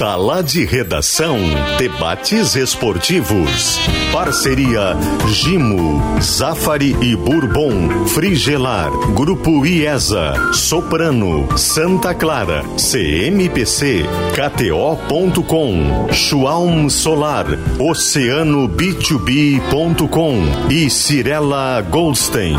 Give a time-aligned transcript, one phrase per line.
[0.00, 1.36] Sala de Redação.
[1.76, 3.78] Debates esportivos.
[4.10, 4.96] Parceria
[5.28, 8.06] Gimo, Zafari e Bourbon.
[8.06, 8.90] Frigelar.
[9.12, 10.54] Grupo IESA.
[10.54, 11.46] Soprano.
[11.58, 12.64] Santa Clara.
[12.78, 14.06] CMPC.
[14.32, 16.08] KTO.com.
[16.14, 17.44] Schwalm Solar.
[17.78, 20.70] Oceano B2B.com.
[20.70, 22.56] E Cirela Goldstein.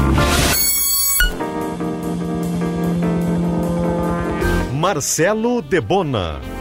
[4.71, 6.60] Marcelo Debona.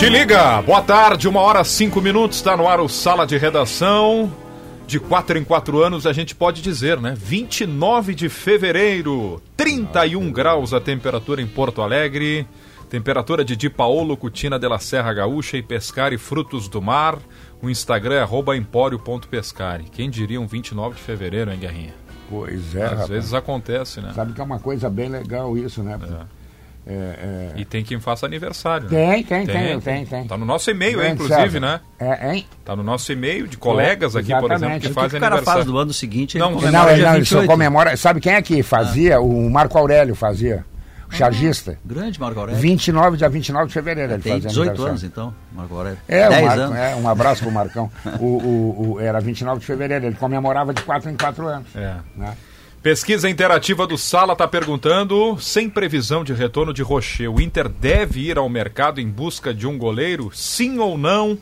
[0.00, 4.32] Te liga, boa tarde, uma hora cinco minutos, está no ar o Sala de Redação.
[4.86, 7.14] De quatro em quatro anos a gente pode dizer, né?
[7.14, 12.48] 29 de fevereiro, 31 graus a temperatura em Porto Alegre.
[12.88, 17.18] Temperatura de Di Paolo, Cutina de la Serra Gaúcha e Pescari Frutos do Mar.
[17.60, 19.84] O Instagram é arroba empório.pescari.
[19.92, 21.94] Quem diria um 29 de fevereiro, hein, Guerrinha?
[22.30, 22.84] Pois é.
[22.84, 23.08] Às rapaz.
[23.10, 24.12] vezes acontece, né?
[24.14, 25.98] Sabe que é uma coisa bem legal isso, né?
[26.02, 26.39] É,
[26.92, 27.48] é...
[27.56, 28.88] E tem quem faça aniversário.
[28.88, 30.24] Tem, tem, tem, tem, tem.
[30.26, 31.80] Tá no nosso e-mail, Grande inclusive, né?
[31.98, 32.46] É, hein?
[32.64, 35.34] Tá no nosso e-mail de colegas aqui, por exemplo, que O que fazem o cara
[35.36, 35.62] aniversário.
[35.62, 37.46] faz no ano seguinte, ele Não, comemora Não, ele, não, ele só 28.
[37.50, 37.96] comemora.
[37.96, 39.20] Sabe quem é que fazia?
[39.20, 40.64] O Marco Aurélio fazia.
[41.08, 41.76] O chargista.
[41.84, 42.60] Grande Marco Aurélio.
[42.60, 44.90] 29, dia 29 de fevereiro ele Tem fazia 18 aniversário.
[44.90, 45.98] anos, então, Marco Aurélio.
[46.08, 46.76] É, o 10 Marco, anos.
[46.76, 47.90] é, um abraço pro Marcão.
[48.20, 51.66] O, o, o- era 29 de fevereiro, ele comemorava de 4 em 4 anos.
[51.74, 51.94] É.
[52.16, 52.32] Né?
[52.82, 58.20] Pesquisa interativa do Sala está perguntando: sem previsão de retorno de Rocher, o Inter deve
[58.20, 60.30] ir ao mercado em busca de um goleiro?
[60.32, 61.38] Sim ou não?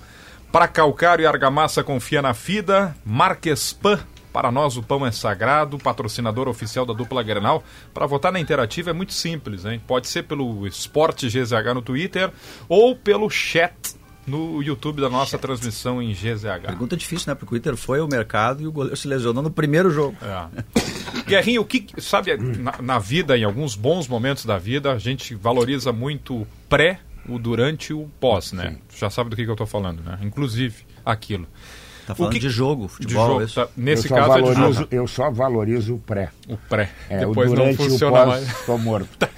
[0.51, 2.93] Para Calcário e Argamassa confia na FIDA.
[3.05, 4.01] Marques Pan.
[4.33, 7.63] Para nós o pão é sagrado, patrocinador oficial da dupla Grenal.
[7.95, 9.81] Para votar na interativa é muito simples, hein?
[9.87, 12.33] Pode ser pelo Esporte GZH no Twitter
[12.69, 13.98] ou pelo chat
[14.29, 16.67] no YouTube da nossa transmissão em GZH.
[16.67, 17.35] Pergunta difícil, né?
[17.35, 20.17] Porque o Inter foi ao mercado e o goleiro se lesionou no primeiro jogo.
[20.23, 20.63] É.
[21.27, 25.35] Guerrinho, o que sabe na, na vida, em alguns bons momentos da vida, a gente
[25.35, 28.77] valoriza muito o pré, o durante e o pós, né?
[28.97, 30.19] Já sabe do que, que eu tô falando, né?
[30.23, 31.47] Inclusive aquilo.
[32.07, 33.27] Tá falando que- de jogo, De futebol.
[33.27, 33.55] jogo, isso.
[33.57, 34.89] tá- nesse caso é de valorizo, jogo.
[34.91, 36.31] eu só valorizo o pré.
[36.49, 36.91] O pré.
[37.11, 38.65] É, Depois o não durante e o funciona pós, mais.
[38.65, 39.09] tô morto.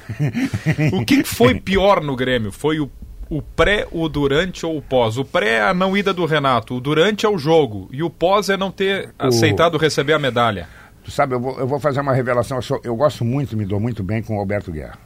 [0.93, 2.53] O que que foi pior no Grêmio?
[2.53, 2.89] Foi o,
[3.31, 5.17] o pré, o durante ou o pós?
[5.17, 8.11] O pré é a não ida do Renato, o durante é o jogo e o
[8.11, 10.69] pós é não ter aceitado receber a medalha.
[11.05, 12.59] Tu sabe, eu vou, eu vou fazer uma revelação.
[12.59, 14.99] Eu, sou- eu gosto muito, me dou muito bem com o Alberto Guerra.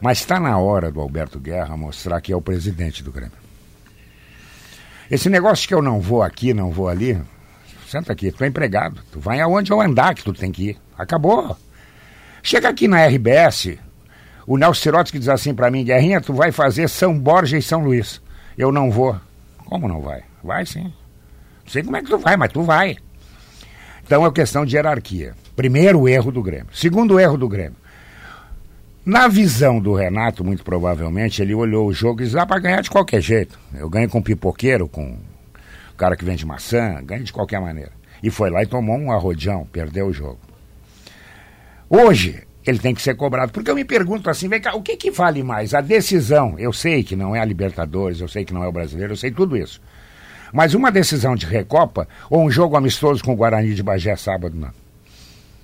[0.00, 3.32] Mas está na hora do Alberto Guerra mostrar que é o presidente do Grêmio.
[5.10, 7.20] Esse negócio que eu não vou aqui, não vou ali,
[7.88, 9.00] senta aqui, tu é empregado.
[9.10, 10.78] Tu vai aonde eu andar que tu tem que ir.
[10.96, 11.56] Acabou.
[12.42, 13.78] Chega aqui na RBS,
[14.48, 17.84] o Nelson Sirotsky diz assim pra mim, Guerrinha, tu vai fazer São Borja e São
[17.84, 18.18] Luís.
[18.56, 19.14] Eu não vou.
[19.66, 20.22] Como não vai?
[20.42, 20.84] Vai sim.
[20.84, 22.96] Não sei como é que tu vai, mas tu vai.
[24.02, 25.34] Então é questão de hierarquia.
[25.54, 26.68] Primeiro erro do Grêmio.
[26.72, 27.76] Segundo erro do Grêmio.
[29.04, 32.80] Na visão do Renato, muito provavelmente, ele olhou o jogo e disse: ah, para ganhar
[32.80, 33.60] de qualquer jeito.
[33.74, 35.18] Eu ganho com pipoqueiro, com
[35.92, 37.92] o cara que vende maçã, ganho de qualquer maneira.
[38.22, 40.38] E foi lá e tomou um arrodião, perdeu o jogo.
[41.90, 43.52] Hoje, ele tem que ser cobrado.
[43.52, 45.74] Porque eu me pergunto assim, vem cá, o que, que vale mais?
[45.74, 48.72] A decisão, eu sei que não é a Libertadores, eu sei que não é o
[48.72, 49.80] brasileiro, eu sei tudo isso.
[50.52, 54.56] Mas uma decisão de Recopa ou um jogo amistoso com o Guarani de Bagé sábado,
[54.56, 54.70] não.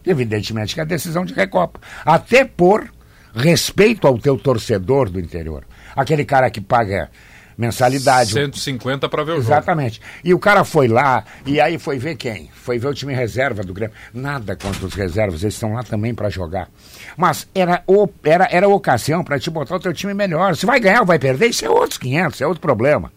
[0.07, 1.81] Evidentemente que é a decisão de Recopa.
[2.05, 2.93] Até por
[3.35, 5.65] respeito ao teu torcedor do interior.
[5.97, 7.11] Aquele cara que paga
[7.57, 8.33] mensalidade.
[8.33, 9.47] 150 para ver o jogo.
[9.47, 10.01] Exatamente.
[10.23, 12.51] E o cara foi lá, e aí foi ver quem?
[12.55, 13.95] Foi ver o time reserva do Grêmio.
[14.13, 16.69] Nada contra os reservas, eles estão lá também para jogar.
[17.17, 20.57] Mas era, o, era, era a ocasião para te botar o teu time melhor.
[20.57, 23.13] Se vai ganhar ou vai perder, isso é outros 500, é outro problema.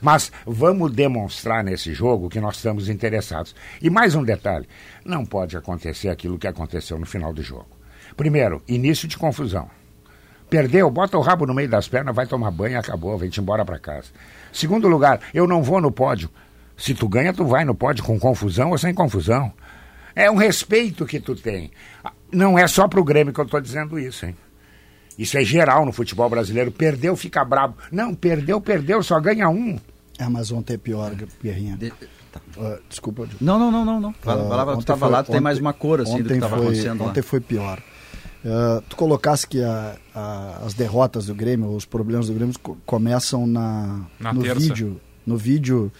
[0.00, 3.54] Mas vamos demonstrar nesse jogo que nós estamos interessados.
[3.80, 4.68] E mais um detalhe:
[5.04, 7.68] não pode acontecer aquilo que aconteceu no final do jogo.
[8.16, 9.68] Primeiro, início de confusão.
[10.48, 13.64] Perdeu, bota o rabo no meio das pernas, vai tomar banho e acabou, vem-te embora
[13.64, 14.08] para casa.
[14.52, 16.30] Segundo lugar, eu não vou no pódio.
[16.76, 19.52] Se tu ganha, tu vai no pódio com confusão ou sem confusão.
[20.14, 21.70] É um respeito que tu tem.
[22.32, 24.36] Não é só pro Grêmio que eu estou dizendo isso, hein?
[25.18, 26.70] Isso é geral no futebol brasileiro.
[26.70, 27.76] Perdeu, fica brabo.
[27.90, 29.78] Não, perdeu, perdeu, só ganha um.
[30.18, 31.76] É, mas ontem é pior, Guerrinha.
[31.76, 31.92] De-
[32.58, 33.26] Ah, desculpa.
[33.40, 33.98] Não, não, não, não.
[34.00, 34.12] não.
[34.20, 36.00] Fala, Ah, vai lá, tu ontem estava foi- lá, tu tem ontem- mais uma cor
[36.02, 37.10] assim do que ontem estava foi- acontecendo lá.
[37.10, 37.82] Ontem foi pior.
[38.44, 42.76] Ah, tu colocasse que a- a- as derrotas do Grêmio, os problemas do Grêmio co-
[42.86, 44.60] começam na, Na no terça.
[44.60, 45.90] vídeo, no vídeo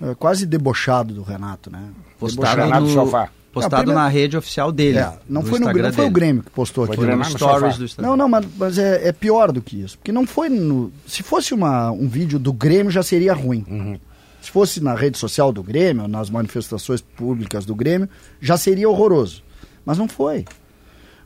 [0.00, 1.90] ah, quase debochado do Renato, né?
[2.18, 3.28] Postado, Renato no, Sofá.
[3.52, 4.98] postado Não, primeiro- na rede oficial dele.
[4.98, 6.10] É, não, foi no, não foi o.
[6.10, 6.96] Grêmio que postou aqui.
[6.96, 8.10] Foi no no stories do Instagram.
[8.10, 9.96] Não, não, mas, mas é, é pior do que isso.
[9.98, 10.90] Porque não foi no.
[11.06, 13.64] Se fosse uma, um vídeo do Grêmio, já seria ruim.
[13.68, 13.98] Uhum.
[14.42, 18.08] Se fosse na rede social do Grêmio, nas manifestações públicas do Grêmio,
[18.40, 19.42] já seria horroroso.
[19.84, 20.44] Mas não foi.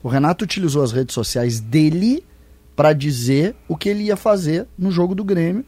[0.02, 2.24] O Renato utilizou as redes sociais dele
[2.74, 5.64] para dizer o que ele ia fazer no jogo do Grêmio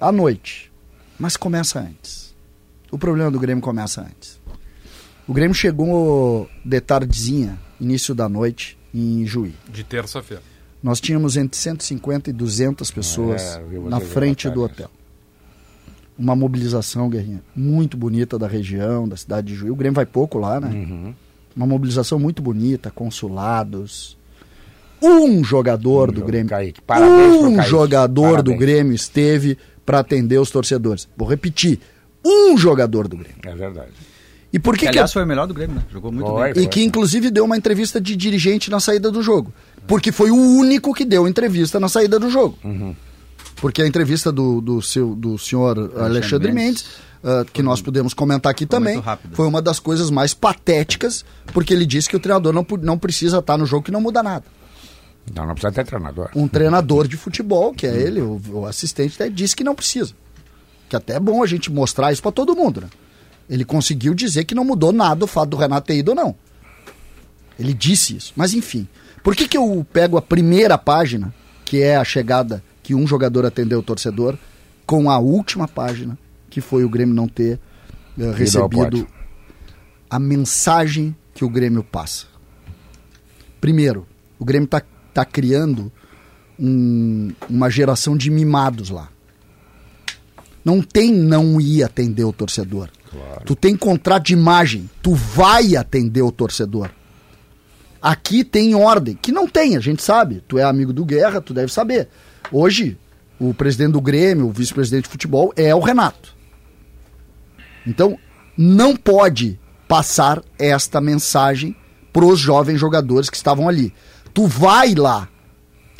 [0.00, 0.70] à noite.
[1.18, 2.34] Mas começa antes.
[2.90, 4.40] O problema do Grêmio começa antes.
[5.26, 9.54] O Grêmio chegou de tardezinha, início da noite, em Juí.
[9.68, 10.42] De terça-feira.
[10.82, 14.90] Nós tínhamos entre 150 e 200 pessoas É, na frente do hotel.
[16.18, 19.70] Uma mobilização, Guerrinha, muito bonita da região, da cidade de Juí.
[19.70, 20.68] O Grêmio vai pouco lá, né?
[20.68, 21.14] Uhum.
[21.60, 24.16] Uma mobilização muito bonita, consulados.
[25.02, 26.48] Um jogador Um do Grêmio.
[26.48, 26.80] Kaique.
[26.80, 27.70] Parabéns um Kaique.
[27.70, 28.58] jogador do Parabéns.
[28.58, 31.06] Grêmio esteve para atender os torcedores.
[31.14, 31.78] Vou repetir.
[32.24, 33.36] Um jogador do Grêmio.
[33.44, 33.90] É verdade.
[34.50, 35.82] E por que, Que, que aliás, foi o melhor do Grêmio, né?
[35.92, 36.52] Jogou muito Foi.
[36.54, 36.64] bem.
[36.64, 39.52] e que inclusive deu uma entrevista de dirigente na saída do jogo.
[39.86, 42.56] Porque foi o único que deu entrevista na saída do jogo.
[43.56, 46.86] Porque a entrevista do, do, seu, do senhor Alexandre, Mendes,
[47.22, 49.02] Ah, que nós pudemos comentar aqui Foi também,
[49.32, 53.38] foi uma das coisas mais patéticas, porque ele disse que o treinador não, não precisa
[53.38, 54.44] estar no jogo que não muda nada.
[55.34, 56.30] Não, não precisa ter treinador.
[56.34, 60.14] Um treinador de futebol, que é ele, o, o assistente, até disse que não precisa.
[60.88, 62.88] Que até é bom a gente mostrar isso para todo mundo, né?
[63.48, 66.34] Ele conseguiu dizer que não mudou nada o fato do Renato ter ido ou não.
[67.58, 68.32] Ele disse isso.
[68.34, 68.88] Mas enfim,
[69.22, 71.34] por que, que eu pego a primeira página,
[71.64, 74.38] que é a chegada que um jogador atendeu o torcedor,
[74.86, 76.16] com a última página,
[76.50, 77.58] que foi o Grêmio não ter
[78.18, 79.06] ao recebido
[80.10, 82.26] a mensagem que o Grêmio passa?
[83.60, 84.06] Primeiro,
[84.38, 84.82] o Grêmio está
[85.14, 85.90] tá criando
[86.58, 89.08] um- uma geração de mimados lá.
[90.64, 92.90] Não tem não ir atender o torcedor.
[93.46, 96.90] Tu tem contrato de imagem, tu vai atender o torcedor.
[98.00, 100.42] Aqui tem ordem, que não tem, a gente sabe.
[100.46, 102.08] Tu é amigo do Guerra, tu deve saber.
[102.52, 102.96] Hoje,
[103.38, 106.34] o presidente do Grêmio, o vice-presidente de futebol, é o Renato.
[107.86, 108.18] Então,
[108.56, 111.74] não pode passar esta mensagem
[112.12, 113.92] pros jovens jogadores que estavam ali.
[114.32, 115.28] Tu vai lá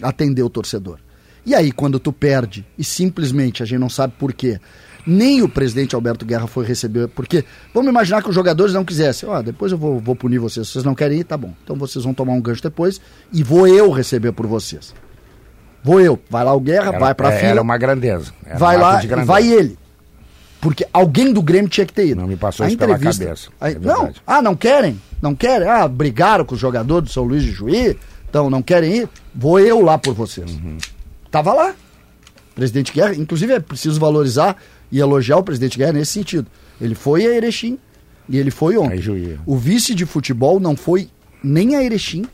[0.02, 0.98] atender o torcedor.
[1.44, 4.60] E aí, quando tu perde e simplesmente a gente não sabe por quê,
[5.06, 9.28] nem o presidente Alberto Guerra foi receber, porque vamos imaginar que os jogadores não quisessem,
[9.28, 11.54] ó, depois eu vou, vou punir vocês, vocês não querem ir, tá bom.
[11.64, 13.00] Então vocês vão tomar um gancho depois
[13.32, 14.94] e vou eu receber por vocês.
[15.82, 16.18] Vou eu.
[16.28, 18.32] Vai lá o Guerra, vai pra é, fila, Era uma grandeza.
[18.44, 19.26] Era vai um lá de grandeza.
[19.26, 19.78] vai ele.
[20.60, 22.20] Porque alguém do Grêmio tinha que ter ido.
[22.20, 25.00] Não me passou A isso pela entrevista- cabeça, a- é não, ah, não querem?
[25.22, 25.66] Não querem?
[25.68, 27.96] Ah, brigaram com os jogadores do São Luís de Juí,
[28.28, 29.08] então não querem ir?
[29.34, 30.50] Vou eu lá por vocês.
[30.50, 30.76] Uhum.
[31.30, 31.74] Tava lá.
[32.54, 34.56] Presidente Guerra, inclusive é preciso valorizar
[34.92, 36.46] e elogiar o presidente Guerra nesse sentido.
[36.80, 37.78] Ele foi a Erechim
[38.28, 38.94] e ele foi ontem.
[38.94, 39.38] Aí, Juí.
[39.46, 41.08] O vice de futebol não foi
[41.42, 42.26] nem a Erechim,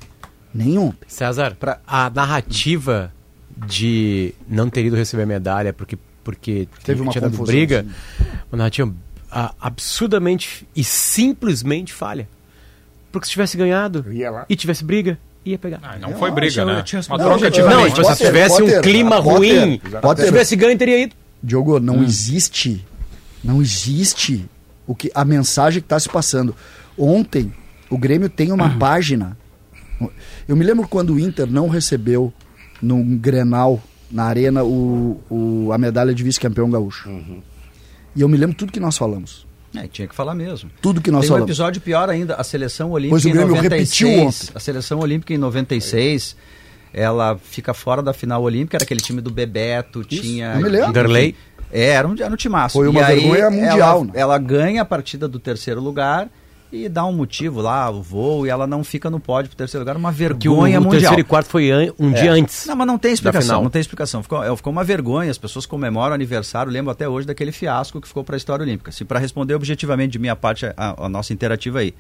[0.53, 1.07] nem ontem.
[1.07, 3.13] César, pra, a narrativa
[3.57, 5.97] de não ter ido receber a medalha porque,
[6.27, 7.85] porque Teve uma confusão, briga,
[8.19, 8.25] sim.
[8.51, 8.93] uma narrativa
[9.31, 12.29] ah, absurdamente e simplesmente falha.
[13.13, 14.05] Porque se tivesse ganhado
[14.49, 15.79] e tivesse briga, ia pegar.
[15.85, 16.83] Ah, não foi briga, né?
[17.09, 20.25] Uma Não, troca de não, Não, Potter, tipo, se tivesse um clima Potter, ruim, Potter.
[20.25, 21.15] se tivesse ganho, teria ido.
[21.41, 21.81] Diogo, Hum.
[21.81, 22.85] não existe,
[23.45, 24.45] não existe
[24.85, 26.57] o que a mensagem que está se passando.
[26.99, 27.53] Ontem,
[27.89, 28.79] o Grêmio tem uma Hum.
[28.81, 29.37] página.
[30.49, 32.33] Eu me lembro quando o Inter não recebeu
[32.83, 33.81] num Grenal,
[34.11, 37.09] na arena, o, o- a medalha de vice-campeão gaúcho.
[37.09, 37.43] Uhum.
[38.15, 39.47] E eu me lembro tudo que nós falamos.
[39.77, 40.71] É, tinha que falar mesmo.
[40.81, 41.51] Tudo que nós Tem um falamos.
[41.51, 43.91] episódio pior ainda, a seleção olímpica Pois o em Grêmio 96.
[44.01, 44.53] repetiu ontem.
[44.55, 46.37] A seleção olímpica em 96,
[46.95, 50.55] ela fica fora da final olímpica, era aquele time do Bebeto, tinha...
[50.55, 50.93] eu me lembro.
[51.71, 52.75] É, era um, era um timaço.
[52.79, 54.13] Foi uma E aí vergonha mundial, Ela, né?
[54.15, 56.29] ela ganha a partida do terceiro lugar
[56.85, 59.83] e dá um motivo lá, o voo, e ela não fica no pódio pro terceiro
[59.83, 61.01] lugar, uma Que o, vergonha o mundial.
[61.01, 62.67] terceiro e quarto foi an- um dia antes.
[62.67, 64.23] Não, mas não tem explicação, não tem explicação.
[64.23, 68.01] Ficou, é, ficou uma vergonha, as pessoas comemoram o aniversário, lembro até hoje daquele fiasco
[68.01, 68.93] que ficou para a história olímpica.
[68.93, 71.95] Se para responder objetivamente de minha parte a, a nossa interativa aí,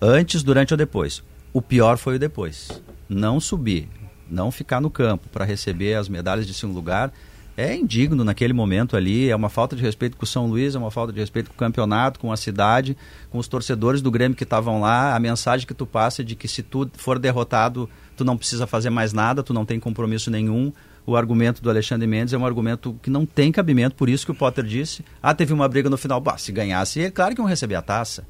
[0.00, 2.70] antes, durante ou depois, o pior foi o depois.
[3.08, 3.88] Não subir,
[4.30, 7.12] não ficar no campo para receber as medalhas de segundo lugar
[7.56, 10.78] é indigno naquele momento ali, é uma falta de respeito com o São Luís, é
[10.78, 12.96] uma falta de respeito com o campeonato, com a cidade,
[13.30, 15.16] com os torcedores do Grêmio que estavam lá.
[15.16, 18.66] A mensagem que tu passa é de que se tu for derrotado, tu não precisa
[18.66, 20.70] fazer mais nada, tu não tem compromisso nenhum.
[21.06, 24.32] O argumento do Alexandre Mendes é um argumento que não tem cabimento, por isso que
[24.32, 26.20] o Potter disse: ah, teve uma briga no final.
[26.20, 28.26] Bah, se ganhasse, é claro que iam receber a taça.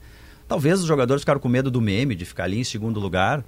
[0.47, 3.43] Talvez os jogadores ficaram com medo do meme, de ficar ali em segundo lugar.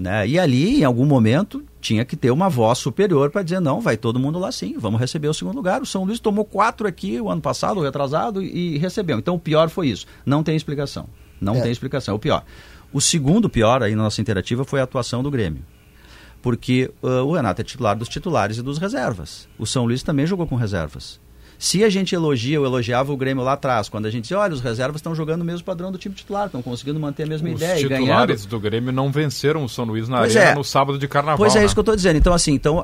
[0.00, 0.26] Né?
[0.28, 3.98] E ali, em algum momento, tinha que ter uma voz superior para dizer: não, vai
[3.98, 5.82] todo mundo lá sim, vamos receber o segundo lugar.
[5.82, 9.18] O São Luís tomou quatro aqui o ano passado, o retrasado, e recebeu.
[9.18, 10.06] Então o pior foi isso.
[10.24, 11.06] Não tem explicação.
[11.38, 11.60] Não É.
[11.60, 12.14] tem explicação.
[12.14, 12.42] É o pior.
[12.90, 15.62] O segundo pior aí na nossa interativa foi a atuação do Grêmio.
[16.40, 19.46] Porque uh, o Renato é titular dos titulares e dos reservas.
[19.58, 21.20] O São Luís também jogou com reservas.
[21.62, 24.54] Se a gente elogia ou elogiava o Grêmio lá atrás, quando a gente dizia, olha,
[24.54, 27.50] os reservas estão jogando o mesmo padrão do time titular, estão conseguindo manter a mesma
[27.50, 28.06] Os ideia e ganhando.
[28.06, 30.54] titulares do Grêmio não venceram o São Luís na Pois arena é.
[30.54, 31.36] no sábado de carnaval.
[31.36, 31.66] Pois é, né?
[31.66, 32.16] isso que eu estou dizendo.
[32.16, 32.82] Então, assim, então,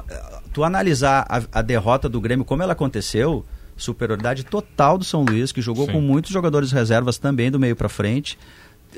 [0.52, 3.47] tu analisar a, a derrota do Grêmio, como ela aconteceu,
[3.78, 5.92] superioridade total do São Luís, que jogou Sim.
[5.92, 8.38] com muitos jogadores reservas também do meio para frente.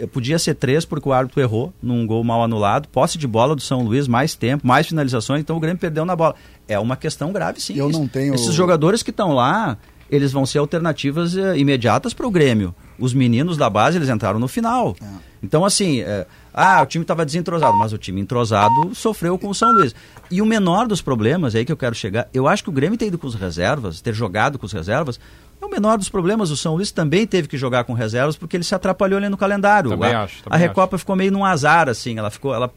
[0.07, 2.89] Podia ser três, porque o árbitro errou num gol mal anulado.
[2.89, 6.15] Posse de bola do São Luís, mais tempo, mais finalizações, então o Grêmio perdeu na
[6.15, 6.35] bola.
[6.67, 7.75] É uma questão grave, sim.
[7.77, 9.77] Eu não tenho- Esses jogadores que estão lá,
[10.11, 12.75] eles vão ser alternativas eh, imediatas para o Grêmio.
[12.99, 14.97] Os meninos da base, eles entraram no final.
[15.43, 19.55] Então, assim, eh, ah, o time estava desentrosado, mas o time entrosado sofreu com o
[19.55, 19.95] São Luís.
[20.31, 22.73] E o menor dos problemas, é aí que eu quero chegar, eu acho que o
[22.73, 25.21] Grêmio ter ido com os reservas, ter jogado com os reservas,
[25.61, 26.51] é o menor dos problemas.
[26.51, 29.37] O São Luís também teve que jogar com reservas porque ele se atrapalhou ali no
[29.37, 29.91] calendário.
[29.91, 32.55] Também a, acho, também a Recopa ficou meio num azar, assim, ela ficou.
[32.55, 32.73] Ela,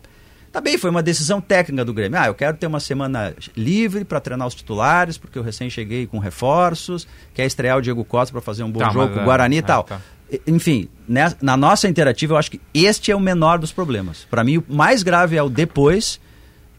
[0.51, 2.19] Tá bem, foi uma decisão técnica do Grêmio.
[2.19, 6.05] Ah, eu quero ter uma semana livre para treinar os titulares, porque eu recém cheguei
[6.05, 9.21] com reforços, quer estrear o Diego Costa para fazer um bom Tá, jogo com o
[9.21, 9.85] é, Guarani e é, tal.
[9.85, 10.01] tá.
[10.29, 14.27] E- Enfim, né, na nossa interativa, eu acho que este é o menor dos problemas.
[14.29, 16.19] Para mim, o mais grave é o depois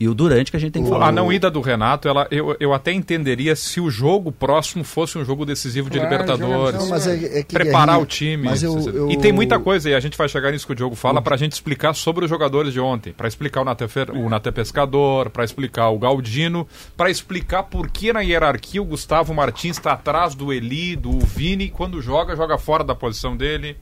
[0.03, 1.09] e o durante que a gente tem que falar.
[1.09, 5.17] A não ida do Renato, ela, eu, eu até entenderia se o jogo próximo fosse
[5.17, 6.81] um jogo decisivo de Claro, Libertadores.
[6.81, 8.45] Não, mas é- é que, preparar Guerrinha, o time.
[8.45, 10.77] mas eu- eu- E tem muita coisa, e a gente vai chegar nisso que o
[10.77, 13.13] Diogo fala, para a gente explicar sobre os jogadores de ontem.
[13.13, 16.67] Para explicar o Fer- o Natan Pescador, para explicar o Galdino,
[16.97, 21.69] para explicar por que na hierarquia o Gustavo Martins está atrás do Eli, do Vini,
[21.69, 23.77] quando joga, joga fora da posição dele.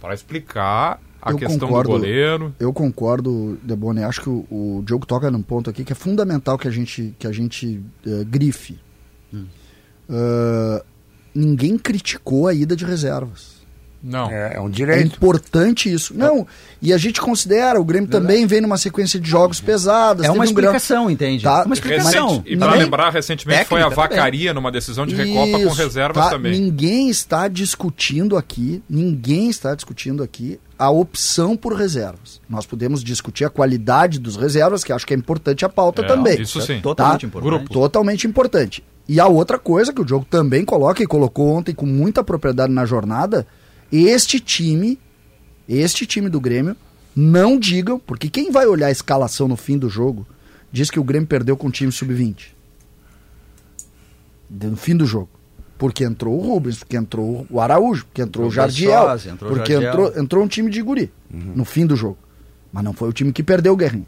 [0.00, 1.90] Para explicar a Eu questão concordo.
[1.92, 2.54] do goleiro.
[2.60, 4.02] Eu concordo, Debone.
[4.04, 7.14] Acho que o, o Diogo toca num ponto aqui que é fundamental que a gente,
[7.18, 8.78] que a gente eh, grife.
[10.08, 10.82] Ah,
[11.34, 13.56] ninguém criticou a ida de reservas.
[14.02, 14.30] Não.
[14.30, 15.16] É, é um É direito.
[15.16, 16.14] importante isso.
[16.16, 16.46] Não,
[16.80, 20.24] e a gente considera, o Grêmio também vem numa sequência de jogos pesadas.
[20.24, 21.42] É teve uma um grau- explicação, entende?
[21.42, 21.64] Tá.
[21.64, 22.28] Uma explicação.
[22.28, 24.16] Recente, e para lembrar, recentemente foi a Técnica também.
[24.18, 26.30] vacaria numa decisão de Recopa com Isso, reservas tá?
[26.30, 26.52] também.
[26.52, 32.40] Ninguém está discutindo aqui, ninguém está discutindo aqui a opção por reservas.
[32.48, 36.06] Nós podemos discutir a qualidade dos reservas, que acho que é importante a pauta É,
[36.06, 36.40] também.
[36.42, 36.80] Isso sim.
[36.80, 37.26] Totalmente Tá?
[37.26, 37.50] importante.
[37.58, 37.72] Grupo.
[37.72, 38.84] Totalmente importante.
[39.08, 42.72] E a outra coisa que o jogo também coloca, e colocou ontem com muita propriedade
[42.72, 43.46] na jornada,
[43.90, 44.98] este time,
[45.68, 46.76] este time do Grêmio,
[47.14, 50.26] não digam, porque quem vai olhar a escalação no fim do jogo,
[50.70, 52.48] diz que o Grêmio perdeu com o time sub-20.
[54.50, 55.30] De- No fim do jogo.
[55.78, 59.50] Porque entrou o Rubens, porque entrou o Araújo, porque entrou o Entrou o Jardiel, entrou
[59.52, 59.90] porque Jardiel.
[59.92, 62.16] entrou, entrou um time de guri no fim do jogo.
[62.72, 64.06] Mas não foi o time que perdeu o Guerrinho.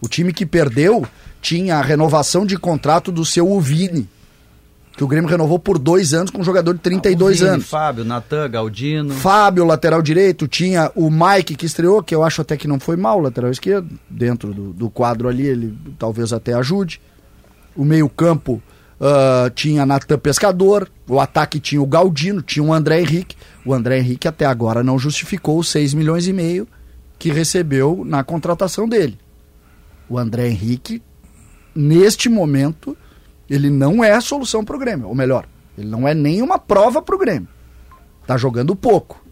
[0.00, 1.04] O time que perdeu
[1.40, 4.08] tinha a renovação de contrato do seu Uvini,
[4.96, 7.66] que o Grêmio renovou por dois anos com um jogador de 32 O Vini, anos.
[7.68, 9.14] Fábio, Natan, Galdino.
[9.14, 12.96] Fábio, lateral direito, tinha o Mike que estreou, que eu acho até que não foi
[12.96, 17.00] mal, lateral esquerdo, dentro do, do quadro ali, ele talvez até ajude.
[17.74, 18.62] O meio-campo
[19.00, 23.36] ah, tinha Natan Pescador, o ataque tinha o Galdino, tinha o André Henrique.
[23.64, 26.68] O André Henrique até agora não justificou os 6 milhões e meio
[27.18, 29.18] que recebeu na contratação dele.
[30.08, 31.02] O André Henrique,
[31.74, 32.96] neste momento,
[33.48, 35.08] ele não é a solução para o Grêmio.
[35.08, 35.46] Ou melhor,
[35.76, 37.48] ele não é nem uma prova para o Grêmio.
[38.26, 39.23] Tá jogando pouco.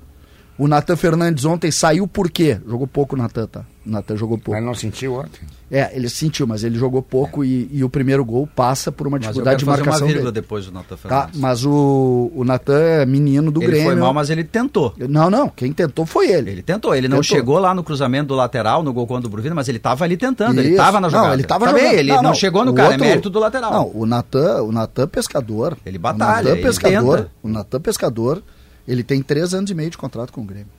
[0.58, 2.58] O Natan Fernandes ontem saiu por quê?
[2.68, 3.60] Jogou pouco o Natan, tá?
[3.84, 4.52] O Natan jogou pouco.
[4.52, 5.40] Mas não sentiu ontem.
[5.70, 9.16] É, ele sentiu, mas ele jogou pouco e, e o primeiro gol passa por uma
[9.16, 10.42] Mas eu dificuldade de quero fazer uma marcação vírgula dele.
[10.42, 11.40] depois do Natan Tá, Fernandes.
[11.40, 13.86] mas o, o Natan é menino do ele Grêmio.
[13.86, 14.92] foi mal, mas ele tentou.
[15.08, 16.50] Não, não, quem tentou foi ele.
[16.50, 17.36] Ele tentou, ele não Tentou.
[17.36, 20.18] chegou lá no cruzamento do lateral, no gol contra o Bruvino, mas ele estava ali
[20.18, 20.70] tentando, ele Isso.
[20.72, 21.28] estava na jogada.
[21.28, 21.88] Não, ele tava Tá jogando.
[21.90, 23.72] bem, ele não, chegou no o cara, outro- é mérito do lateral.
[23.72, 25.76] Não, o Natan, o Natan Pescador.
[25.86, 27.30] Ele batalha, O Natan ele Pescador, tenta.
[27.42, 28.42] o Natan Pescador,
[28.86, 30.70] ele tem três anos e meio de contrato com o Grêmio.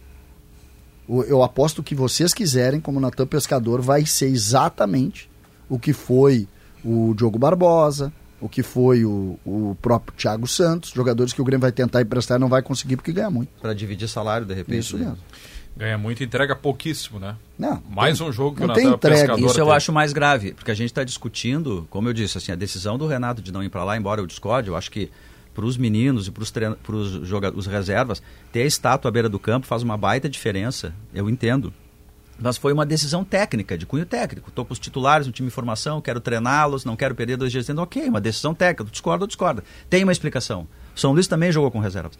[1.27, 5.29] Eu aposto que vocês quiserem, como Natan Pescador, vai ser exatamente
[5.69, 6.47] o que foi
[6.83, 11.61] o Diogo Barbosa, o que foi o, o próprio Thiago Santos, jogadores que o Grêmio
[11.61, 13.49] vai tentar emprestar e não vai conseguir porque ganha muito.
[13.61, 14.79] Para dividir salário, de repente.
[14.79, 15.05] Isso né?
[15.05, 15.19] mesmo.
[15.75, 17.35] Ganha muito e entrega pouquíssimo, né?
[17.57, 19.21] Não, Mais um jogo que não o tem entrega.
[19.21, 19.77] Pescador Isso eu teve.
[19.77, 23.07] acho mais grave, porque a gente está discutindo, como eu disse, assim, a decisão do
[23.07, 25.09] Renato de não ir para lá, embora eu discorde, eu acho que
[25.53, 26.43] para os meninos e para
[27.55, 31.73] os reservas, ter a estátua à beira do campo faz uma baita diferença, eu entendo.
[32.39, 34.49] Mas foi uma decisão técnica, de cunho técnico.
[34.49, 37.67] Estou com os titulares no time de formação, quero treiná-los, não quero perder dois dias
[37.67, 37.83] dentro.
[37.83, 39.63] Ok, uma decisão técnica, discorda ou discorda.
[39.89, 40.67] Tem uma explicação.
[40.95, 42.17] O São Luís também jogou com reservas.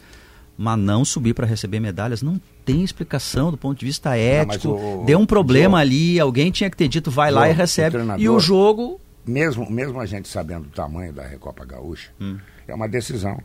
[0.56, 4.68] Mas não subir para receber medalhas não tem explicação do ponto de vista ético.
[4.68, 7.54] o- Deu um problema João- ali, alguém tinha que ter dito vai lá João, e
[7.54, 7.96] o recebe.
[8.18, 12.36] E o jogo Mesmo, mesmo a gente sabendo o tamanho da Recopa Gaúcha, Hum.
[12.66, 13.38] É uma decisão.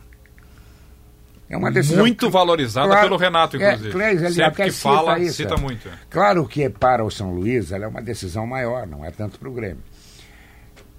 [1.48, 1.98] É uma decisão.
[1.98, 3.90] Muito valorizada Claro, pelo Renato, é, inclusive.
[3.90, 5.60] Cleis, ele Sempre que cita fala, isso, cita é.
[5.60, 5.90] muito.
[6.08, 9.48] Claro que para o São Luís ela é uma decisão maior, não é tanto para
[9.48, 9.82] o Grêmio.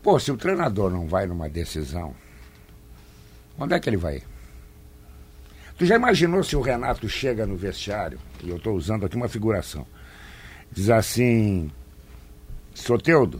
[0.03, 2.13] Pô, se o treinador não vai numa decisão,
[3.61, 4.23] Onde é que ele vai?
[5.77, 9.27] Tu já imaginou se o Renato chega no vestiário, e eu estou usando aqui uma
[9.27, 9.85] figuração,
[10.71, 11.71] diz assim,
[12.73, 13.39] Soteudo,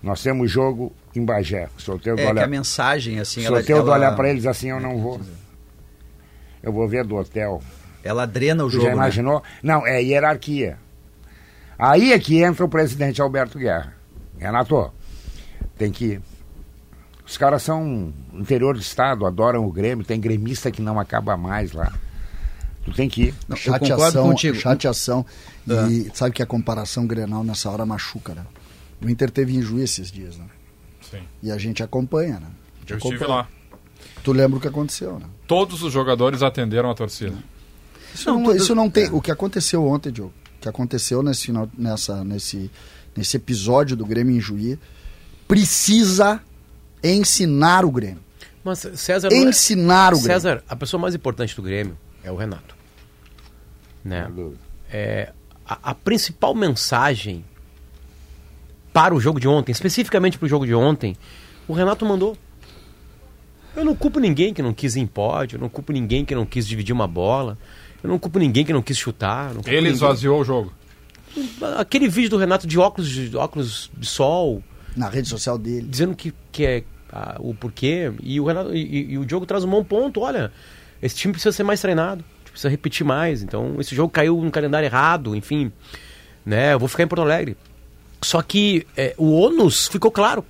[0.00, 1.68] nós temos jogo em Bagé.
[1.76, 4.46] Soteudo É que olha, a mensagem, assim, ela, Soteudo ela, olha para ele e diz
[4.46, 5.20] assim, eu não vou.
[6.62, 7.62] Eu vou ver do hotel.
[8.04, 8.84] ela drena o Tu jogo.
[8.84, 8.96] já né?
[8.96, 9.42] imaginou?
[9.62, 10.78] Não, é hierarquia.
[11.78, 13.94] Aí é que entra o presidente Alberto Guerra.
[14.38, 14.92] Renato,
[15.78, 16.22] tem que ir.
[17.26, 21.72] Os caras são interior do estado, adoram o Grêmio, tem gremista que não acaba mais
[21.72, 21.92] lá.
[22.84, 23.34] Tu tem que ir.
[23.48, 24.56] Não, eu concordo chateação, contigo.
[24.56, 25.26] chateação.
[25.88, 28.42] E sabe que a comparação Grenal nessa hora machuca, né?
[29.02, 30.44] O Inter teve em Juiz esses dias, né?
[31.00, 31.20] Sim.
[31.42, 32.46] E a gente acompanha, né?
[32.80, 33.38] Gente Eu estive acompanha.
[33.42, 33.48] lá.
[34.22, 35.26] Tu lembra o que aconteceu, né?
[35.46, 37.36] Todos os jogadores atenderam a torcida.
[38.14, 39.08] Isso não, isso não tem.
[39.10, 42.70] O que aconteceu ontem, Diogo, o que aconteceu nesse, final, nessa, nesse,
[43.16, 44.78] nesse episódio do Grêmio em Juí,
[45.48, 46.40] precisa
[47.02, 48.20] ensinar o Grêmio.
[48.62, 50.34] Mas César é- Ensinar o Grêmio.
[50.34, 52.74] César, a pessoa mais importante do Grêmio é o Renato.
[54.04, 54.30] Né?
[54.90, 55.32] É,
[55.66, 57.44] a, a principal mensagem
[58.92, 61.16] para o jogo de ontem, especificamente para o jogo de ontem,
[61.68, 62.36] o Renato mandou.
[63.76, 66.34] Eu não culpo ninguém que não quis ir em pódio, eu não culpo ninguém que
[66.34, 67.56] não quis dividir uma bola,
[68.02, 69.48] eu não culpo ninguém que não quis chutar.
[69.48, 69.92] não culpo Ele ninguém.
[69.92, 70.72] esvaziou o jogo.
[71.78, 74.62] Aquele vídeo do Renato de óculos de, óculos de sol,
[74.96, 75.86] Na rede social dele.
[75.88, 76.82] dizendo que, que é
[77.12, 78.12] ah, o porquê.
[78.20, 80.20] E o, Renato, e, e- e o Diogo traz um bom ponto.
[80.20, 80.50] Olha,
[81.00, 83.40] esse time precisa ser mais treinado, precisa repetir mais.
[83.44, 85.70] Então, esse jogo caiu no calendário errado, enfim.
[86.44, 87.56] Né, eu vou ficar em Porto Alegre.
[88.22, 90.44] Só que é, o ônus ficou claro.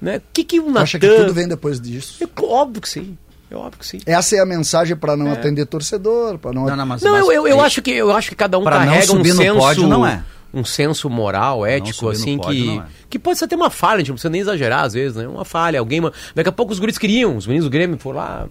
[0.00, 0.18] Né?
[0.18, 0.82] O que, que o Natan...
[0.82, 2.22] Acha que tudo vem depois disso?
[2.22, 3.16] É óbvio que sim.
[3.50, 3.98] É óbvio que sim.
[4.04, 7.26] Essa é a mensagem para não atender torcedor, para não, Não, não, mas, Não, mas-
[7.26, 9.58] eu, eu, eu acho que eu acho que cada um Pra não carrega um senso,
[9.58, 10.22] pódio, não é.
[10.52, 12.84] um senso moral, ético, assim pódio, que é.
[13.08, 15.28] que pode ser até uma falha, a gente não precisa nem exagerar às vezes, né?
[15.28, 16.02] Uma falha, alguém,
[16.34, 18.46] daqui a pouco os guris queriam, os meninos do Grêmio foram lá,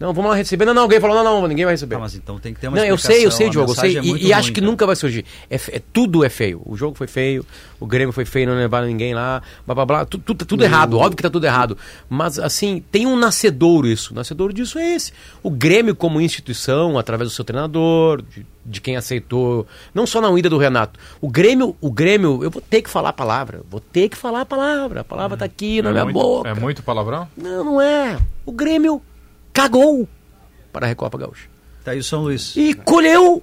[0.00, 1.96] não, vamos lá receber, não, não, alguém falou, não, não, ninguém vai receber.
[1.96, 3.98] Ah, mas então tem que ter uma Não, eu sei, eu sei, Diogo, eu sei,
[3.98, 4.70] é e, e acho ruim, que cara.
[4.70, 5.26] nunca vai surgir.
[5.50, 6.62] É, é- tudo é feio.
[6.64, 7.44] O jogo foi feio,
[7.78, 10.04] o Grêmio foi feio, não levaram ninguém lá, blá blá blá.
[10.06, 11.76] Tudo, tudo, tudo errado, óbvio que tá tudo errado.
[12.08, 14.14] Mas, assim, tem um nascedouro isso.
[14.14, 15.12] O nascedouro disso é esse.
[15.42, 20.30] O Grêmio, como instituição, através do seu treinador, de, de quem aceitou, não só na
[20.38, 20.98] ida do Renato.
[21.20, 24.40] O Grêmio, o Grêmio, eu vou ter que falar a palavra, vou ter que falar
[24.40, 25.02] a palavra.
[25.02, 26.48] A palavra tá aqui na é, minha muito, boca.
[26.48, 27.28] é muito palavrão?
[27.36, 28.18] Não, não é.
[28.46, 29.02] O Grêmio
[29.52, 30.08] cagou
[30.72, 31.48] para a Recopa Gaúcha
[31.84, 32.54] Tá aí o São Luís.
[32.56, 33.42] e colheu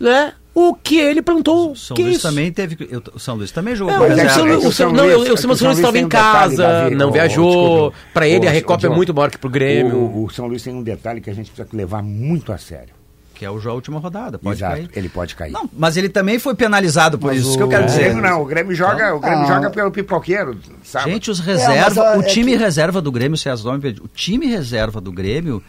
[0.00, 1.70] né, o que ele plantou.
[1.72, 2.28] O São que Luís isso?
[2.28, 2.76] também teve.
[2.90, 4.30] eu- o São Luís também jogou É, o.
[4.30, 5.78] São é Luís- o o São São- não, Luís- eu- o São o São Luís
[5.78, 7.92] estava Luís em um detalhe, casa, Davi, não viajou.
[8.12, 9.96] Para ele, Ô, a Recopa é muito maior que Grêmio.
[9.96, 12.95] O, o São Luís tem um detalhe que a gente precisa levar muito a sério.
[13.38, 14.38] Que é o jogo a última rodada.
[14.38, 14.90] Pode Exato, cair.
[14.96, 15.52] ele pode cair.
[15.52, 17.52] Não, mas ele também foi penalizado por Mas isso.
[17.52, 18.04] o- que eu quero O dizer.
[18.04, 19.46] Grêmio não, o Grêmio joga, o Grêmio Ah.
[19.46, 21.10] joga pelo pipoqueiro, sabe?
[21.12, 23.94] Gente, os É, reserva, mas, ah, o é time que- reserva do Grêmio, César Nome,
[24.02, 25.62] o time reserva do Grêmio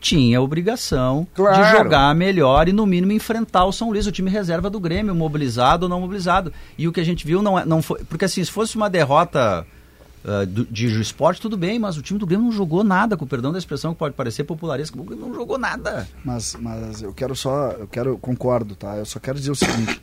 [0.00, 1.76] tinha a obrigação de Claro.
[1.78, 5.84] jogar melhor e no mínimo enfrentar o São Luís, o time reserva do Grêmio, mobilizado
[5.84, 6.52] ou não mobilizado.
[6.78, 8.88] E o que a gente viu não, é, não foi, porque assim, se fosse uma
[8.88, 9.66] derrota
[10.24, 13.26] ah, do- de esporte, tudo bem, mas o time do Grêmio não jogou nada, com
[13.26, 16.08] perdão da expressão que pode parecer popularesco, o Grêmio não jogou nada.
[16.24, 18.96] Mas, mas eu quero só, eu quero, concordo, tá?
[18.96, 20.00] Eu só quero dizer o seguinte.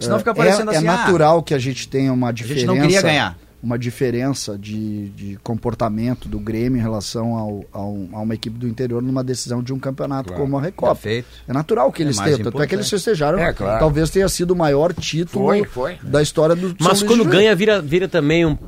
[0.00, 2.32] Senão é, fica parecendo é, assim, é ah, natural que a gente tenha uma a
[2.32, 2.66] diferença.
[2.66, 3.38] gente não queria ganhar.
[3.62, 8.66] Uma diferença de, de comportamento do Grêmio em relação ao, ao- a uma equipe do
[8.66, 10.42] interior numa decisão de um campeonato Claro.
[10.42, 10.94] como a Recopa.
[10.96, 11.28] Perfeito.
[11.46, 12.42] É natural que É eles mais tenham.
[12.50, 13.38] Tanto é que eles festejaram.
[13.38, 13.78] É, claro.
[13.78, 15.96] Talvez tenha sido o maior título Foi, foi.
[16.02, 18.58] da história do Mas São quando ganha, vira, vira também um,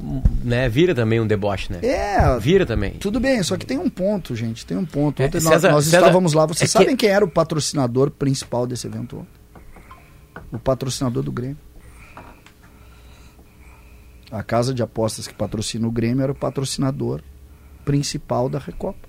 [0.45, 1.81] né, vira também um deboche, né?
[1.83, 2.93] É, Vira também.
[2.93, 4.65] Tudo bem, só que tem um ponto, gente.
[4.65, 5.21] Tem um ponto.
[5.21, 6.47] É, Ontem nós- César- nós, César, estávamos lá.
[6.47, 9.17] Vocês é que- sabem quem era o patrocinador principal desse evento?
[9.17, 9.29] ontem?
[10.53, 11.57] O patrocinador do Grêmio.
[14.35, 17.21] A casa de apostas que patrocina o Grêmio era o patrocinador
[17.85, 19.09] principal da Recopa.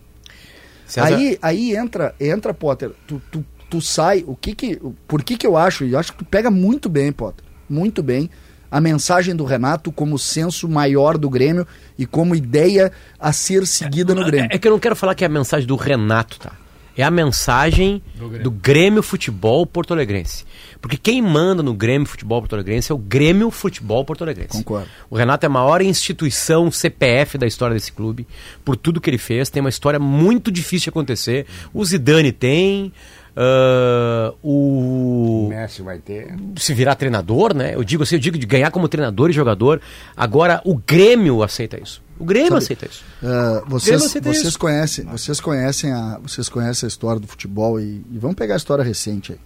[0.86, 2.92] César, Aí, aí entra, entra Potter.
[3.08, 4.24] Tu, tu, tu sai.
[4.28, 5.84] O que que, por que que eu acho?
[5.84, 7.44] Eu acho que tu pega muito bem, Potter.
[7.68, 8.30] Muito bem.
[8.70, 11.66] A mensagem do Renato como senso maior do Grêmio
[11.98, 14.50] e como ideia a ser seguida no Grêmio.
[14.52, 16.52] É que eu não quero falar que é a mensagem do Renato, tá?
[16.98, 18.02] É a mensagem
[18.42, 20.46] do Grêmio, Futebol Porto Alegrense.
[20.82, 24.50] Porque quem manda no Grêmio Futebol Porto Alegrense é o Grêmio Futebol Porto Alegrense.
[24.58, 24.88] Concordo.
[25.10, 28.26] O Renato é a maior instituição CPF da história desse clube,
[28.64, 29.50] por tudo que ele fez.
[29.50, 31.46] Tem uma história muito difícil de acontecer.
[31.74, 32.94] O Zidane tem.
[33.36, 36.34] ah, O o Messi vai ter.
[36.56, 37.76] se virar treinador, né?
[37.76, 39.82] Eu digo assim, eu digo de ganhar como treinador e jogador.
[40.16, 42.05] Agora o Grêmio aceita isso.
[42.18, 43.04] O Grêmio Sabe- aceita isso.
[43.22, 44.60] Eu vocês, não aceitei vocês isso.
[44.60, 48.58] conhecem, vocês conhecem a, vocês conhecem a história do futebol e, e vamos pegar a
[48.58, 49.40] história recente aí.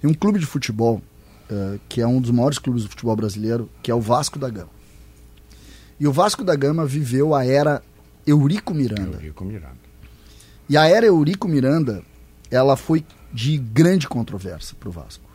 [0.00, 1.02] Tem um clube de futebol
[1.50, 4.48] ah, que é um dos maiores clubes do futebol brasileiro, que é o Vasco da
[4.48, 4.70] Gama.
[6.00, 7.82] E o Vasco da Gama viveu a era
[8.26, 9.16] Eurico Miranda.
[9.16, 9.76] Eurico Miranda.
[10.68, 12.02] E a era Eurico Miranda,
[12.50, 15.27] ela foi de grande controvérsia para o Vasco.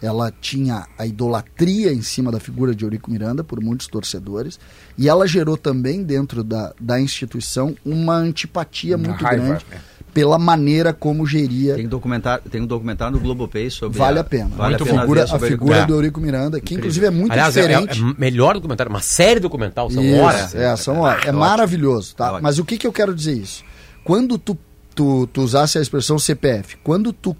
[0.00, 4.58] Ela tinha a idolatria em cima da figura de Eurico Miranda por muitos torcedores
[4.96, 9.78] e ela gerou também dentro da, da instituição uma antipatia Uma muito raiva, grande é.
[10.14, 11.74] pela maneira como geria.
[11.74, 13.98] Tem, documentário, tem um documentário no Globopay sobre.
[13.98, 14.50] Vale a pena.
[14.56, 15.86] Vale a a pena figura, a sobre figura É.
[15.86, 18.00] do Eurico Miranda, que inclusive é muito Aliás, é, é, diferente.
[18.00, 20.54] é melhor documentário, uma série documental, são Isso, horas.
[20.54, 21.26] É, são horas.
[21.26, 22.28] É maravilhoso, tá?
[22.28, 22.42] ótimo.
[22.44, 23.64] Mas o que, que eu quero dizer isso?
[24.04, 24.56] Quando tu,
[24.94, 27.36] tu, tu usasse a expressão CPF, quando tu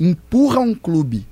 [0.00, 1.26] empurra um clube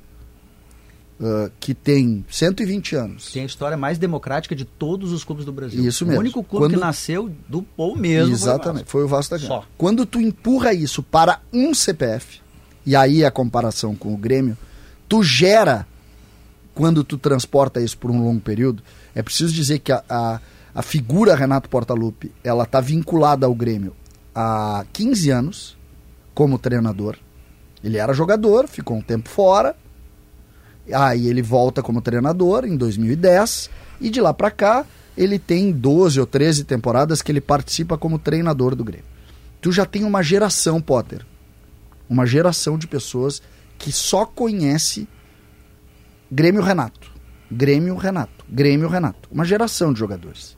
[1.20, 5.52] ah, que tem 120 anos, Tem a história mais democrática de todos os clubes do
[5.52, 5.83] Brasil.
[5.85, 6.18] Isso mesmo.
[6.18, 8.33] O único clube Quando- que nasceu do povo mesmo.
[8.33, 9.48] Exatamente, foi o Vasco da Gama.
[9.48, 9.64] Só.
[9.79, 12.40] Quando tu empurra isso para um CPF,
[12.85, 14.57] e aí a comparação com o Grêmio,
[15.09, 15.87] tu gera,
[16.74, 18.83] quando tu transporta isso por um longo período,
[19.14, 20.40] é preciso dizer que a, a,
[20.74, 23.96] a figura Renato Portaluppi, ela está vinculada ao Grêmio
[24.35, 25.76] há 15 anos
[26.35, 27.16] como treinador.
[27.83, 29.74] Ele era jogador, ficou um tempo fora,
[30.92, 33.70] Aí ele volta como treinador em 2010
[34.01, 38.18] e de lá pra cá ele tem 12 ou 13 temporadas que ele participa como
[38.18, 39.07] treinador do Grêmio.
[39.61, 41.25] Tu já tem uma geração, Potter.
[42.09, 43.42] Uma geração de pessoas
[43.79, 45.09] que só conhece
[46.31, 47.11] Grêmio Renato.
[47.51, 48.44] Grêmio Renato.
[48.49, 49.29] Grêmio Renato.
[49.33, 50.57] Uma geração de jogadores.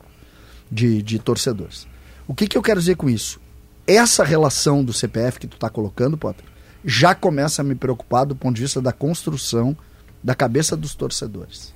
[0.71, 1.87] De, de torcedores.
[2.27, 3.39] O que, que eu quero dizer com isso?
[3.87, 6.45] Essa relação do CPF que tu está colocando, Potter,
[6.85, 9.75] já começa a me preocupar do ponto de vista da construção
[10.23, 11.73] da cabeça dos torcedores.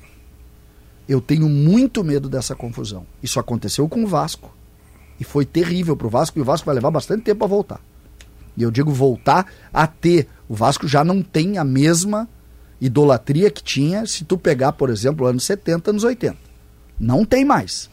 [1.08, 3.06] Eu tenho muito medo dessa confusão.
[3.21, 4.56] Isso aconteceu com o Vasco.
[5.19, 7.82] E foi terrível para o Vasco, e o Vasco vai levar bastante tempo a voltar.
[8.56, 10.27] E eu digo voltar a ter.
[10.47, 12.27] O Vasco já não tem a mesma
[12.79, 16.38] idolatria que tinha se tu pegar, por exemplo, anos 70, anos 80.
[16.99, 17.89] Não tem mais.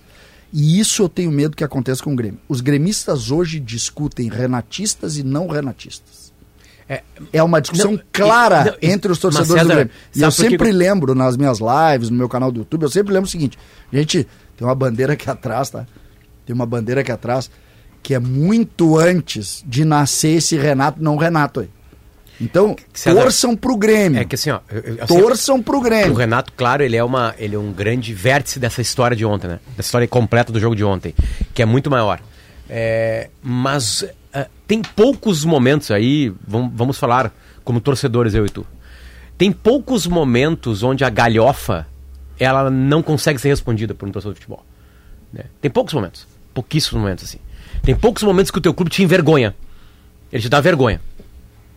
[0.53, 2.41] E isso eu tenho medo que aconteça com o Grêmio.
[2.49, 6.30] Os gremistas hoje discutem renatistas e não renatistas.
[6.93, 9.91] É, É uma discussão Não, clara e- não, entre os torcedores do Grêmio.
[10.17, 13.13] E eu sempre que- lembro nas minhas lives, no meu canal do YouTube, eu sempre
[13.15, 13.57] lembro o seguinte:
[13.93, 14.27] gente,
[14.57, 15.87] tem uma bandeira aqui atrás, tá?
[16.45, 17.49] Tem uma bandeira aqui atrás
[18.03, 21.69] que é muito antes de nascer esse Renato, não Renato aí.
[22.41, 24.19] Então, César, torçam pro Grêmio.
[24.19, 24.61] É que assim, ó.
[24.73, 26.15] eu- eu- assim, torçam pro O Grêmio.
[26.15, 29.61] Renato, claro, ele é, uma, ele é um grande vértice dessa história de ontem, né?
[29.77, 31.15] Dessa história completa do jogo de ontem,
[31.53, 32.19] que é muito maior.
[32.69, 37.33] É, mas ah, tem poucos momentos aí, vamos, vamos falar
[37.65, 38.67] como torcedores, eu e tu.
[39.37, 41.87] Tem poucos momentos onde a galhofa
[42.39, 44.65] ela não consegue ser respondida por um torcedor de futebol.
[45.33, 45.45] né?
[45.61, 46.27] Tem poucos momentos.
[46.53, 47.39] Pouquíssimos momentos, assim.
[47.83, 49.55] Tem poucos momentos que o teu clube te envergonha.
[50.33, 51.01] Ele te dá vergonha.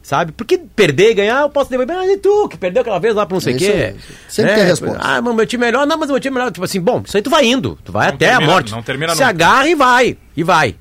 [0.01, 0.33] Sabe?
[0.33, 1.95] Porque perder e ganhar, eu posso devolver.
[1.95, 3.65] Ah, e tu, que perdeu aquela vez lá pra não sei o É quê.
[3.95, 3.95] aí.
[4.27, 4.97] Sempre tem resposta.
[5.01, 5.87] Ah, mas meu time é melhor.
[5.87, 6.51] Não, mas meu time é melhor.
[6.51, 7.77] Tipo assim, bom, isso aí tu vai indo.
[7.85, 8.71] Tu vai Não até termina- a morte.
[8.73, 9.29] não termina Se nunca.
[9.29, 10.17] agarra e vai.
[10.35, 10.75] E vai.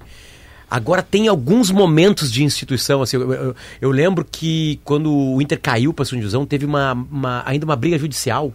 [0.75, 5.59] Agora tem alguns momentos de instituição, assim, eu, eu- eu lembro que quando o Inter
[5.61, 8.53] caiu para a segunda divisão, teve uma, uma- ainda uma briga judicial,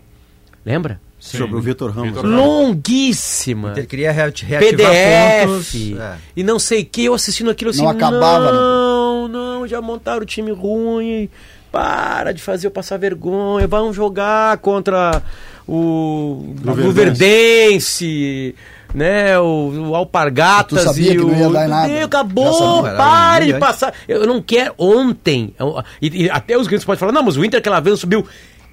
[0.65, 0.99] lembra?
[1.19, 2.09] Sobre o Vitor Ramos.
[2.13, 2.35] Vitor né?
[2.37, 3.73] Longuíssima.
[3.75, 5.75] Ele queria re- reativar PDF pontos.
[5.99, 6.17] É.
[6.35, 8.57] e não sei o que, eu assistindo aquilo assim, Não acabava, né?
[8.59, 11.27] não, não, já montaram o time ruim,
[11.71, 15.21] para de fazer eu passar vergonha, vão jogar contra
[15.67, 18.55] o Luverdense.
[18.97, 21.27] Né, o, o Alpargatas Tu sabia e que o...
[21.27, 22.03] não ia dar em nada.
[22.05, 26.99] Acabou, pare de passar, eu não quero, ontem, eu- e, e até os gringos podem
[26.99, 28.25] falar, não, mas o Inter aquela vez subiu,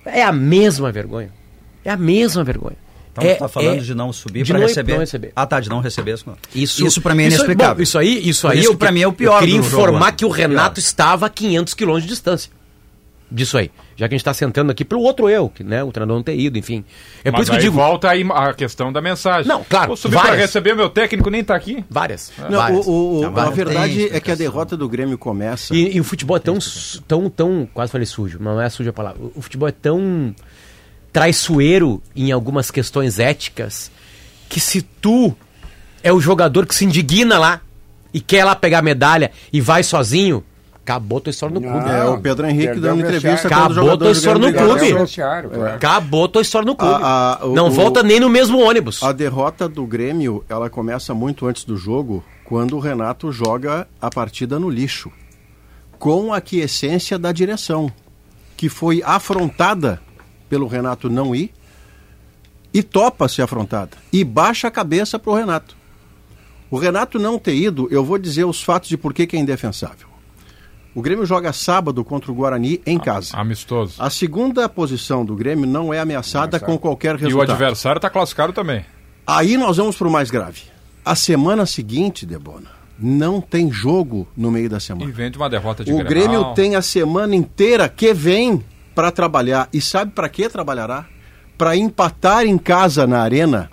[0.07, 1.31] é a mesma vergonha,
[1.85, 2.77] é a mesma vergonha.
[3.13, 4.99] Então, é, tá falando é- de não subir para receber.
[4.99, 5.33] receber.
[5.37, 6.15] Ah, tá, de não receber.
[6.15, 7.77] Isso, Isso, isso para mim é isso inexplicável.
[7.77, 9.83] bom, Isso, aí, isso aí isso pra mim é o pior Eu queria do jogo
[9.83, 10.17] informar ontem.
[10.17, 10.85] que o Renato Pior.
[10.87, 12.51] estava a 500 quilômetros de distância
[13.31, 13.71] disso aí.
[13.97, 16.23] Já que a gente está sentando aqui pelo outro eu, que né, o treinador não
[16.25, 16.85] ter ido, enfim.
[17.25, 19.47] É por Mas isso que eu digo volta aí a questão da mensagem.
[19.49, 20.37] Não, claro, Vou subir várias.
[20.39, 21.85] receber, meu técnico nem tá aqui.
[21.89, 22.33] várias.
[22.51, 22.87] Não, várias.
[22.87, 24.37] o- o- Não, a verdade é que a explicação.
[24.37, 25.75] derrota do Grêmio começa.
[25.75, 28.91] E, e o futebol é tão, su- tão, tão, quase falei sujo, não é suja
[28.91, 29.23] a palavra.
[29.23, 30.35] O, o futebol é tão
[31.13, 33.91] traiçoeiro em algumas questões éticas
[34.49, 35.35] que se tu
[36.03, 37.61] é o jogador que se indigna lá
[38.13, 40.43] e quer lá pegar a medalha e vai sozinho,
[40.85, 41.73] acabou tua história no Não.
[41.73, 41.91] clube.
[41.91, 44.93] É, o Pedro Henrique dando o entrevista Acabou tua história no clube.
[45.75, 46.95] Acabou tua história no clube.
[47.03, 49.03] A- a- o- não o- volta nem no mesmo ônibus.
[49.03, 54.11] A derrota do Grêmio, ela começa muito antes do jogo, quando o Renato joga a
[54.11, 55.11] partida no lixo,
[55.99, 57.91] com a aquiescência da direção,
[58.57, 60.01] que foi afrontada
[60.49, 61.51] pelo Renato não ir
[62.73, 65.75] e topa ser afrontada e baixa a cabeça para o Renato.
[66.71, 69.41] O Renato não ter ido, eu vou dizer os fatos de por que que é
[69.41, 70.09] indefensável.
[70.95, 73.37] O Grêmio joga sábado contra o Guarani em casa.
[73.37, 73.95] Amistoso.
[73.99, 77.51] A segunda posição do Grêmio não é ameaçada com qualquer E o resultado.
[77.53, 78.85] adversário tá classificado também.
[79.27, 80.63] Aí nós vamos para o mais grave.
[81.05, 85.11] A semana seguinte, Debona, não tem jogo no meio da semana.
[85.11, 86.09] E vem de uma derrota de O Grenal.
[86.11, 88.63] Grêmio tem a semana inteira que vem
[88.95, 89.69] para trabalhar.
[89.73, 91.07] E sabe para que trabalhará?
[91.59, 93.69] Para empatar em casa na arena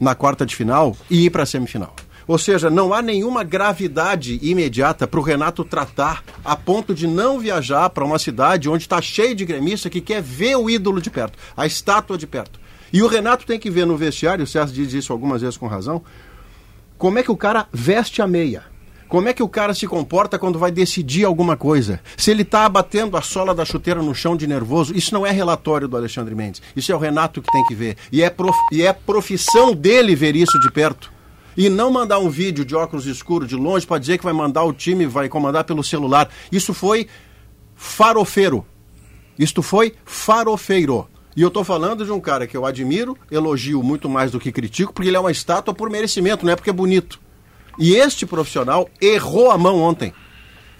[0.00, 1.94] na quarta de final e ir para a semifinal.
[2.26, 7.38] Ou seja, não há nenhuma gravidade imediata para o Renato tratar a ponto de não
[7.38, 11.10] viajar para uma cidade onde está cheio de gremista que quer ver o ídolo de
[11.10, 12.60] perto, a estátua de perto.
[12.92, 15.66] E o Renato tem que ver no vestiário, o César diz isso algumas vezes com
[15.66, 16.02] razão,
[16.98, 18.70] como é que o cara veste a meia.
[19.08, 22.00] Como é que o cara se comporta quando vai decidir alguma coisa?
[22.16, 25.30] Se ele está abatendo a sola da chuteira no chão de nervoso, isso não é
[25.30, 26.62] relatório do Alexandre Mendes.
[26.74, 27.98] Isso é o Renato que tem que ver.
[28.10, 28.56] E é, prof...
[28.72, 31.12] e é profissão dele ver isso de perto.
[31.56, 34.64] E não mandar um vídeo de óculos escuros de longe para dizer que vai mandar
[34.64, 36.28] o time, vai comandar pelo celular.
[36.50, 37.06] Isso foi
[37.74, 38.64] farofeiro.
[39.38, 41.08] Isto foi farofeiro.
[41.34, 44.52] E eu estou falando de um cara que eu admiro, elogio muito mais do que
[44.52, 47.18] critico, porque ele é uma estátua por merecimento, não é porque é bonito.
[47.78, 50.12] E este profissional errou a mão ontem.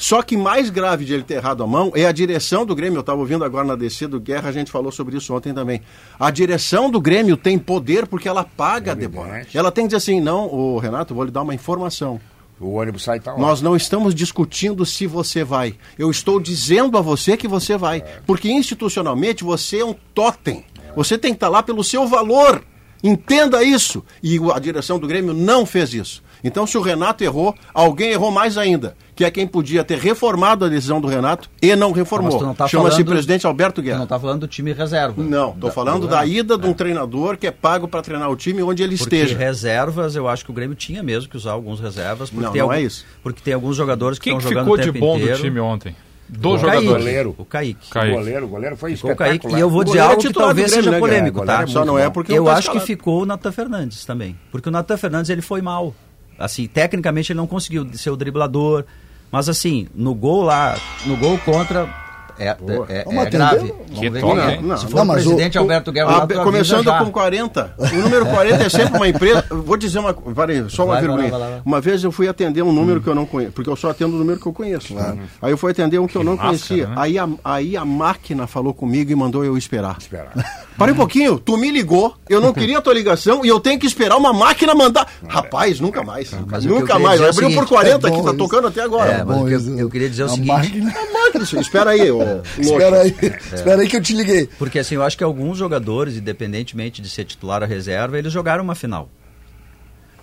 [0.03, 2.97] Só que mais grave de ele ter errado a mão é a direção do Grêmio.
[2.97, 5.81] Eu estava ouvindo agora na descida do Guerra, a gente falou sobre isso ontem também.
[6.19, 9.47] A direção do Grêmio tem poder porque ela paga a Débora.
[9.55, 12.21] Ela tem que dizer assim: não, o Renato, vou lhe dar uma informação.
[12.59, 13.39] O ônibus sai tá lá.
[13.39, 15.77] Nós não estamos discutindo se você vai.
[15.97, 18.03] Eu estou dizendo a você que você vai.
[18.27, 20.65] Porque institucionalmente você é um totem.
[20.97, 22.65] Você tem que estar lá pelo seu valor.
[23.05, 24.05] Entenda isso.
[24.21, 26.25] E a direção do Grêmio não fez isso.
[26.45, 28.95] Então, se o Renato errou, alguém errou mais ainda.
[29.15, 32.39] Que é quem podia ter reformado a decisão do Renato e não reformou.
[32.39, 33.99] tu não tá Chama-se falando- presidente Alberto Tu Guerra.
[33.99, 35.23] não tá falando do time reserva.
[35.23, 36.39] Não, estou falando do da Renato.
[36.39, 39.37] ida de um treinador que é pago para treinar o time onde ele Porque esteja.
[39.39, 42.31] reservas, eu acho que o Grêmio tinha mesmo que usar alguns reservas.
[42.31, 43.05] Porque Não, tem não algum- é isso.
[43.23, 45.37] Porque tem alguns jogadores que Quem estão que jogando ficou o de tempo bom inteiro.
[45.37, 45.95] do time ontem?
[46.29, 46.77] Dos O Kaique.
[46.87, 47.05] jogadores.
[47.05, 47.35] Goleiro.
[47.37, 47.87] O Kaique.
[47.87, 48.17] O Kaique.
[48.17, 49.35] goleiro, o goleiro foi Ficou o Kaique.
[49.37, 49.59] espetacular.
[49.59, 51.63] E eu vou O dizer é algo que do talvez Grêmio, seja né, polêmico, tá?
[51.63, 52.87] É Só não é muito porque Eu não tá acho que escalado.
[52.87, 54.39] ficou o Natan Fernandes também.
[54.51, 55.95] Porque o Natan Fernandes ele foi mal.
[56.39, 58.85] Assim, tecnicamente ele não conseguiu ser o driblador.
[59.31, 62.02] Mas assim, no gol lá, no gol contra.
[62.43, 63.75] É, é, é, Vamos é grave.
[63.93, 64.51] Que toque, é.
[64.55, 64.61] hein?
[64.63, 66.99] Não, Se não, for o mas o- presidente Alberto Guerra, avisa começando já.
[66.99, 67.75] com 40.
[67.79, 69.45] O número 40 é sempre uma empresa.
[69.51, 71.31] Vou dizer uma coisa, peraí, só uma Vai, vergonha.
[71.31, 71.63] vai lá, vai.
[71.65, 74.15] Uma vez eu fui atender um número que eu não conheço, porque eu só atendo
[74.17, 74.95] o número que eu conheço.
[75.41, 76.87] Aí eu fui atender um que eu não máscara, conhecia.
[76.89, 76.95] né?
[76.97, 79.97] Aí, a, aí a máquina falou comigo e mandou eu esperar.
[79.99, 80.33] Esperar.
[80.79, 83.79] Parei um pouquinho, tu me ligou, eu não queria a tua ligação e eu tenho
[83.79, 85.07] que esperar uma máquina mandar.
[85.29, 86.33] Rapaz, nunca mais.
[86.51, 87.21] Mas o que nunca mais.
[87.21, 89.11] é o Abriu por seguinte, 40 é aqui, tá tocando até agora.
[89.13, 91.61] É, o que eu- queria dizer é o a seguinte.
[91.61, 92.32] espera aí, ô.
[92.59, 93.15] Espera aí,
[93.55, 94.49] espera aí que eu te liguei.
[94.59, 98.63] Porque assim, eu acho que alguns jogadores, independentemente de ser titular ou reserva, eles jogaram
[98.65, 99.09] uma final.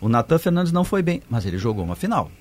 [0.02, 2.32] O Natan Fernandes não foi bem, mas ele jogou uma final.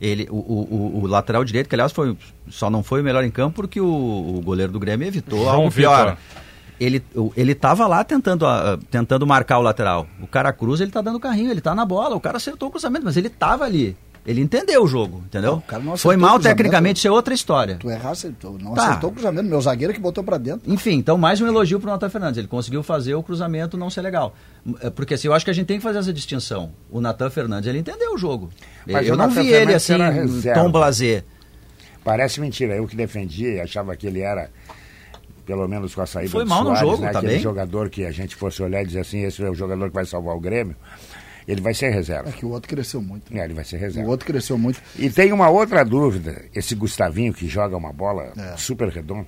[0.00, 2.16] Ele, o, o, o- lateral direito, que aliás foi,
[2.50, 5.50] só não foi o melhor em campo porque o, o goleiro do Grêmio evitou João
[5.54, 5.90] algo Vitor.
[5.94, 6.18] pior.
[6.78, 7.02] Ele,
[7.34, 10.06] ele tava lá tentando, ah, tentando marcar o lateral.
[10.20, 12.14] O cara cruza, ele tá dando carrinho, ele tá na bola.
[12.14, 13.96] O cara acertou o cruzamento, mas ele tava ali.
[14.26, 15.52] Ele entendeu o jogo, entendeu?
[15.52, 17.76] Não, o cara não foi mal tecnicamente, isso é outra história.
[17.76, 18.88] Tu errasse, tu não Tá.
[18.88, 19.48] acertou o cruzamento.
[19.48, 20.68] Meu zagueiro que botou pra dentro.
[20.72, 22.36] Enfim, então mais um elogio pro Natan Fernandes.
[22.38, 24.34] Ele conseguiu fazer o cruzamento não ser legal.
[24.80, 26.72] É, Porque assim, eu acho que a gente tem que fazer essa distinção.
[26.90, 28.50] O Natan Fernandes, ele entendeu o jogo.
[28.84, 30.60] Mas eu o não vi ele Fernandes assim, era reserva.
[30.60, 31.24] tom blazer.
[32.02, 32.74] Parece mentira.
[32.74, 34.50] Eu que defendia, achava que ele era,
[35.44, 37.10] pelo menos com a saída Foi do mal no Soares, jogo, né?
[37.12, 37.42] tá Aquele bem?
[37.42, 40.04] jogador que a gente fosse olhar e dizer assim, esse é o jogador que vai
[40.04, 40.74] salvar o Grêmio.
[41.46, 42.28] Ele vai ser reserva.
[42.28, 43.32] É que o outro cresceu muito.
[43.36, 44.10] É, ele vai ser O reserva.
[44.10, 44.80] outro cresceu muito.
[44.98, 46.44] E tem uma outra dúvida.
[46.54, 48.56] Esse Gustavinho que joga uma bola É.
[48.56, 49.26] super redonda,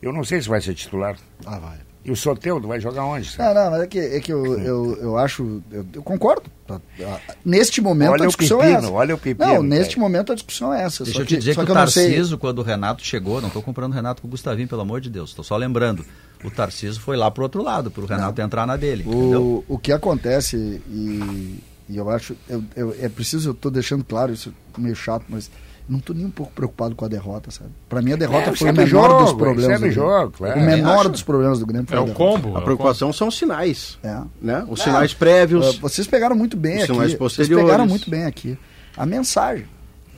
[0.00, 1.16] eu não sei se vai ser titular.
[1.44, 1.78] Ah, vai.
[2.04, 3.26] E o Soteudo vai jogar onde?
[3.26, 3.54] Não, sabe?
[3.58, 5.60] não, mas é que, é que eu, eu, eu acho.
[5.70, 6.44] Eu, eu concordo.
[6.66, 8.92] Tá, ah, Neste momento Olha a o discussão é pepino, essa.
[8.92, 10.00] olha o pepino, Não, neste velho.
[10.02, 11.02] momento a discussão é essa.
[11.02, 13.02] Deixa só eu te dizer só que, o eu não sei- Tarciso, quando o Renato
[13.04, 15.56] chegou, não estou comparando o Renato com o Gustavinho, pelo amor de Deus, estou só
[15.56, 16.04] lembrando.
[16.44, 19.04] O Tarciso foi lá pro outro lado, pro Renato entrar na dele.
[19.06, 19.64] entendeu?
[19.68, 20.56] O, o que acontece,
[20.88, 24.94] e, e eu acho, eu, eu- é preciso, eu tô deixando claro, isso é meio
[24.94, 25.50] chato, mas
[25.88, 27.70] não tô nem um pouco preocupado com a derrota, sabe?
[27.88, 29.78] Pra mim a derrota É, foi o segue menor jogo, dos problemas.
[29.78, 30.60] segue do jogo, claro.
[30.60, 31.08] O menor Acho.
[31.08, 32.50] dos problemas do Grêmio foi É a o combo.
[32.50, 33.98] é A o preocupação são os sinais.
[34.04, 34.20] É.
[34.40, 34.64] Né?
[34.68, 35.78] Os sinais prévios.
[35.78, 36.92] Vocês pegaram muito bem Os aqui.
[36.92, 38.56] sinais Vocês pegaram muito bem aqui.
[38.96, 39.64] A mensagem.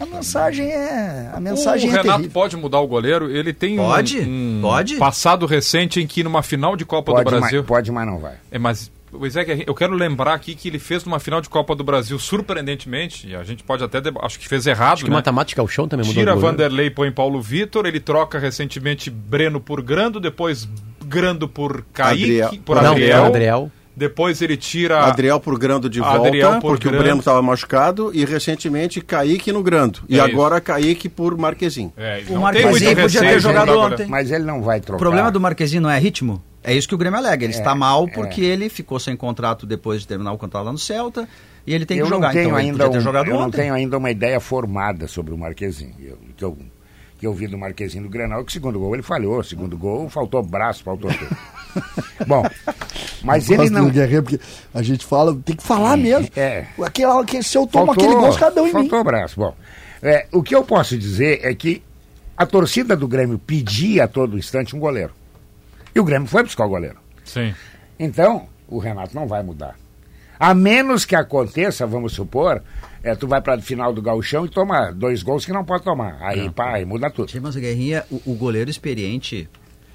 [0.00, 1.30] A mensagem é.
[1.34, 2.30] A mensagem o é Renato terrível.
[2.32, 3.30] pode mudar o goleiro?
[3.30, 4.96] Ele tem um- Pode, um, pode.
[4.96, 7.58] passado recente em que numa final de Copa Pode, do Brasil.
[7.60, 8.34] mas, pode, mas não vai.
[8.50, 11.74] É, mas pois é eu quero lembrar aqui que ele fez numa final de Copa
[11.74, 15.16] do Brasil surpreendentemente, e a gente pode até acho que fez errado, Acho que né?
[15.16, 16.34] matemática ao chão também mudou Tira.
[16.36, 20.68] Vanderlei e põe Paulo Vitor, ele troca recentemente Breno por Grando, depois
[21.04, 22.62] Grando por Kaique, Adriel.
[22.64, 23.70] por Não, Adriel.
[23.96, 27.00] Depois ele tira Adriel por Grando de volta, Adriel por porque Grando.
[27.00, 30.00] o Breno estava machucado, e recentemente Kaique no Grando.
[30.08, 31.92] E É agora Kaique por Marquezinho.
[31.96, 34.06] É, O não Marquezinho podia ter jogado ontem.
[34.06, 34.98] Mas ele não vai O trocar.
[34.98, 36.42] problema do Marquezinho não é ritmo?
[36.62, 37.44] É isso que o Grêmio alega.
[37.44, 38.10] Ele É, está mal é.
[38.12, 41.28] porque ele ficou sem contrato depois de terminar o contrato lá no Celta.
[41.66, 42.28] e ele tem eu que jogar.
[42.28, 43.56] Não tenho então ele ainda podia ter um- jogado eu não ontem.
[43.60, 45.94] tenho ainda uma ideia formada sobre o Marquezinho.
[46.00, 46.58] Eu, eu,
[47.20, 49.44] que eu vi do Marquezinho do Grenal, que o segundo gol ele falhou.
[49.44, 51.36] Segundo gol faltou braço, faltou tudo.
[52.26, 52.42] Bom,
[53.22, 53.84] mas Eu ele gosto não...
[53.84, 54.40] do Guerreiro, porque
[54.72, 56.30] a gente fala, tem que falar mesmo.
[56.34, 56.66] É.
[56.82, 58.88] Aquele, que se eu tomo aquele gol, caras dão em mim.
[58.88, 59.38] faltou braço.
[59.38, 59.54] Bom,
[60.02, 61.82] é, o que eu posso dizer é que
[62.34, 65.12] a torcida do Grêmio pedia a todo instante um goleiro.
[65.94, 66.96] E o Grêmio foi buscar o goleiro.
[67.22, 67.54] Sim.
[67.98, 69.76] Então, o Renato não vai mudar.
[70.38, 72.62] A menos que aconteça, vamos supor,
[73.02, 75.84] é, tu vai para a final do gauchão e toma dois gols que não pode
[75.84, 76.18] tomar.
[76.20, 77.30] Aí, pá, aí muda tudo.
[77.30, 79.48] Sim, mas o Guerrinha, o, o goleiro experiente,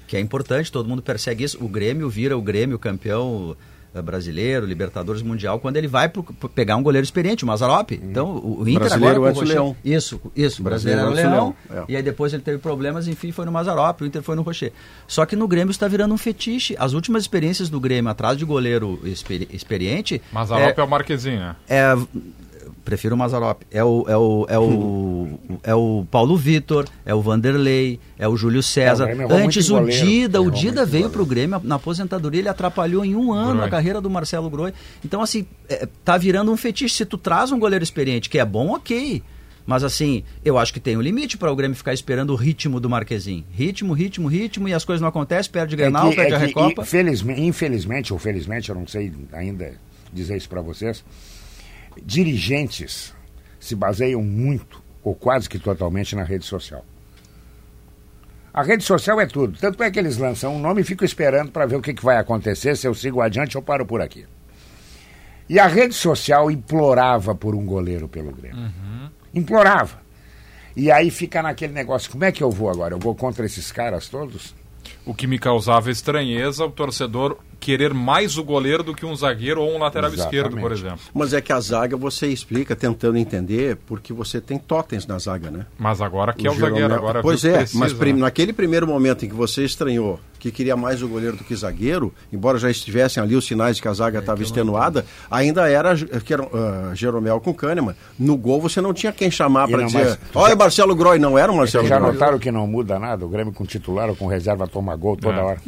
[0.06, 1.62] que é importante, todo mundo persegue isso.
[1.64, 3.56] O Grêmio vira o Grêmio campeão
[3.94, 7.90] eh, brasileiro, Libertadores Mundial, quando ele vai pro- pro pegar um goleiro experiente, o Mazarop.
[7.92, 9.76] Então, o, o Inter Brasileiro agora o Rocher- Leão.
[9.84, 11.14] Isso, isso, o brasileiro Brasileiro era o
[11.44, 11.54] Leão.
[11.70, 11.92] Leão, é.
[11.92, 14.72] E aí depois ele teve problemas, enfim, foi no Mazarop, o Inter foi no Rocher.
[15.08, 16.76] Só que no Grêmio está virando um fetiche.
[16.78, 20.20] As últimas experiências do Grêmio atrás de goleiro experi- experiente.
[20.32, 21.56] Mazarop é, é, o Marquezinho, né?
[21.68, 21.96] é
[22.86, 23.62] prefiro o Mazarop.
[23.70, 25.28] É o é o é o,
[25.62, 29.10] é o Paulo Vitor, é o Vanderlei, é o Júlio César.
[29.10, 29.84] É, o errou Antes o.
[29.84, 31.10] Dida, o Errou Dida veio goleiro.
[31.10, 33.66] pro Grêmio na aposentadoria, ele atrapalhou em um ano Groi.
[33.66, 34.72] a carreira do Marcelo Groi.
[35.04, 36.94] Então assim, é, tá virando um fetiche.
[36.94, 39.22] Se tu traz um goleiro experiente que é bom, ok.
[39.66, 42.78] Mas assim, eu acho que tem um limite para o Grêmio ficar esperando o ritmo
[42.78, 43.44] do Marquezinho.
[43.50, 46.38] Ritmo, ritmo, ritmo, e as coisas não acontecem, perde Grenal, É que- perde é a
[46.38, 46.82] que, Recopa.
[46.82, 49.72] Infelizmente, infelizmente, ou felizmente, eu não sei ainda
[50.12, 51.04] dizer isso para vocês,
[52.02, 53.14] dirigentes
[53.58, 56.84] se baseiam muito, ou quase que totalmente, na rede social.
[58.52, 59.58] A rede social é tudo.
[59.58, 62.04] Tanto é que eles lançam um nome e ficam esperando para ver o que, que
[62.04, 64.24] vai acontecer, se eu sigo adiante ou paro por aqui.
[65.48, 68.72] E a rede social implorava por um goleiro pelo Grêmio.
[69.34, 70.00] Implorava.
[70.74, 72.94] E aí fica naquele negócio, como é que eu vou agora?
[72.94, 74.54] Eu vou contra esses caras todos?
[75.04, 79.60] O que me causava estranheza, o torcedor querer mais o goleiro do que um zagueiro
[79.62, 80.36] ou um lateral Exatamente.
[80.36, 81.00] esquerdo, por exemplo.
[81.12, 85.50] Mas é que a zaga você explica tentando entender porque você tem totens na zaga,
[85.50, 85.66] né?
[85.78, 88.20] Mas agora que é o Jeromel- zagueiro, agora Pois é, precisa, mas prim- né?
[88.20, 92.12] naquele primeiro momento em que você estranhou que queria mais o goleiro do que zagueiro,
[92.32, 95.94] embora já estivessem ali os sinais de que a É, zaga estava extenuada, ainda era
[95.96, 97.96] J- que era, ah, Jeromel com Kahneman.
[98.18, 101.18] No gol você não tinha quem chamar para não, dizer, mas- olha o Marcelo Groi,
[101.18, 102.12] não era o Marcelo Já Groi.
[102.12, 103.24] notaram que não muda nada?
[103.24, 105.42] O Grêmio com titular ou com reserva toma gol toda É.
[105.42, 105.58] hora.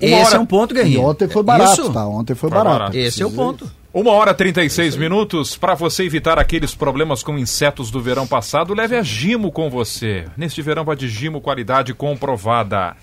[0.00, 1.00] Esse hora- é um ponto, E Guerrinha.
[1.00, 1.92] ontem foi barato, Isso.
[1.92, 2.06] tá?
[2.06, 2.78] Ontem foi, Foi barato.
[2.78, 2.96] barato.
[2.96, 3.70] Esse é o ponto.
[3.92, 5.56] Uma hora e 36 minutos.
[5.56, 10.26] Para você evitar aqueles problemas com insetos do verão passado, leve a Gimo com você.
[10.36, 12.94] Neste verão vai de Gimo, qualidade comprovada.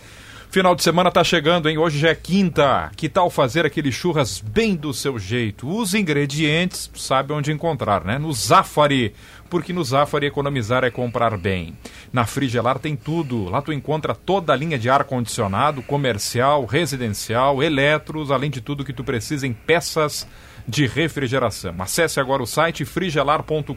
[0.49, 1.77] Final de semana tá chegando, hein?
[1.77, 2.89] Hoje já é quinta.
[2.95, 5.67] Que tal fazer aquele churras bem do seu jeito?
[5.67, 8.17] Os ingredientes, sabe onde encontrar, né?
[8.17, 9.13] No Zafari.
[9.49, 11.75] Porque no Zafari economizar é comprar bem.
[12.11, 13.45] Na Frigelar tem tudo.
[13.45, 18.93] Lá tu encontra toda a linha de ar-condicionado, comercial, residencial, eletros, além de tudo que
[18.93, 20.27] tu precisa em peças
[20.67, 21.75] de refrigeração.
[21.79, 23.75] Acesse agora o site frigelar.com.br.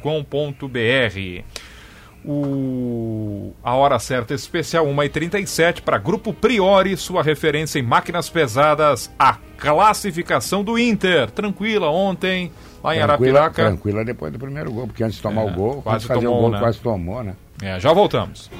[2.24, 3.54] O...
[3.62, 10.64] A hora certa especial 1h37 para Grupo Priori, sua referência em máquinas pesadas, a classificação
[10.64, 11.30] do Inter.
[11.30, 12.50] Tranquila ontem,
[12.82, 13.54] lá em Tranquila, Arapiraca.
[13.70, 16.08] tranquila depois do primeiro gol, porque antes de tomar É, o gol, quase antes de
[16.14, 16.58] fazer tomou, o gol, né?
[16.60, 17.34] quase tomou, né?
[17.62, 18.50] É, já voltamos.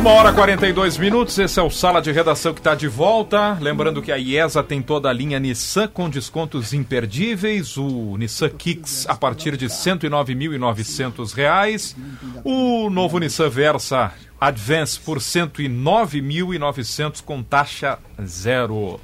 [0.00, 3.58] Uma hora e 42 minutos, esse é o Sala de Redação que está de volta.
[3.60, 7.76] Lembrando que a IESA tem toda a linha Nissan com descontos imperdíveis.
[7.76, 11.94] O Nissan Kicks a partir de 109.900 reais.
[12.42, 18.98] O novo Nissan Versa Advance por R$ 109.900 com taxa zero.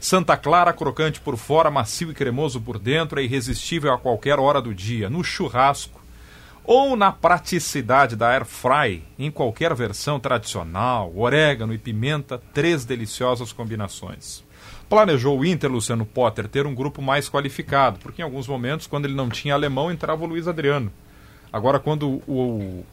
[0.00, 4.62] Santa Clara, crocante por fora, macio e cremoso por dentro, é irresistível a qualquer hora
[4.62, 5.10] do dia.
[5.10, 5.97] No churrasco,
[6.68, 13.54] ou na praticidade da Air Fry, em qualquer versão tradicional, orégano e pimenta, três deliciosas
[13.54, 14.44] combinações.
[14.86, 19.06] Planejou o Inter, Luciano Potter, ter um grupo mais qualificado, porque em alguns momentos, quando
[19.06, 20.92] ele não tinha alemão, entrava o Luiz Adriano.
[21.50, 22.84] Agora, quando o,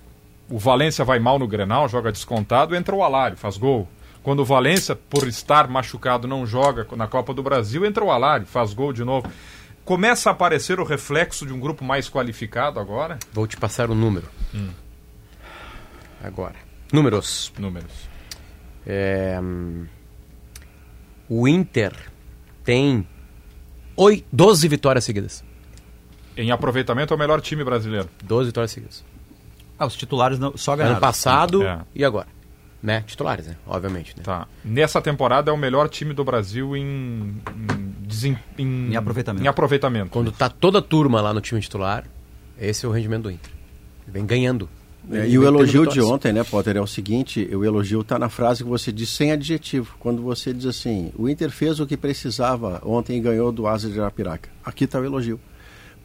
[0.50, 3.90] o Valência vai mal no Grenal, joga descontado, entra o Alário, faz gol.
[4.24, 8.45] Quando o Valência, por estar machucado, não joga na Copa do Brasil, entra o Alário,
[8.45, 9.30] faz gol de novo.
[9.86, 13.20] Começa a aparecer o reflexo de um grupo mais qualificado agora?
[13.32, 14.28] Vou te passar o número.
[16.24, 16.56] Agora.
[16.92, 17.54] Números.
[17.58, 17.92] Números.
[18.86, 19.86] É, hum,
[21.30, 21.94] o Inter
[22.64, 23.08] tem
[23.96, 25.44] oi, 12 vitórias seguidas.
[26.36, 28.10] Em aproveitamento é o melhor time brasileiro.
[28.24, 29.06] 12 vitórias seguidas.
[29.78, 30.94] Ah, os titulares não, só ganharam.
[30.96, 31.80] Ano passado É.
[31.94, 32.28] e agora.
[32.84, 33.03] Né?
[33.07, 33.55] Titulares, né?
[33.65, 34.13] Obviamente.
[34.15, 34.23] Né?
[34.23, 34.47] Tá.
[34.63, 39.43] Nessa temporada é o melhor time do Brasil em, em desem- em, Em aproveitamento.
[39.43, 40.09] Em aproveitamento.
[40.11, 42.05] Quando tá toda a turma lá no time titular,
[42.59, 43.51] esse é o rendimento do Inter.
[44.03, 44.69] Ele vem ganhando.
[45.11, 48.28] É, e o elogio de ontem, né, Potter, é o seguinte: o elogio está na
[48.30, 49.95] frase que você diz sem adjetivo.
[49.99, 53.88] Quando você diz assim, o Inter fez o que precisava ontem e ganhou do Asa
[53.89, 54.49] de Arapiraca.
[54.63, 55.39] Aqui está o elogio.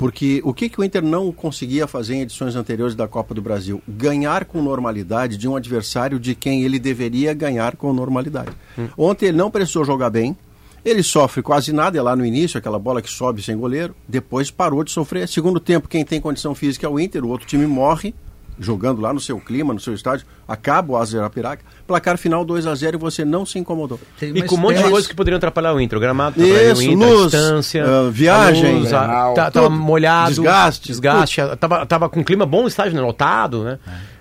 [0.00, 3.42] Porque o que, que o Inter não conseguia fazer em edições anteriores da Copa do
[3.42, 3.82] Brasil?
[3.86, 8.50] Ganhar com normalidade de um adversário de quem ele deveria ganhar com normalidade.
[8.96, 10.34] Ontem ele não precisou jogar bem,
[10.82, 14.50] ele sofre quase nada, é lá no início, aquela bola que sobe sem goleiro, depois
[14.50, 15.28] parou de sofrer.
[15.28, 18.14] Segundo tempo, quem tem condição física é o Inter, o outro time morre,
[18.60, 22.74] jogando lá no seu clima, no seu estádio, acaba o Arapiraca, placar final 2 a
[22.74, 23.98] 0 e você não se incomodou.
[24.18, 25.96] Tem E com um monte de coisas que poderiam atrapalhar o Inter.
[25.96, 29.66] O gramado Isso, o Inter, luz, a distância, ah, viagem, a luz, a- tá- tava
[29.68, 29.76] tudo.
[29.80, 31.40] molhado, Desgaste, desgaste.
[31.58, 33.00] Tava, tava com clima bom no estádio, né?
[33.00, 33.78] lotado, né?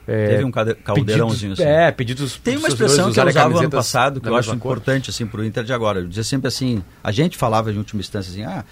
[0.07, 1.69] É, Teve um caldeirãozinho pedidos, assim.
[1.69, 5.27] É, pedidos Tem uma expressão que eu usava ano passado, que eu acho importante assim,
[5.27, 5.99] para o Inter de agora.
[5.99, 8.65] Eu dizia sempre assim, a gente falava de última instância assim, ah,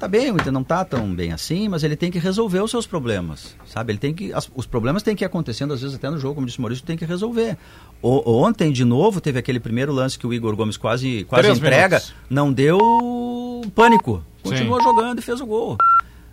[0.00, 2.70] tá bem, o Inter não tá tão bem assim, mas ele tem que resolver os
[2.70, 3.92] seus problemas, sabe?
[3.92, 6.34] Ele tem que, as- os problemas têm que ir acontecendo às vezes até no jogo,
[6.36, 7.56] como disse o Maurício, tem que resolver.
[8.02, 11.58] O- ontem, de novo, teve aquele primeiro lance que o Igor Gomes quase, quase Três
[11.58, 12.14] entrega, minutos.
[12.28, 12.78] não deu
[13.74, 14.84] pânico, continuou Sim.
[14.84, 15.76] jogando e fez o gol.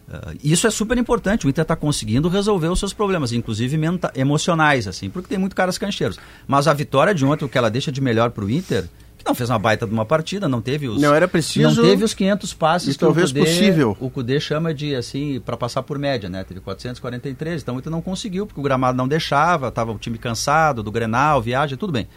[0.09, 1.45] Ah, isso é super importante.
[1.45, 3.77] O Inter está conseguindo resolver os seus problemas, inclusive
[4.15, 6.17] emocionais, assim, porque tem muito caras cancheiros.
[6.47, 8.85] Mas a vitória de ontem, o que ela deixa de melhor para o Inter,
[9.27, 12.03] não fez uma baita de uma partida, não teve os Não era preciso- não teve
[12.03, 13.97] os 500 passes que talvez o Cudê, possível.
[13.99, 16.43] o Cudê chama de assim para passar por média, né?
[16.43, 20.17] Teve 443, então o Inter não conseguiu porque o gramado não deixava, tava o time
[20.17, 22.07] cansado do Grenal, viagem, tudo bem.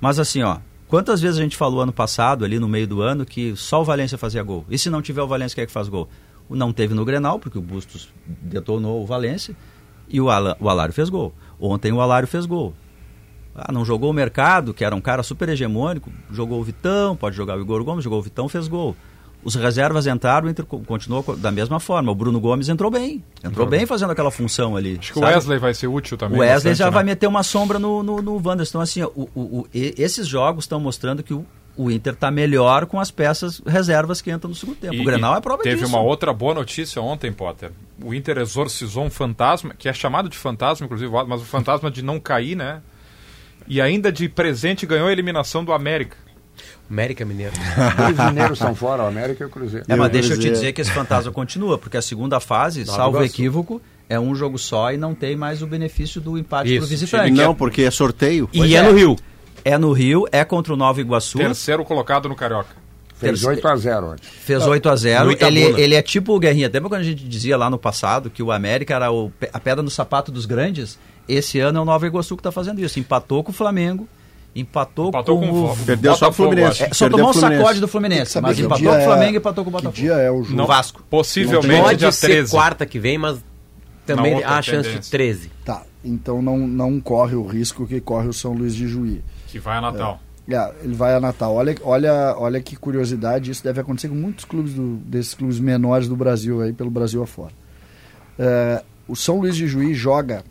[0.00, 3.24] Mas assim, ó, quantas vezes a gente falou ano passado, ali no meio do ano,
[3.24, 4.64] que só o Valência fazia gol?
[4.68, 6.08] E se não tiver o Valência, quem é que faz gol?
[6.48, 9.54] O Não teve no Grenal, porque o Bustos detonou o Valência,
[10.08, 11.34] e o, Ala, o Alário fez gol.
[11.60, 12.72] Ontem o Alário fez gol.
[13.58, 17.34] Ah, não jogou o Mercado, que era um cara super hegemônico, jogou o Vitão, pode
[17.36, 18.94] jogar o Igor Gomes, jogou o Vitão, fez gol.
[19.42, 22.10] Os reservas entraram, o Inter co- continuou co- da mesma forma.
[22.10, 23.22] O Bruno Gomes entrou bem.
[23.42, 24.96] Entrou bem fazendo aquela função ali.
[24.98, 25.34] Acho que o sabe?
[25.34, 26.36] Wesley vai ser útil também.
[26.38, 26.90] O Wesley bastante, já né?
[26.90, 28.70] vai meter uma sombra no, no, no Wanderson.
[28.70, 31.46] Então, assim, ó, o, o, o- esses jogos estão mostrando que o,
[31.76, 34.94] o Inter está melhor com as peças reservas que entram no segundo tempo.
[34.94, 35.88] E- o Grenal é prova Teve disso.
[35.88, 37.70] uma outra boa notícia ontem, Potter.
[38.02, 42.02] O Inter exorcizou um fantasma, que é chamado de fantasma, inclusive, mas o fantasma de
[42.02, 42.82] não cair, né?
[43.68, 46.16] E ainda de presente ganhou a eliminação do América.
[46.90, 47.52] América Mineiro.
[47.96, 49.84] Dois mineiros estão fora, o América e o Cruzeiro.
[49.88, 52.96] É, mas deixa eu te dizer- que esse fantasma continua, porque a segunda fase, Nova
[52.96, 56.80] salvo equívoco, é um jogo só e não tem mais o benefício do empate Isso,
[56.80, 57.30] pro visitante.
[57.32, 58.48] Não, porque é sorteio.
[58.52, 58.82] E é, é.
[58.82, 59.16] no Rio.
[59.64, 62.88] É no Rio, é contra o Nova Iguaçu, Terceiro colocado no Carioca.
[63.14, 64.22] Fez 8 a 0 ontem.
[64.22, 65.58] fez 8 a 0 no Itabuna.
[65.58, 66.70] ele, ele é tipo o Guerrinha.
[66.72, 69.82] Lembra quando a gente dizia lá no passado que o América era o a pedra
[69.82, 70.96] no sapato dos grandes?
[71.28, 72.98] Esse ano é o Nova Iguaçu que está fazendo isso.
[72.98, 74.08] Empatou com o Flamengo,
[74.56, 75.76] empatou, Empatou com, com o...
[75.84, 76.82] Perdeu só o Botafogo, Fluminense.
[76.84, 79.34] É, só Perdeu tomou um sacode do Fluminense, mas que empatou com o é- Flamengo
[79.34, 79.96] e empatou com o Que Botafogo.
[80.02, 80.56] dia é o jogo?
[80.56, 81.02] No Vasco.
[81.10, 82.50] Possivelmente Pode dia ser 13.
[82.50, 83.38] quarta que vem, mas
[84.06, 85.10] também há a chance de tendência.
[85.10, 85.50] 13.
[85.64, 89.22] Tá, então não, não corre o risco que corre o São Luís de Juí.
[89.48, 90.20] Que vai a Natal.
[90.50, 91.54] É, ele vai a Natal.
[91.54, 96.08] Olha, olha, olha que curiosidade, isso deve acontecer com muitos clubes do- desses clubes menores
[96.08, 97.52] do Brasil, aí pelo Brasil afora.
[98.38, 100.42] É, o São Luís de Juí joga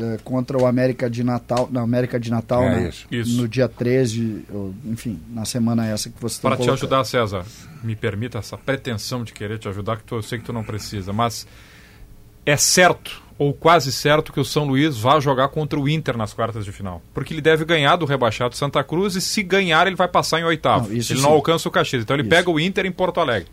[0.00, 2.88] é, contra o América de Natal, na América de Natal, É né?
[2.88, 3.06] isso.
[3.10, 3.36] Isso.
[3.40, 6.78] no dia 13, ou, enfim, na semana essa que vocês estão Para te colocando.
[6.78, 7.44] ajudar, César,
[7.82, 10.62] me permita essa pretensão de querer te ajudar, que tu- eu sei que tu não
[10.64, 11.46] precisa, mas
[12.44, 16.32] é certo, ou quase certo, que o São Luís vai jogar contra o Inter nas
[16.32, 17.02] quartas de final.
[17.12, 20.44] Porque ele deve ganhar do rebaixado Santa Cruz e se ganhar ele vai passar em
[20.44, 20.88] oitavo.
[20.88, 21.26] Não, isso ele sim.
[21.26, 22.02] não alcança o Caxias.
[22.02, 22.30] Então ele Isso.
[22.30, 23.48] pega o Inter em Porto Alegre.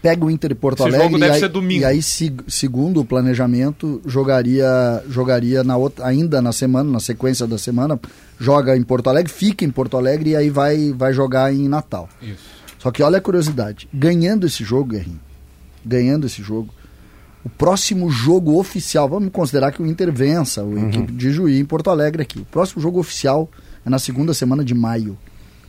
[0.00, 1.40] Pega o Inter e Porto Esse Alegre e aí,
[1.80, 7.46] e aí se- segundo o planejamento jogaria jogaria na outra, ainda na semana na sequência
[7.46, 7.98] da semana
[8.38, 12.08] joga em Porto Alegre fica em Porto Alegre e aí vai vai jogar em Natal.
[12.22, 12.44] Isso.
[12.78, 15.20] só que olha a curiosidade ganhando esse jogo Guerrinho
[15.84, 16.72] ganhando esse jogo
[17.44, 21.64] o próximo jogo oficial vamos considerar que o Inter vença o equipe de Juí em
[21.64, 23.50] Porto Alegre aqui o próximo jogo oficial
[23.84, 25.16] é na segunda semana de maio.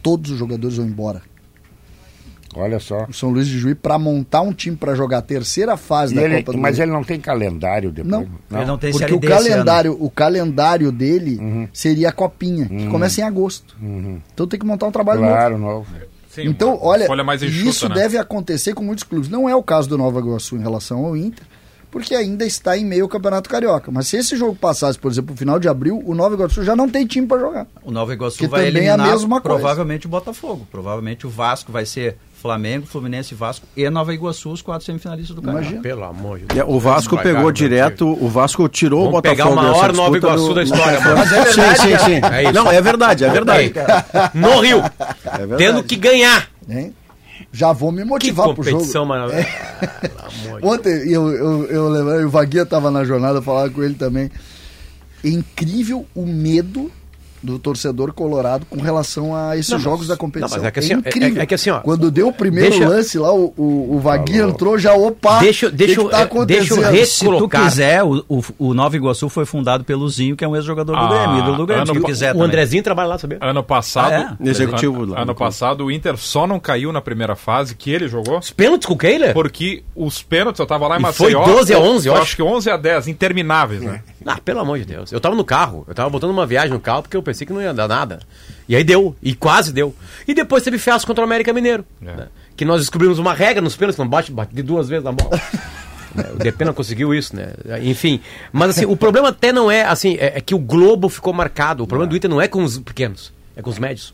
[0.03, 1.21] Todos os jogadores vão embora
[2.55, 3.05] Olha só.
[3.07, 6.15] o São Luís de Juí para montar um time para jogar a terceira fase E
[6.15, 6.83] da ele- Copa do mas Brasil.
[6.85, 8.11] ele não tem calendário depois.
[8.49, 8.57] Não.
[8.59, 9.27] Ele não tem Porque o ano.
[9.27, 13.75] calendário, o calendário dele seria a copinha, que começa em agosto.
[14.33, 15.31] Então tem que montar um trabalho novo.
[15.33, 15.87] Claro, novo.
[16.29, 17.95] Sim, Então, olha, enxuta, isso né?
[17.95, 19.27] deve acontecer com muitos clubes.
[19.29, 21.43] Não é o caso do Nova Iguaçu em relação ao Inter,
[21.89, 23.89] porque ainda está em meio ao Campeonato Carioca.
[23.91, 26.75] Mas se esse jogo passasse, por exemplo, no final de abril, o Nova Iguaçu já
[26.75, 27.67] não tem time para jogar.
[27.83, 29.57] O Nova Iguaçu Que vai também é a eliminar mesma coisa.
[29.57, 30.67] provavelmente o Botafogo.
[30.71, 35.41] Provavelmente o Vasco vai ser Flamengo, Fluminense, Vasco e Nova Iguaçu, os quatro semifinalistas do
[35.41, 35.61] Carioca.
[35.65, 35.81] Imagina.
[35.81, 36.59] Pelo amor de Deus.
[36.59, 40.17] É, o Vasco pegou direto, o Vasco tirou Vamos o Botafogo pegar o maior Nova
[40.17, 40.99] Iguaçu do- da história.
[41.01, 42.21] Mas é verdade, sim, sim, sim.
[42.31, 42.53] É isso.
[42.53, 43.73] Não, é verdade, é verdade.
[44.33, 44.77] No Rio.
[44.79, 45.57] É verdade.
[45.57, 46.47] Tendo que ganhar.
[46.69, 46.93] Hein?
[47.51, 48.77] Já vou me Que motivar pro jogo.
[48.77, 49.47] competição maravilhosa.
[50.01, 53.83] Pelo amor de Ontem eu, eu, eu lembrei, o Vaguinha tava na jornada, falava com
[53.83, 54.29] ele também.
[55.23, 56.89] É incrível o medo
[57.41, 60.57] do torcedor colorado com relação a esses Não, mas- jogos da competição.
[60.57, 61.41] não, mas é que assim, é- incrível.
[61.41, 64.43] é que assim, ó, Quando deu o primeiro deixa- lance lá, o, o, o Vaguinha
[64.43, 68.43] entrou já, opa, Deixa deixa que tá é, deixa eu Se tu quiser, o, o,
[68.57, 71.57] o Nova Iguaçu foi fundado pelo Zinho, que é um ex-jogador do Ah, Grêmio, ídolo
[71.57, 71.85] do Grêmio.
[71.85, 72.47] Se ano quiser O também.
[72.47, 73.37] Andrezinho trabalha lá, sabia?
[73.41, 74.11] Ano passado.
[74.13, 74.49] Ah, é?
[74.49, 77.89] Executivo Ano, lá ano no passado, o Inter só não caiu na primeira fase que
[77.91, 78.39] ele jogou.
[78.39, 79.33] Os pênaltis com o Kehler?
[79.33, 81.45] Porque os pênaltis, eu tava lá em E foi Maceió.
[81.55, 82.23] 12 a 11, eu eu acho.
[82.23, 84.01] acho que 11 a 10, intermináveis, né?
[84.31, 85.11] Ah, pelo amor de Deus.
[85.11, 87.51] Eu tava no carro, eu tava botando uma viagem no carro porque eu pensei que
[87.51, 88.19] não ia dar nada.
[88.67, 89.95] E aí deu, e quase deu.
[90.27, 91.83] E depois teve fiasco contra o América Mineiro.
[91.99, 92.15] É.
[92.15, 92.27] né?
[92.55, 95.31] Que nós descobrimos uma regra nos pênaltis, não bate, bate de duas vezes na bola.
[96.09, 97.53] Né, o não conseguiu isso, né?
[97.83, 98.19] Enfim.
[98.51, 101.83] Mas assim, o problema até não é assim, é, é que o Globo ficou marcado.
[101.83, 104.11] O problema do Inter não é com os pequenos, é com os médios.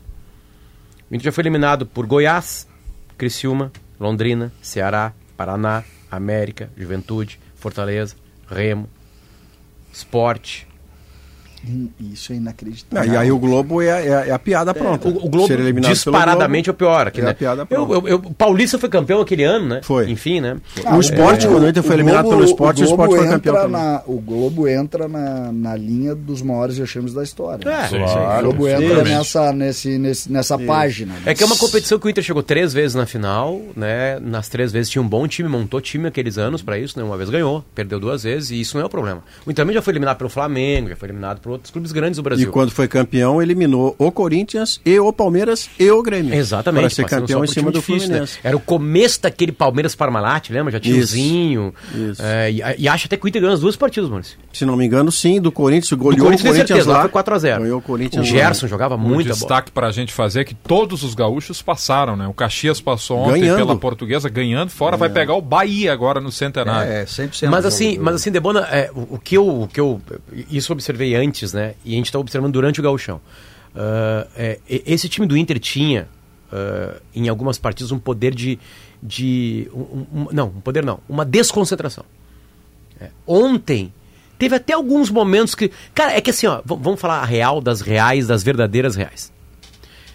[1.10, 2.68] O Inter já foi eliminado por Goiás,
[3.16, 8.14] Criciúma, Londrina, Ceará, Paraná, América, Juventude, Fortaleza,
[8.46, 8.86] Remo,
[9.96, 10.66] Esporte.
[11.68, 13.06] Hum, Isso é inacreditável.
[13.08, 15.08] Não, e aí o Globo é, a- é é a piada pronta.
[15.08, 17.06] O, o Globo Ser eliminado pelo disparadamente é o Globo pior.
[17.08, 17.30] Aqui, é né?
[17.30, 17.92] a piada eu, pronta.
[17.94, 19.80] eu, eu- o Paulista foi campeão aquele ano, né?
[19.82, 20.10] Foi.
[20.10, 20.58] Enfim, né?
[20.94, 23.52] o esporte, quando o Inter foi eliminado Globo- pelo esporte, o, Globo esporte foi entra
[23.52, 27.68] campeão na- O Globo entra na, na linha dos maiores vexames da história.
[27.68, 27.96] É, sim.
[27.96, 29.10] o Globo sim, entra sim.
[29.12, 31.14] nessa, nesse, nesse, nessa página.
[31.14, 31.22] né?
[31.26, 34.18] É que é uma competição que o Inter chegou três vezes na final, né?
[34.20, 37.04] Nas três vezes tinha um bom time, montou time aqueles anos pra isso, né?
[37.04, 39.22] Uma vez ganhou, perdeu duas vezes e isso não é o problema.
[39.44, 42.16] O Inter também já foi eliminado pelo Flamengo, já foi eliminado por outros clubes grandes
[42.16, 42.50] do E Brasil.
[42.50, 46.34] quando foi campeão, eliminou o Corinthians e o Palmeiras e o Grêmio.
[46.34, 46.80] Exatamente.
[46.82, 48.14] Para ser campeão em cima do difícil, né?
[48.16, 48.38] Fluminense.
[48.42, 50.72] Era o começo daquele Palmeiras Parmalat, lembra?
[50.72, 51.04] Já tinha o.
[51.04, 51.74] Zinho.
[51.94, 52.20] Isso.
[52.20, 54.36] É, e, e acho até que o Inter ganhou as duas partidas, Maurício.
[54.52, 57.08] Se não me engano, sim, do Corinthians, Do goleou Corinthians, o Corinthians certeza, lá lá.
[57.08, 57.58] foi 4x0.
[57.60, 58.32] Ganhou o O Corinthians lá.
[58.32, 59.34] Gerson jogava Um muita bola.
[59.38, 62.26] destaque pra gente fazer é que todos os gaúchos passaram, né?
[62.26, 63.58] O Caxias passou ontem Ganhando.
[63.58, 66.90] pela portuguesa, ganhando fora, vai pegar o Bahia agora no Centenário.
[66.90, 67.48] É, 100%.
[67.48, 70.00] Mas do assim, mas assim, Debona, é, o, o que eu, o que eu.
[70.50, 71.74] Isso eu observei antes, né?
[71.84, 73.20] E a gente está observando durante o gauchão.
[73.74, 76.08] Ah, é, esse time do Inter tinha,
[76.52, 78.58] ah, em algumas partidas, um poder de.
[79.02, 81.00] de um- um- não, um poder não.
[81.08, 82.04] Uma desconcentração.
[83.00, 83.92] É, ontem.
[84.38, 85.70] Teve até alguns momentos que.
[85.94, 89.32] Cara, é que assim, ó, vamos falar a real das reais, das verdadeiras reais.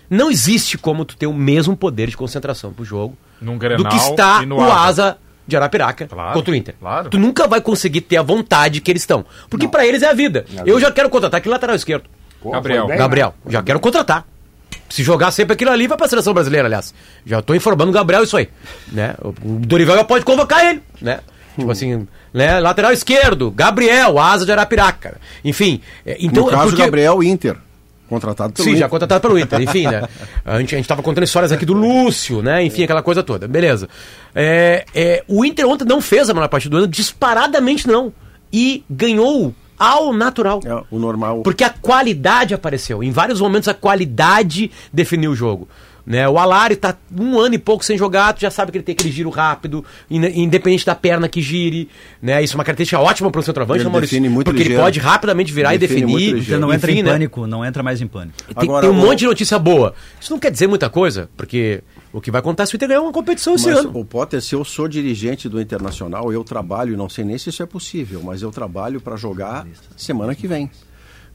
[0.10, 3.90] Não existe como tu ter o mesmo poder de concentração pro jogo Num do Grenal
[3.92, 4.74] que está no o Asa.
[4.76, 5.18] Asa
[5.48, 6.76] de Arapiraca Claro, contra o Inter.
[6.80, 7.10] claro.
[7.10, 9.26] Tu nunca vai conseguir ter a vontade que eles estão.
[9.50, 10.46] Porque pra eles é a vida.
[10.66, 12.06] Eu já quero contratar aquele lateral esquerdo.
[12.42, 12.88] Pô, Gabriel.
[12.88, 14.26] bem, Gabriel, já quero contratar.
[14.90, 16.94] Se jogar sempre aquilo ali, vai pra seleção brasileira, aliás.
[17.26, 18.50] Já tô informando o Gabriel isso aí.
[18.92, 19.16] Né?
[19.22, 21.20] O Dorival já pode convocar ele, né?
[21.56, 21.72] Tipo Hum.
[21.72, 22.60] assim, né?
[22.60, 25.18] Lateral esquerdo, Gabriel, asa de Arapiraca.
[25.44, 26.46] Enfim, é, então...
[26.46, 26.82] no caso, porque...
[26.84, 27.58] Gabriel Inter.
[28.12, 28.80] Contratado pelo Sim, Inter.
[28.82, 30.04] já contratado pelo Inter, enfim, né?
[30.44, 32.62] A gente, a gente tava contando histórias aqui do Lúcio, né?
[32.62, 33.48] Enfim, aquela coisa toda.
[33.48, 33.88] Beleza.
[34.36, 38.12] É, é, o Inter ontem não fez a melhor partida do ano, disparadamente não.
[38.52, 40.60] E ganhou ao natural.
[40.66, 41.42] É, o normal.
[41.42, 43.02] Porque a qualidade apareceu.
[43.02, 45.70] Em vários momentos a qualidade definiu o jogo.
[46.06, 46.28] Né?
[46.28, 48.94] O Alari tá um ano e pouco sem jogar, tu já sabe que ele tem
[48.94, 51.88] aquele giro rápido, inde- independente da perna que gire.
[52.22, 52.44] Né?
[52.44, 54.22] Isso é uma característica ótima para o centroavante, Ele né, Maurício?
[54.32, 54.82] muito Porque ele ligeiro.
[54.84, 56.38] pode rapidamente virar Define e definir.
[56.44, 57.12] Então não entra Enfim, em né?
[57.12, 58.36] pânico, não entra mais em pânico.
[58.44, 59.94] Tem, Agora, tem um o- monte de notícia boa.
[60.20, 63.02] Isso não quer dizer muita coisa, porque o que vai acontecer se o Inter ganhar
[63.02, 63.92] uma competição esse Mas, ano.
[63.94, 67.62] o Potter, se eu sou dirigente do Internacional, eu trabalho, não sei nem se isso
[67.62, 70.70] é possível, mas eu trabalho para jogar semana que vem.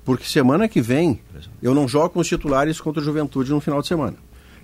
[0.04, 1.20] Porque semana que vem
[1.60, 4.14] eu não jogo com os titulares contra o Juventude no final de semana.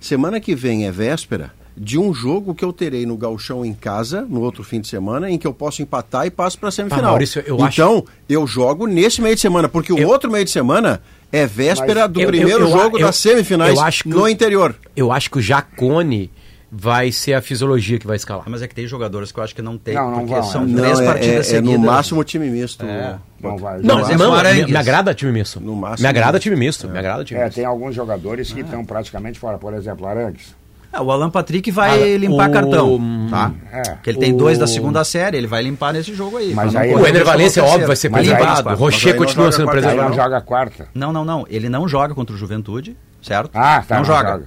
[0.03, 4.21] Semana que vem é véspera de um jogo que eu terei no Galchão em casa,
[4.29, 7.05] no outro fim de semana, em que eu posso empatar e passo para a semifinal.
[7.05, 10.29] Ah, Maurício, eu então, acho- eu jogo nesse meio de semana, porque o Eu- outro
[10.29, 11.01] meio de semana
[11.31, 14.09] é véspera Mas- do Eu- eu- primeiro eu- jogo eu- das semifinais eu acho que
[14.09, 14.75] no o- interior.
[14.93, 16.29] Eu acho que o Jacone
[16.75, 18.45] vai ser a fisiologia que vai escalar.
[18.47, 20.43] Mas é que tem jogadores que eu acho que não tem, Não, não porque vão,
[20.43, 20.65] são é.
[20.65, 21.79] Não, três é, partidas é- é seguidas.
[21.79, 22.83] no máximo time misto.
[22.83, 23.15] É.
[23.41, 23.79] Não vai.
[23.81, 25.59] Não, Mas é não, com me, me agrada time misto.
[25.59, 26.03] No máximo.
[26.03, 26.87] me agrada time misto.
[26.89, 27.55] Me agrada time É, misto.
[27.57, 29.57] tem alguns jogadores que estão praticamente fora.
[29.59, 30.55] Por exemplo, Arangues.
[30.91, 33.51] Ah, o Alan Patrick vai Ah, limpar o- cartão, tá?
[33.71, 33.81] É.
[33.95, 36.53] Porque ele tem dois da segunda série, ele vai limpar nesse jogo aí.
[36.53, 38.69] Mas aí- O risco Valência, óbvio, vai ser limpado.
[38.69, 40.09] O Rocher continua sendo Aí preservado.
[40.09, 40.87] não joga a quarta.
[40.93, 41.45] Não, não, não.
[41.49, 43.49] Ele não joga contra o Juventude, certo?
[43.55, 43.97] Ah, tá.
[43.97, 44.43] não, joga.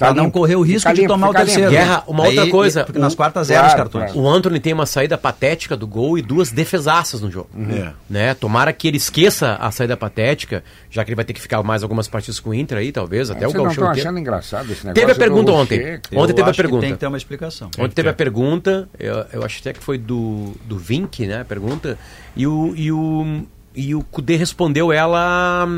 [0.00, 1.70] Pra não correr o risco de tomar o terceiro.
[1.70, 4.12] Guerra, uma outra coisa, Porque nas o- quartas os Claro, cartões.
[4.12, 4.20] claro.
[4.20, 7.50] O Antony tem uma saída patética do gol e duas defesaças no jogo.
[7.70, 7.92] É.
[8.08, 8.34] Né?
[8.34, 11.82] Tomara que ele esqueça a saída patética, já que ele vai ter que ficar mais
[11.82, 14.00] algumas partidas com o Inter aí, talvez, até o Vocês não Gauchão inteiro.
[14.08, 15.78] achando engraçado esse negócio Teve a do pergunta ontem.
[15.78, 16.80] Ontem Eu teve a acho que pergunta.
[16.82, 17.68] Tem que ter uma explicação.
[17.78, 21.42] Ontem teve a pergunta, eu, eu acho até que foi do, do Vink, né?
[21.42, 21.98] A pergunta.
[22.34, 23.42] E o, e o,
[23.74, 25.68] e o Kudê respondeu ela.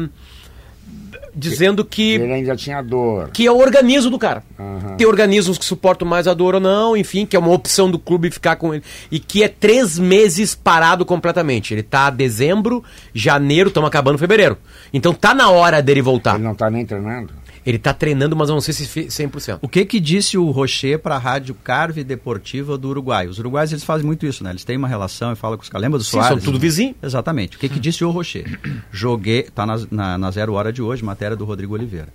[1.34, 3.30] Dizendo que Ele ainda tinha dor.
[3.32, 4.42] que é o organismo do cara.
[4.58, 4.96] Aham.
[4.96, 7.98] Tem organismos que suportam mais a dor ou não, enfim, que é uma opção do
[7.98, 8.82] clube ficar com ele.
[9.10, 11.72] E que é três meses parado completamente.
[11.74, 14.56] Ele tá dezembro, janeiro, estamos acabando fevereiro.
[14.92, 16.34] Então tá na hora dele voltar.
[16.34, 17.32] Ele não tá nem treinando.
[17.64, 19.58] Ele tá treinando, mas eu não sei se fi- 100%.
[19.62, 23.28] O que que disse o Rocher para a rádio Carve Deportiva do Uruguai?
[23.28, 24.50] Os uruguaios eles fazem muito isso, né?
[24.50, 25.82] Eles têm uma relação e falam com os caras.
[25.82, 26.28] Lembra do Sim, Soares?
[26.28, 26.94] são tudo vizinho.
[27.02, 27.56] Exatamente.
[27.56, 28.58] O que que disse o Rocher?
[28.90, 32.08] Joguei, tá na, na, na zero hora de hoje, matéria do Rodrigo Oliveira.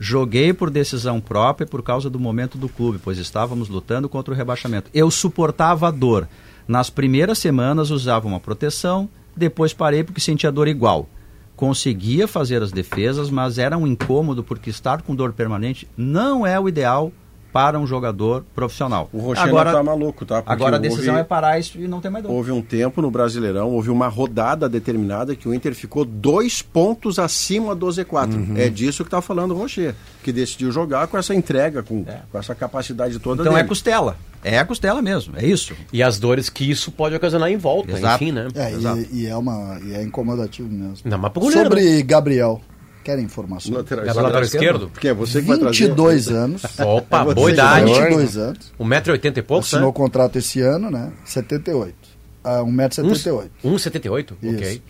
[0.00, 4.36] Joguei por decisão própria por causa do momento do clube, pois estávamos lutando contra o
[4.36, 4.90] rebaixamento.
[4.94, 6.28] Eu suportava a dor.
[6.68, 11.08] Nas primeiras semanas usava uma proteção, depois parei porque sentia dor igual.
[11.58, 16.58] Conseguia fazer as defesas, mas era um incômodo porque estar com dor permanente não é
[16.58, 17.12] o ideal
[17.52, 19.08] para um jogador profissional.
[19.12, 20.42] O Rocher agora, não tá maluco, tá?
[20.42, 22.32] Porque agora a decisão houve- é parar isso e não ter mais dor.
[22.32, 27.18] Houve um tempo no Brasileirão, houve uma rodada determinada que o Inter ficou dois pontos
[27.18, 28.34] acima do Z4.
[28.34, 28.54] Uhum.
[28.56, 32.38] É disso que tá falando o Rocher, que decidiu jogar com essa entrega, com, com
[32.38, 33.68] essa capacidade toda Então é dele.
[33.68, 34.16] costela.
[34.44, 35.74] É a costela mesmo, é isso.
[35.92, 38.22] E as dores que isso pode ocasionar em volta, Exato.
[38.22, 38.46] enfim, né?
[38.54, 39.00] É, Exato.
[39.10, 40.98] e, e é uma e é incomodativo mesmo.
[41.04, 42.60] Não, mas pro goleiro, Sobre Gabriel,
[43.08, 43.72] querem informação?
[43.72, 44.10] Lateral né?
[44.10, 44.22] esquerdo.
[44.24, 44.88] Lateral esquerdo?
[44.90, 45.86] Porque é você que vai trazer.
[45.88, 46.62] 22 anos.
[46.78, 47.90] Opa, você boa idade.
[47.90, 48.72] vai- 22 anos.
[48.78, 49.94] 1,80m e pouco, Assinou né?
[49.94, 51.10] contrato esse ano, né?
[51.24, 51.94] 78.
[52.44, 53.48] Ah, 1,78m.
[53.64, 54.32] 1,78?
[54.42, 54.82] Ok.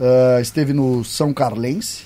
[0.00, 2.02] Ah, esteve no São Carlense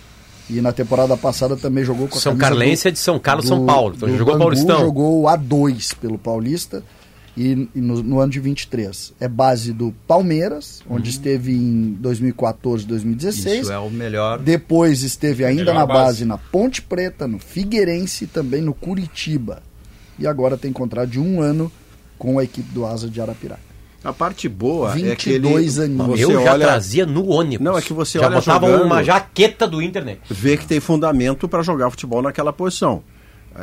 [0.50, 3.64] e na temporada passada também jogou com a São Carlense é de São Carlos, São
[3.64, 3.94] Paulo.
[3.96, 4.80] Então do jogou Bangu, Paulistão.
[4.80, 6.82] Jogou o A2 pelo Paulista
[7.36, 9.12] e, e no, no ano de 23.
[9.20, 13.62] É base do Palmeiras, onde esteve em 2014, 2016.
[13.62, 14.38] Isso é o melhor.
[14.38, 16.00] Depois esteve ainda Melhor na base.
[16.04, 19.62] base na Ponte Preta, no Figueirense e também no Curitiba.
[20.18, 21.70] E agora tem contrato de um ano
[22.18, 23.74] com a equipe do Asa de Arapiraca.
[24.04, 25.38] A parte boa é que ele.
[25.48, 26.20] 22 aninhos.
[26.20, 27.64] Eu já olha, trazia no ônibus.
[27.64, 30.20] Não, é que você já olha botava jogando- uma jaqueta do Internet.
[30.30, 33.02] vê que tem fundamento para jogar futebol naquela posição.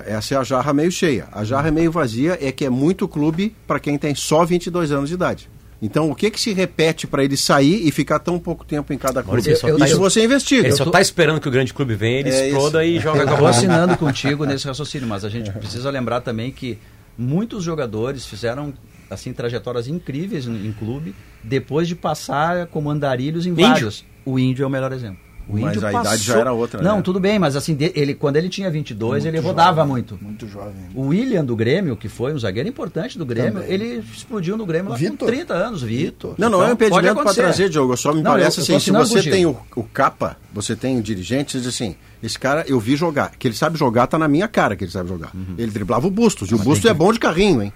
[0.06, 1.28] Essa é a jarra meio cheia.
[1.32, 5.10] A jarra meio vazia é que é muito clube para quem tem só 22 anos
[5.10, 5.50] de idade.
[5.82, 8.98] Então, o que que se repete para ele sair e ficar tão pouco tempo em
[9.00, 9.38] cada clube?
[9.42, 10.68] Maurício, só tá- Isso você investiga.
[10.68, 13.30] Ele só tá esperando que o grande clube venha, ele É exploda e joga Eu
[13.32, 16.78] estou assinando contigo nesse raciocínio, mas a gente precisa lembrar também que
[17.18, 18.74] muitos jogadores fizeram
[19.10, 23.68] assim trajetórias incríveis em, em clube depois de passar como andarilhos em Índio.
[23.68, 24.06] vários.
[24.24, 25.18] O índio é o melhor exemplo.
[25.50, 27.02] O Mas índio a idade já era outra, Não, né?
[27.02, 30.18] tudo bem, mas assim, ele, quando ele tinha 22, ele rodava muito.
[30.22, 30.74] Muito jovem.
[30.96, 33.70] O William do Grêmio, que foi um zagueiro importante do Grêmio, Também.
[33.72, 35.28] ele explodiu no Grêmio lá com Vitor.
[35.28, 36.36] 30 anos, Vitor.
[36.38, 37.98] Não, não é um Então, impedimento para trazer, Diogo.
[37.98, 39.36] Só me Não, parece eu- eu assim, se assinando você contigo.
[39.36, 42.96] tem o, o capa, você tem o dirigente, você diz assim, esse cara eu vi
[42.96, 43.32] jogar.
[43.38, 45.32] Que ele sabe jogar, tá na minha cara que ele sabe jogar.
[45.34, 45.56] Uhum.
[45.58, 47.74] Ele driblava o Bustos, e o Bustos é bom de carrinho, hein?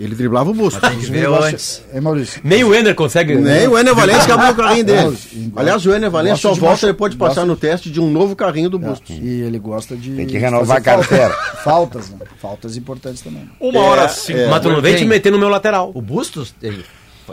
[0.00, 0.80] Ele driblava o Bustos.
[0.80, 1.82] Tem que ver antes.
[1.92, 2.40] É, Maurício.
[2.42, 3.34] Nem o Ender consegue.
[3.34, 5.18] Nem o Ener Valencia que abriu o carrinho dele.
[5.54, 8.34] Aliás, o Ener Valencia só volta machu- depois de passar no teste de um novo
[8.34, 9.14] carrinho do Bustos.
[9.20, 10.10] E ele gosta de.
[10.16, 11.28] Tem que renovar a carteira.
[11.30, 11.60] falta-
[12.00, 12.16] Faltas, né?
[12.40, 13.48] Faltas importantes também.
[13.60, 14.38] Uma hora É, cinco.
[14.38, 14.48] é.
[14.48, 15.90] Mas tu não vem te meter no meu lateral.
[15.94, 16.82] O Bustos, ele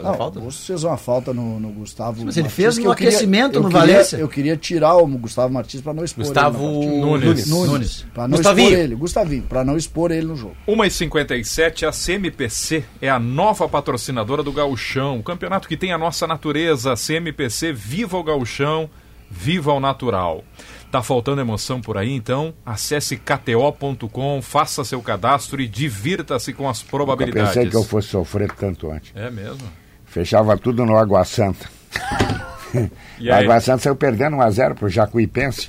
[0.02, 0.38] faz Não, falta?
[0.38, 2.24] o Bustos fez uma falta no, no Gustavo.
[2.24, 4.16] Mas ele Martins, fez no eu queria- aquecimento eu no queria- Valência.
[4.16, 6.74] Eu queria tirar o Gustavo Martins para não expor Gustavo ele.
[6.76, 7.06] partida.
[7.06, 7.46] Nunes.
[7.48, 7.70] Nunes.
[7.70, 8.06] Nunes.
[8.14, 8.68] Pra não Gustavinho.
[8.68, 8.94] expor ele.
[8.94, 10.56] Gustavinho, para não expor ele no jogo.
[10.66, 16.26] 1h57, a CMPC é a nova patrocinadora do Gauchão, o campeonato que tem a nossa
[16.26, 16.94] natureza.
[16.96, 18.88] CMPC, viva o Gauchão,
[19.30, 20.44] viva o natural.
[20.90, 26.80] Tá faltando emoção por aí, então acesse kto.com, faça seu cadastro e divirta-se com as
[26.80, 27.52] Eu probabilidades.
[27.54, 29.12] pensei que eu fosse sofrer tanto antes.
[29.14, 29.58] É mesmo?
[30.10, 31.66] Fechava tudo no Água Santa.
[33.18, 33.34] E O?
[33.34, 35.68] Água Santa saiu perdendo 1x0 pro Jacuipense.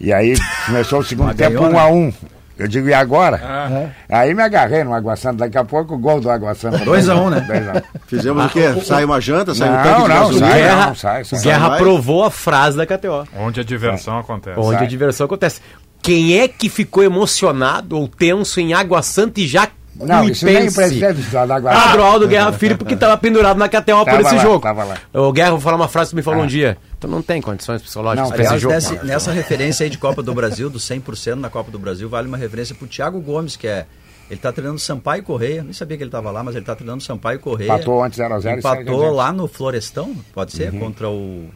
[0.00, 0.34] E aí
[0.64, 1.72] começou o segundo Mas tempo ganhou,
[2.10, 2.14] 1x1.
[2.58, 3.38] Eu digo, e agora?
[3.44, 3.90] Ah,
[4.20, 5.44] Aí me agarrei no Água Santa.
[5.44, 6.78] Daqui a pouco o gol do Água Santa.
[6.78, 7.40] 2 a 1, né?
[7.46, 7.82] 2 a 1.
[8.08, 8.80] Fizemos o quê?
[8.82, 10.46] Sai uma janta, sai um Não, tanque de não, gasolina.
[10.48, 11.40] sai, Guerra, não, sai, sai.
[11.42, 11.78] Guerra Vai.
[11.78, 13.28] provou a frase da KTO.
[13.38, 14.58] onde a diversão acontece.
[14.58, 14.84] Onde Sai.
[14.86, 15.60] a diversão acontece.
[16.02, 19.68] Quem é que ficou emocionado ou tenso em Água Santa e já
[20.00, 21.86] Não, isso nem precisa de falar da Água Santa.
[21.88, 24.60] Pedro Aldo Guerra Filho, porque tava pendurado na KTO por esse lá, jogo.
[24.60, 24.96] tava lá.
[25.14, 26.44] O Guerra, vou falar uma frase que tu me falou Ah.
[26.44, 26.76] um dia.
[27.00, 28.74] Tu não tem condições psicológicas pra esse jogo.
[28.74, 32.28] nessa, nessa referência aí de Copa do Brasil, do 100% na Copa do Brasil, vale
[32.28, 33.86] uma referência pro Thiago Gomes, que é.
[34.28, 35.62] Ele tá treinando Sampaio Correia.
[35.62, 37.68] Nem sabia que ele tava lá, mas ele tá treinando Sampaio Correia.
[37.72, 39.16] Empatou ontem 0 a 0 e segue Empatou adiante.
[39.16, 41.48] lá no Florestão, pode ser, contra o,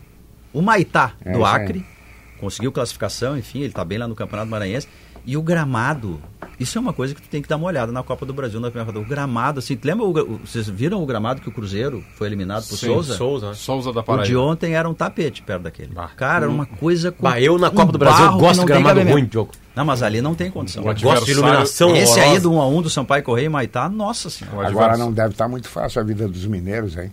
[0.53, 1.47] o Maitá, É, do isso.
[1.47, 1.84] Acre.
[2.38, 4.86] Conseguiu classificação, enfim, ele tá bem lá no Campeonato Maranhense.
[5.27, 6.21] E o gramado,
[6.59, 8.59] isso é uma coisa que tu tem que dar uma olhada na Copa do Brasil,
[8.59, 9.05] na primeira rodada.
[9.05, 12.66] O gramado, assim, tu lembra, o, vocês viram o gramado que o Cruzeiro foi eliminado
[12.66, 13.14] por Sim, Souza?
[13.14, 13.49] Souza.
[13.49, 13.55] né?
[13.55, 14.41] Souza da O de Paraíba.
[14.41, 15.93] ontem era um tapete perto daquele.
[15.93, 16.09] Bah.
[16.16, 17.23] Cara, era uma coisa com.
[17.23, 19.53] Bah, eu na um Copa do Brasil gosto de gramado ruim, Diogo.
[19.77, 20.83] Não, mas ali não tem condição.
[20.83, 22.33] Gosto de iluminação Esse horrorosa.
[22.33, 24.68] aí do 1 a 1 do Sampaio Correia e Maitá, nossa senhora.
[24.68, 27.12] Agora não deve estar muito fácil a vida dos mineiros, hein?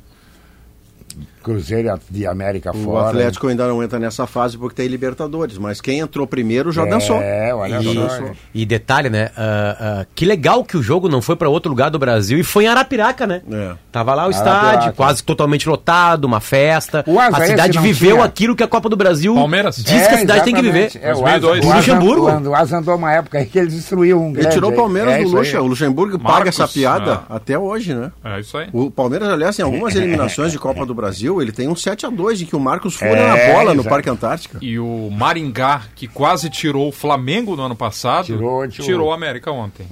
[1.43, 3.07] Cruzeiro de América O fora.
[3.09, 6.89] Atlético ainda não entra nessa fase porque tem Libertadores, mas quem entrou primeiro já é,
[6.89, 7.22] dançou.
[7.22, 8.32] É, olha E, só.
[8.53, 9.30] e detalhe, né?
[9.38, 12.43] ah, ah, que legal que o jogo não foi pra outro lugar do Brasil e
[12.43, 13.41] foi em Arapiraca, né?
[13.49, 13.74] É.
[13.91, 14.68] Tava lá o Arapiraca.
[14.68, 17.03] estádio, quase totalmente lotado, uma festa.
[17.07, 18.26] O a cidade viveu tinha.
[18.26, 19.78] aquilo que a Copa do Brasil Palmeiras?
[19.78, 20.88] diz que a cidade tem que viver.
[20.88, 21.05] exatamente.
[21.07, 21.59] É, o 2002.
[21.65, 22.49] Asa- O Luxemburgo.
[22.49, 24.76] O Asa andou uma época aí que ele destruiu um Ele grande tirou o.
[24.76, 25.30] Palmeiras É do.
[25.30, 25.61] Luxa.
[25.61, 27.36] O Luxemburgo paga Marcos, essa piada ah.
[27.38, 28.11] até hoje, né?
[28.24, 28.68] É isso aí.
[28.74, 31.07] O Palmeiras, aliás, em algumas eliminações de Copa do Brasil,
[31.41, 33.82] ele tem um 7 a 2 de que o Marcos fura É, na bola no
[33.82, 33.89] exato.
[33.89, 34.58] Parque Antártica.
[34.62, 39.10] E o Maringá, que quase tirou o Flamengo no ano passado, Tirou, tirou.
[39.10, 39.86] o América ontem.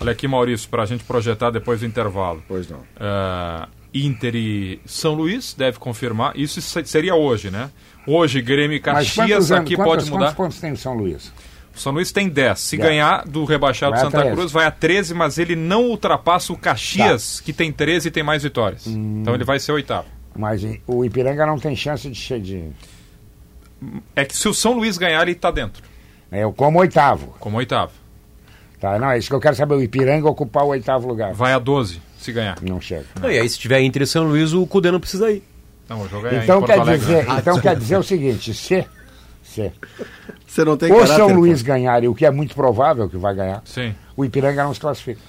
[0.00, 2.42] Olha aqui, Maurício, para a gente projetar depois do intervalo.
[2.48, 2.80] Pois não.
[2.98, 6.32] Ah, Inter e São Luís deve confirmar.
[6.36, 7.70] Isso se- seria hoje, né?
[8.06, 10.18] Hoje, Grêmio e Caxias, anos- aqui quantos- pode mudar.
[10.26, 11.32] Quantos pontos tem o São Luís?
[11.74, 12.58] O São Luís tem 10.
[12.58, 12.88] Se 10.
[12.88, 14.34] ganhar do rebaixado Vai Santa 13.
[14.36, 17.44] Cruz, vai a 13, mas ele não ultrapassa o Caxias, Tá.
[17.44, 18.86] que tem 13 e tem mais vitórias.
[18.86, 19.20] Hum.
[19.22, 20.06] Então ele vai ser oitavo.
[20.34, 22.64] Mas o Ipiranga não tem chance de chegar de.
[24.14, 25.82] É que se o São Luís ganhar, ele está dentro,
[26.30, 27.34] É, eu como oitavo.
[27.40, 27.92] como oitavo.
[28.80, 28.98] Tá?
[28.98, 29.74] Não, é isso que eu quero saber.
[29.74, 31.32] O Ipiranga ocupar o oitavo lugar.
[31.34, 32.56] Vai a 12, se ganhar.
[32.62, 33.04] Não chega.
[33.20, 35.42] Não, e aí, se tiver Inter e São Luís, o Cudê não precisa ir.
[35.88, 37.36] Não, o jogo é Então quer Alegre, dizer, né?
[37.38, 38.84] então quer dizer o seguinte, se,
[39.42, 39.70] se
[40.46, 41.34] Você não tem o caráter, São pô.
[41.34, 44.72] Luís ganhar, e o que é muito provável que vai ganhar, Sim, o Ipiranga não
[44.72, 45.20] se classifica.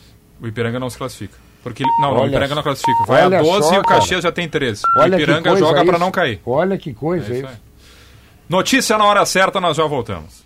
[0.42, 1.36] o Ipiranga não se classifica.
[1.64, 3.06] Porque não, não, o Olha Ipiranga não classifica.
[3.08, 4.00] Vai Olha a 12 só, e o cara.
[4.02, 4.82] Caxias já tem 13.
[4.84, 6.42] o Olha que Ipiranga joga para não cair.
[6.46, 7.46] Olha que coisa É isso.
[7.46, 7.56] isso aí.
[8.50, 10.43] Notícia na hora certa, nós já voltamos.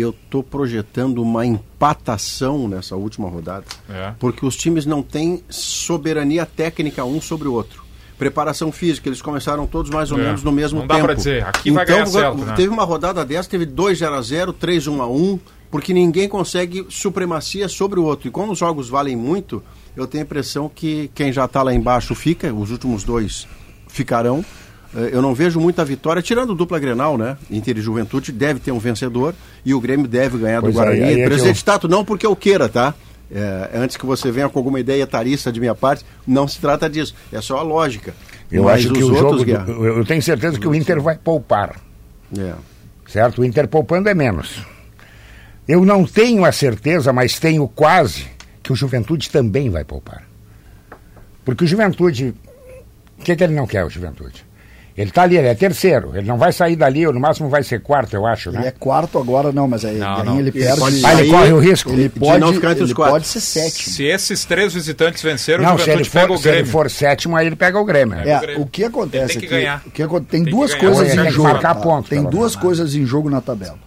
[0.00, 3.64] eu tô projetando uma empatação nessa última rodada.
[3.88, 4.12] É.
[4.18, 7.84] Porque os times não têm soberania técnica um sobre o outro.
[8.18, 10.22] Preparação física, eles começaram todos mais ou É.
[10.24, 11.06] menos no mesmo Não dá tempo.
[11.06, 12.54] pra dizer, aqui vai ganhar certo, né?
[12.54, 15.38] Teve uma rodada dessa, teve 2 0 a 0 3 1 a 1
[15.70, 18.28] porque ninguém consegue supremacia sobre o outro.
[18.28, 19.62] E como os jogos valem muito,
[19.94, 23.46] eu tenho a impressão que quem já está lá embaixo fica, os últimos dois
[23.88, 24.42] ficarão.
[24.96, 27.36] Eh, Eu não vejo muita vitória, tirando o dupla Grenal, né?
[27.50, 29.34] Inter e Juventude deve ter um vencedor
[29.64, 31.02] e o Grêmio deve ganhar Pois do é, Guarani.
[31.04, 32.94] aí é Presidente eu- Tato, não porque eu queira, tá?
[33.30, 36.88] É, antes que você venha com alguma ideia tarista de minha parte, não se trata
[36.88, 37.14] disso.
[37.32, 38.14] É só a lógica.
[38.50, 39.26] Eu Mas acho que os o jogo.
[39.36, 41.76] outros, do- eu eu tenho certeza que o Inter vai poupar.
[42.38, 42.52] é.
[43.08, 43.40] Certo?
[43.40, 44.60] O Inter poupando é menos.
[45.66, 48.26] Eu não tenho a certeza, mas tenho quase
[48.62, 50.22] que o Juventude também vai poupar.
[51.44, 52.32] Porque o Juventude.
[53.18, 54.45] O que, que ele não quer, o Juventude?
[54.96, 56.12] Ele está ali, ele é terceiro.
[56.16, 58.68] Ele não vai sair dali, ou no máximo vai ser quarto, eu acho, Ele né?
[58.68, 60.38] é quarto agora, não, mas aí, Não, aí não.
[60.38, 60.80] ele Ele perde.
[60.80, 61.90] pode Ah, ele corre o risco.
[61.90, 63.12] Ele de pode, não ficar entre os ele quatro.
[63.12, 63.92] pode ser sétimo.
[63.92, 66.54] Se esses três visitantes venceram, Não, o se ele, Juventude pega for, o se ele
[66.56, 66.72] Grêmio.
[66.72, 68.14] for sétimo, aí ele pega o Grêmio.
[68.20, 68.28] É.
[68.30, 68.62] É, o Grêmio.
[68.62, 69.82] o que acontece Ele tem que é que, ganhar.
[69.86, 70.92] o que tem, Tem duas que ganhar.
[70.94, 71.48] coisas Ele tem em que jogo.
[71.50, 71.80] marcar tá?
[71.82, 72.56] ponto, tem duas menos.
[72.56, 73.78] coisas em jogo na tabela.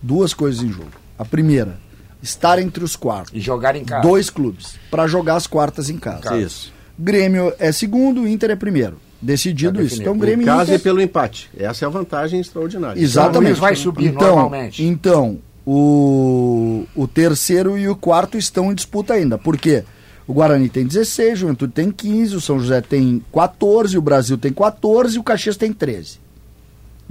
[0.00, 0.90] Duas coisas em jogo.
[1.18, 1.76] A primeira,
[2.22, 3.32] estar entre os quartos.
[3.34, 4.02] E jogar em casa.
[4.02, 6.36] Dois clubes para jogar as quartas em casa.
[6.36, 6.72] Isso.
[6.96, 9.00] Grêmio é segundo, Inter é primeiro.
[9.20, 10.00] Decidido Tá isso.
[10.00, 10.80] Então Grêmio Em e casa e Inter.
[10.82, 11.50] pelo empate.
[11.58, 13.00] Essa é a vantagem extraordinária.
[13.00, 13.48] Exatamente.
[13.50, 14.82] Luís vai subir então, normalmente.
[14.84, 19.36] Então, o, o terceiro e o quarto estão em disputa ainda.
[19.36, 19.84] Por quê?
[20.26, 24.36] O Guarani tem 16, o Juventude tem 15, o São José tem 14, o Brasil
[24.36, 26.18] tem 14 e o Caxias tem 13.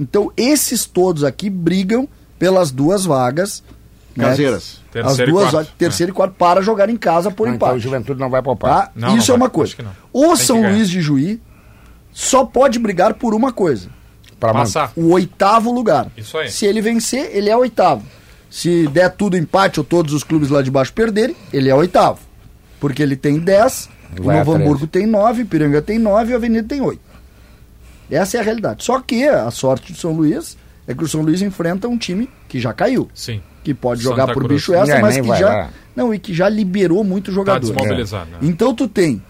[0.00, 3.62] Então, esses todos aqui brigam pelas duas vagas.
[4.16, 4.24] né?
[4.26, 4.80] Caseiras.
[4.86, 7.68] As Terceiro e duas vagas, terceiro e quarto, para jogar em casa por Ah, então
[7.68, 7.82] o empate.
[7.84, 8.86] Juventude não vai poupar.
[8.86, 8.92] Tá?
[8.94, 9.46] Não, Isso não é vai.
[9.46, 9.74] uma coisa.
[9.82, 9.90] Não.
[10.12, 10.62] O Tem São.
[10.62, 11.40] Luís de Juí
[12.20, 13.88] só pode brigar por uma coisa:
[14.40, 14.92] Pra man- Passar.
[14.96, 16.08] o oitavo lugar.
[16.16, 16.50] Isso aí.
[16.50, 18.04] Se ele vencer, ele é oitavo.
[18.50, 22.18] Se der tudo empate ou todos os clubes lá de baixo perderem, ele é oitavo.
[22.80, 23.88] Porque ele tem 10,
[24.18, 24.62] o Novo 13.
[24.64, 27.00] Hamburgo tem 9, Piranga tem 9 e a Avenida tem 8.
[28.10, 28.82] Essa é a realidade.
[28.84, 30.56] Só que a sorte do São Luís
[30.86, 33.08] é que o São Luís enfrenta um time que já caiu.
[33.14, 33.42] Sim.
[33.62, 34.54] Que pode Santa jogar por Cruz.
[34.62, 35.48] bicho essa, É, mas que já.
[35.48, 35.70] lá.
[35.94, 37.60] Não, e que já liberou muito Tá jogador.
[37.60, 38.30] desmobilizado.
[38.30, 38.38] né?
[38.42, 39.22] Então tu tem,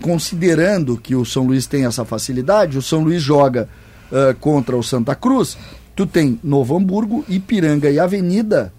[0.00, 3.68] considerando que o São Luís tem essa facilidade, o São Luís joga
[4.12, 5.56] ah, contra o Santa Cruz,
[5.94, 8.72] tu tem Novo Hamburgo, Ipiranga e Avenida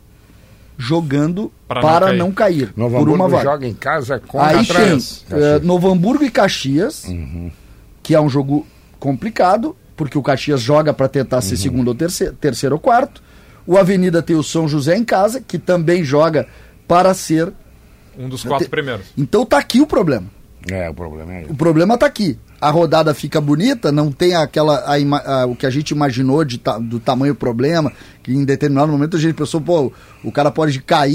[0.77, 3.43] jogando Pra para, não não cair, Novo por uma Hamburgo vaga.
[3.43, 5.25] joga em casa com Aí a tem Trans.
[5.31, 7.03] eh, Novo Hamburgo e Caxias,
[8.03, 8.65] que é um jogo
[8.99, 13.21] complicado, porque o Caxias joga para tentar ser segundo ou terceiro, terceiro ou quarto.
[13.65, 16.47] O Avenida tem o São José em casa, que também joga
[16.87, 17.51] para ser.
[18.17, 19.07] Um dos quatro primeiros.
[19.17, 20.27] Então tá aqui o problema.
[20.69, 22.37] É, o problema é O problema tá aqui.
[22.59, 26.57] A rodada fica bonita, não tem aquela a a- o que a gente imaginou de
[26.57, 27.93] ta- do tamanho problema,
[28.23, 29.93] que em determinado momento a gente pensou, pô,
[30.23, 31.13] o cara pode cair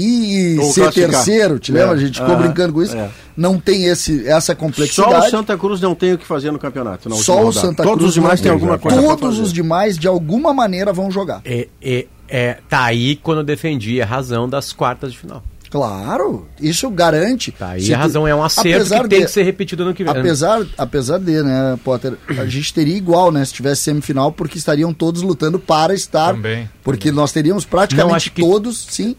[0.55, 1.11] e Ou ser classificar.
[1.11, 1.95] terceiro, te É, lembra?
[1.95, 2.95] A gente ficou é, brincando com isso.
[2.95, 3.09] é.
[3.35, 5.27] Não tem esse essa Só complexidade.
[5.27, 7.09] o Santa Cruz não tem o que fazer no campeonato.
[7.09, 7.67] na Só última o rodada.
[7.67, 9.41] Santa Todos Cruz os demais não têm tem, alguma coisa Todos fazer.
[9.41, 11.41] os demais, de alguma maneira, vão jogar.
[11.43, 15.43] É, é, é, tá aí quando eu defendi a razão das quartas de final.
[15.73, 17.51] Claro, isso garante.
[17.51, 19.83] Tá aí a tu- razão é um acerto apesar que tem de- que ser repetido
[19.83, 20.13] no que vem.
[20.15, 24.93] Apesar, apesar de, né, Potter, a gente teria igual, né, se tivesse semifinal, porque estariam
[24.93, 26.33] todos lutando para estar.
[26.35, 29.15] Também, Porque nós teríamos praticamente Não, acho que- todos, sim.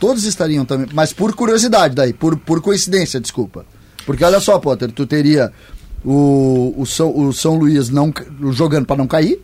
[0.00, 0.88] Todos estariam também.
[0.92, 3.64] Mas por curiosidade, daí, por, por coincidência, desculpa.
[4.04, 5.52] Porque olha só, Potter, tu teria
[6.04, 8.12] o, o, São, o São Luís não,
[8.50, 9.40] jogando para não cair,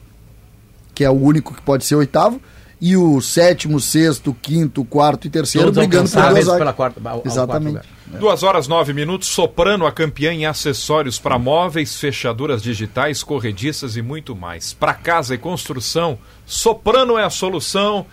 [0.94, 2.40] que é o único que pode ser oitavo,
[2.80, 7.08] e o sétimo, sexto, quinto, quarto e terceiro Todos brigando por duas pela quarta, ao-
[7.16, 7.66] ao quarto Exatamente.
[7.68, 7.84] lugar.
[8.18, 14.02] Duas horas nove minutos, Soprano, a campeã em acessórios para móveis, fechaduras digitais, corrediças e
[14.02, 14.72] muito mais.
[14.72, 18.04] Para casa e construção, Soprano é a solução.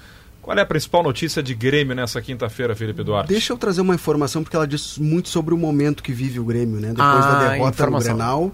[0.41, 3.27] Qual é a principal notícia de Grêmio nessa quinta-feira, Felipe Duarte?
[3.29, 6.45] Deixa eu trazer uma informação, porque ela diz muito sobre o momento que vive o
[6.45, 6.89] Grêmio, né?
[6.89, 8.05] Depois Ah, da derrota no.
[8.13, 8.51] Grenal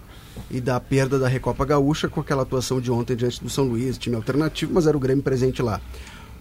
[0.50, 3.98] e da perda da Recopa Gaúcha com aquela atuação de ontem diante do São Luís,
[3.98, 5.82] time alternativo, mas era o Grêmio presente lá.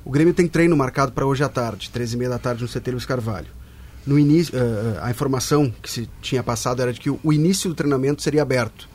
[0.05, 3.07] O Grêmio tem treino marcado para hoje à tarde, 13h30 da tarde no CT Luiz
[3.07, 3.47] Carvalho.
[4.05, 7.77] No início, eh, a informação que se tinha passado era de que o, início do
[7.77, 8.89] treinamento seria aberto.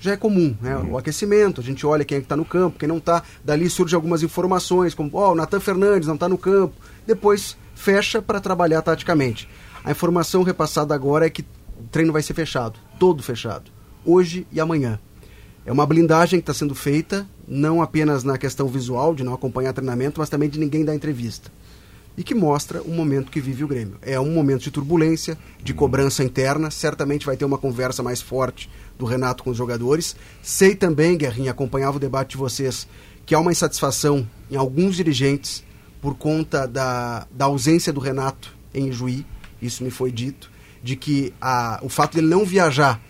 [0.00, 0.76] Já é comum, né?
[0.90, 3.22] O aquecimento, a gente olha quem é que está no campo, quem não está.
[3.44, 6.74] Dali surgem algumas informações, como, ó, o Natan Fernandes não está no campo.
[7.06, 9.48] Depois fecha para trabalhar taticamente.
[9.84, 13.70] A informação repassada agora é que o treino vai ser fechado, todo fechado,
[14.08, 14.98] hoje e amanhã.
[15.66, 19.74] É uma blindagem que está sendo feita, não apenas na questão visual, de não acompanhar
[19.74, 21.52] treinamento, mas também de ninguém dar entrevista.
[22.16, 23.96] E que mostra o momento que vive o Grêmio.
[24.00, 26.70] É um momento de turbulência, de cobrança interna.
[26.70, 30.16] Certamente vai ter uma conversa mais forte do Renato com os jogadores.
[30.42, 32.88] Sei também, Guerrinha, acompanhava o debate de vocês,
[33.26, 35.62] que há uma insatisfação em alguns dirigentes
[36.00, 39.24] por conta da, da ausência do Renato em Juí.
[39.60, 40.50] Isso me foi dito.
[40.82, 43.00] De que a, o fato de ele não viajar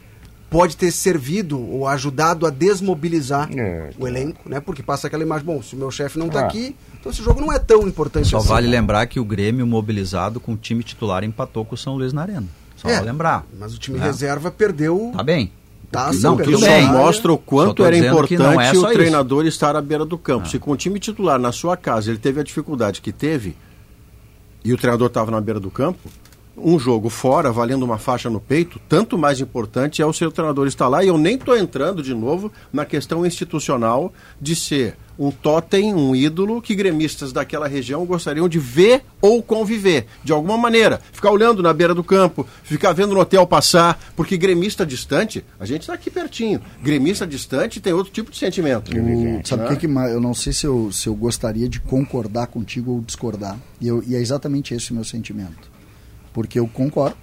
[0.50, 4.60] pode ter servido ou ajudado a desmobilizar É, o elenco, né?
[4.60, 6.46] Porque passa aquela imagem, bom, se o meu chefe não está Ah.
[6.46, 8.48] aqui, então esse jogo não é tão importante Só assim.
[8.48, 12.12] vale lembrar que o Grêmio mobilizado com o time titular empatou com o São Luís
[12.12, 12.46] na Arena.
[12.76, 13.44] Só É, lembrar.
[13.58, 14.02] Mas o time É.
[14.02, 15.12] reserva perdeu.
[15.14, 15.52] Tá bem.
[15.90, 16.68] Tá, Não, tudo bem.
[16.86, 16.86] área.
[16.98, 18.38] Mostra o Só quanto era é importante
[18.76, 18.92] só o isso.
[18.92, 20.46] treinador estar à beira do campo.
[20.48, 23.56] Se com o time titular na sua casa ele teve a dificuldade que teve
[24.64, 26.08] e o treinador estava na beira do campo,
[26.62, 30.66] um jogo fora, valendo uma faixa no peito, tanto mais importante é o seu treinador
[30.66, 31.02] estar lá.
[31.04, 36.14] E eu nem estou entrando de novo na questão institucional de ser um totem, um
[36.14, 41.00] ídolo que gremistas daquela região gostariam de ver ou conviver, de alguma maneira.
[41.12, 45.66] Ficar olhando na beira do campo, ficar vendo no hotel passar, porque gremista distante, a
[45.66, 46.60] gente está aqui pertinho.
[46.80, 48.92] Gremista distante tem outro tipo de sentimento.
[48.92, 49.76] O- sabe o né?
[49.76, 53.58] que, eu não sei se eu, se eu gostaria de concordar contigo ou discordar.
[53.80, 55.77] E, eu- e é exatamente esse o meu sentimento.
[56.38, 57.16] Porque eu concordo.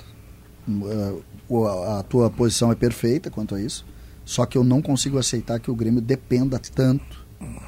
[1.97, 3.85] a, tua posição é perfeita quanto a isso.
[4.25, 7.25] Só que eu não consigo aceitar que o Grêmio dependa tanto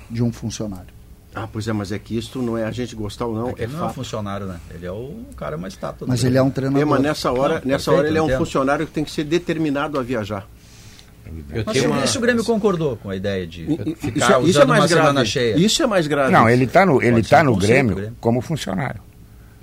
[0.10, 0.90] de um funcionário.
[1.34, 3.54] Ah, pois é, mas é que isso não é a gente gostar ou não, é
[3.60, 4.60] Ele não é um funcionário, né?
[4.74, 6.06] Ele é o cara mais estátua.
[6.06, 6.82] do Mas ele é um treinador.
[6.82, 8.38] É, mas nessa hora, Não, nessa perfeito, hora ele é um entendo.
[8.40, 10.50] funcionário que tem que ser determinado a viajar.
[11.54, 14.38] Eu Mas uma- e se o Grêmio concordou com a ideia de ficar isso, é-
[14.38, 15.30] usando isso é mais uma semana grave.
[15.30, 15.56] cheia?
[15.58, 16.32] Isso é mais grave.
[16.34, 18.18] Não, ele está no, ele tá um no Grêmio Grêmio.
[18.20, 19.02] como funcionário.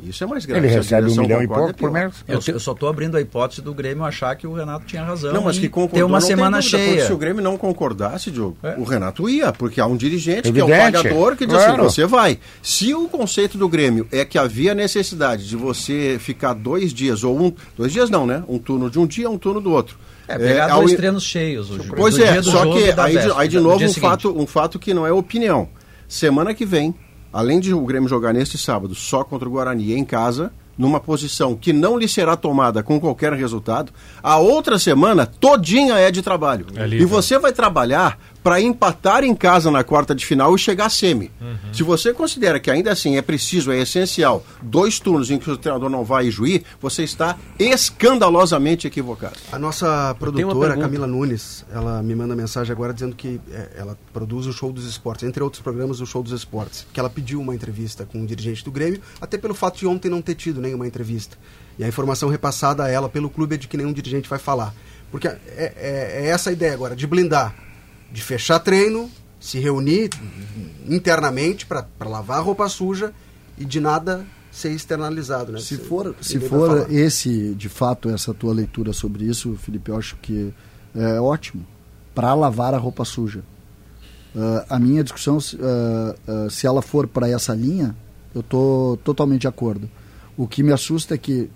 [0.09, 0.67] Isso é mais grave.
[0.67, 1.93] Ele recebe um milhão e pouco por é pior.
[1.93, 2.15] mês.
[2.49, 5.33] Eu, eu só estou abrindo a hipótese do Grêmio achar que o Renato tinha razão.
[5.33, 7.07] Não, mas que concordou, ter uma não tem semana dúvida, cheia.
[7.07, 8.75] Se o Grêmio não concordasse, Diogo, É.
[8.79, 11.73] o Renato ia, porque há um dirigente que é Evidente, um pagador que diz claro.
[11.73, 12.39] assim, você vai.
[12.63, 17.39] Se o conceito do Grêmio é que havia necessidade de você ficar dois dias, ou
[17.41, 18.43] um, dois dias não, né?
[18.49, 19.97] Um turno de um dia, um turno do outro.
[20.27, 21.71] É, pegar ao- dois treinos cheios.
[21.71, 24.01] O, Pois do é, dia do só jogo que aí, aí de novo um seguinte.
[24.01, 25.69] fato, um fato que não é opinião.
[26.09, 26.95] Semana que vem,
[27.35, 31.57] além de o Grêmio jogar neste sábado só contra o Guarani em casa, numa posição
[31.57, 36.66] que não lhe será tomada com qualquer resultado, a outra semana todinha é de trabalho.
[36.76, 40.84] É e você vai trabalhar para empatar em casa na quarta de final e chegar
[40.86, 41.32] à semi.
[41.72, 45.57] Se você considera que ainda assim é preciso, é essencial, dois turnos em que o
[45.57, 49.34] treinador não vai juir, você está escandalosamente equivocado.
[49.51, 50.76] A nossa produtora.
[50.76, 54.84] Camila Nunes, ela me manda mensagem agora dizendo que é, ela produz o Show dos
[54.86, 58.26] Esportes, entre outros programas, o Show dos Esportes, que ela pediu uma entrevista com um
[58.26, 61.38] dirigente do Grêmio, até pelo fato de ontem não ter tido nenhuma entrevista.
[61.78, 64.74] E a informação repassada a ela pelo clube é de que nenhum dirigente vai falar.
[65.11, 67.55] Porque é, é- é essa a ideia agora, de blindar,
[68.13, 70.11] de fechar treino, se reunir
[70.89, 73.13] internamente para lavar a roupa suja
[73.59, 75.53] e de nada ser externalizado.
[75.53, 75.59] Né?
[75.61, 80.17] Se for, se for esse, de fato, essa tua leitura sobre isso, Felipe, eu acho
[80.17, 80.53] que
[80.95, 81.67] é ótimo.
[82.15, 83.43] Para lavar a roupa suja.
[84.37, 87.97] Ah, a minha discussão, se- ah, ah, se ela for para essa linha,
[88.35, 89.91] eu tô totalmente de acordo.
[90.37, 91.51] O que me assusta é que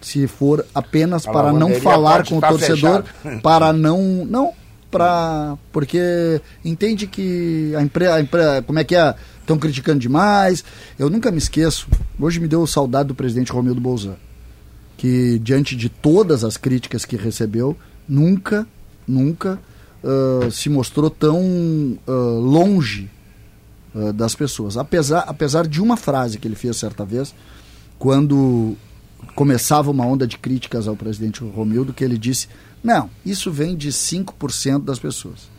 [0.00, 3.40] se for apenas A para não falar com o estar torcedor, fechada.
[3.42, 4.52] para não não
[4.90, 9.14] para porque entende que a empresa como é que é?
[9.40, 10.64] Estão criticando demais.
[10.98, 14.16] Eu nunca me esqueço hoje me deu saudade do presidente Romildo Bolzan
[14.96, 17.76] que diante de todas as críticas que recebeu
[18.08, 18.66] nunca
[19.06, 19.58] nunca
[20.02, 23.10] ah, se mostrou tão ah, longe
[23.94, 24.76] ah, das pessoas.
[24.76, 27.34] Apesar apesar de uma frase que ele fez certa vez
[27.98, 28.76] quando
[29.34, 32.48] começava uma onda de críticas ao presidente Romildo, que ele disse:
[32.88, 35.50] não, isso vem de 5% das pessoas.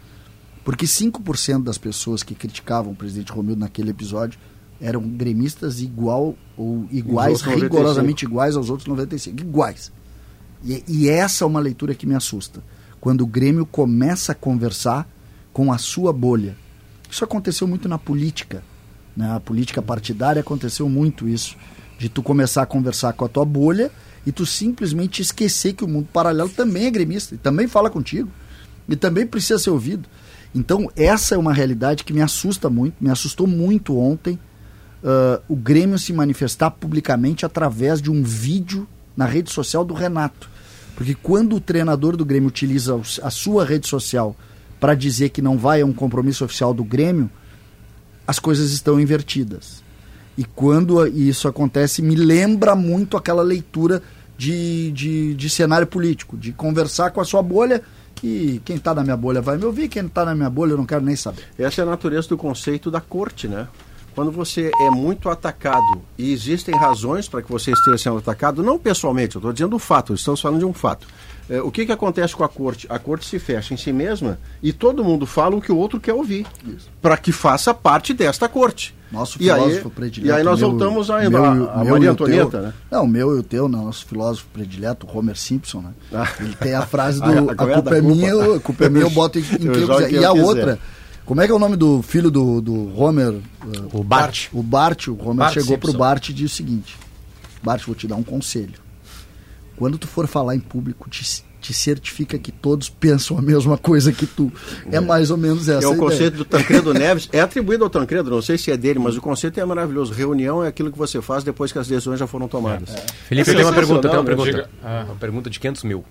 [0.65, 4.39] Porque 5% das pessoas que criticavam o presidente Romildo naquele episódio
[4.81, 7.61] eram gremistas igual ou iguais, outros 95.
[7.61, 9.41] rigorosamente iguais aos outros 95.
[9.41, 9.91] Iguais.
[10.65, 12.63] E, e essa é uma leitura que me assusta.
[12.99, 15.07] Quando o Grêmio começa a conversar
[15.53, 16.57] com a sua bolha.
[17.11, 18.63] Isso aconteceu muito na política.
[19.15, 19.31] Né?
[19.31, 21.55] A política partidária aconteceu muito isso.
[21.99, 23.91] De tu começar a conversar com a tua bolha
[24.29, 28.29] e tu simplesmente esquecer que o mundo paralelo também é gremista e também fala contigo
[28.87, 30.07] e também precisa ser ouvido.
[30.53, 34.37] Então, essa é uma realidade que me assusta muito, me assustou muito ontem
[35.03, 40.47] ah, o Grêmio se manifestar publicamente através de um vídeo na rede social do Renato.
[40.95, 44.35] Porque quando o treinador do Grêmio utiliza a sua rede social
[44.79, 47.31] para dizer que não vai a um compromisso oficial do Grêmio,
[48.27, 49.83] as coisas estão invertidas.
[50.39, 54.01] E quando isso acontece, me lembra muito aquela leitura
[54.39, 57.81] de, de, de cenário político, de conversar com a sua bolha,
[58.15, 60.71] que quem está na minha bolha vai me ouvir, quem não está na minha bolha
[60.71, 61.43] eu não quero nem saber.
[61.57, 63.67] Essa é a natureza do conceito da corte, né?
[64.15, 68.79] Quando você é muito atacado e existem razões para que você esteja sendo atacado, não
[68.79, 71.05] pessoalmente, eu estou dizendo o fato, estamos falando de um fato.
[71.49, 72.85] É, o que, que acontece com a corte?
[72.89, 75.99] A corte se fecha em si mesma e todo mundo fala o que o outro
[75.99, 76.45] quer ouvir,
[77.01, 78.93] para que faça parte desta corte.
[79.11, 80.31] Nosso e aí, filósofo predileto.
[80.31, 82.11] E aí nós meu- voltamos a, meu a, a meu Maria o teu.
[82.11, 82.73] Antonieta, né?
[82.91, 85.89] Não, o meu e o teu, não, nosso filósofo predileto, Homer Simpson, né?
[86.13, 86.27] Ah.
[86.39, 88.01] Ele tem a frase do A- a, a é culpa é culpa?
[88.01, 90.09] minha, eu- a culpa é minha, eu boto em, em quem Eu eu jogo quiser.
[90.09, 90.45] quem E eu a quiser.
[90.45, 90.79] outra,
[91.25, 93.29] como é que é o nome do filho do, do Homer?
[93.33, 93.41] uh,
[93.93, 94.49] O Bart.
[94.53, 95.97] O Bart, o Homer Bart chegou pro Simpson.
[95.99, 96.95] Bart e disse o seguinte:
[97.63, 98.73] Bart, vou te dar um conselho.
[99.79, 101.23] Quando tu for falar em público, te,
[101.61, 104.51] te certifica que todos pensam a mesma coisa que tu.
[104.91, 105.97] É mais ou menos essa É o ideia.
[105.97, 109.21] conceito do Tancredo Neves, é atribuído ao Tancredo, não sei se é dele, mas o
[109.21, 110.13] conceito é maravilhoso.
[110.13, 112.89] Reunião é aquilo que você faz depois que as decisões já foram tomadas.
[113.27, 114.51] Felipe, É eu tenho uma pergunta, tenho uma pergunta.
[114.51, 114.69] diga.
[115.05, 116.03] Uma pergunta de 500 mil.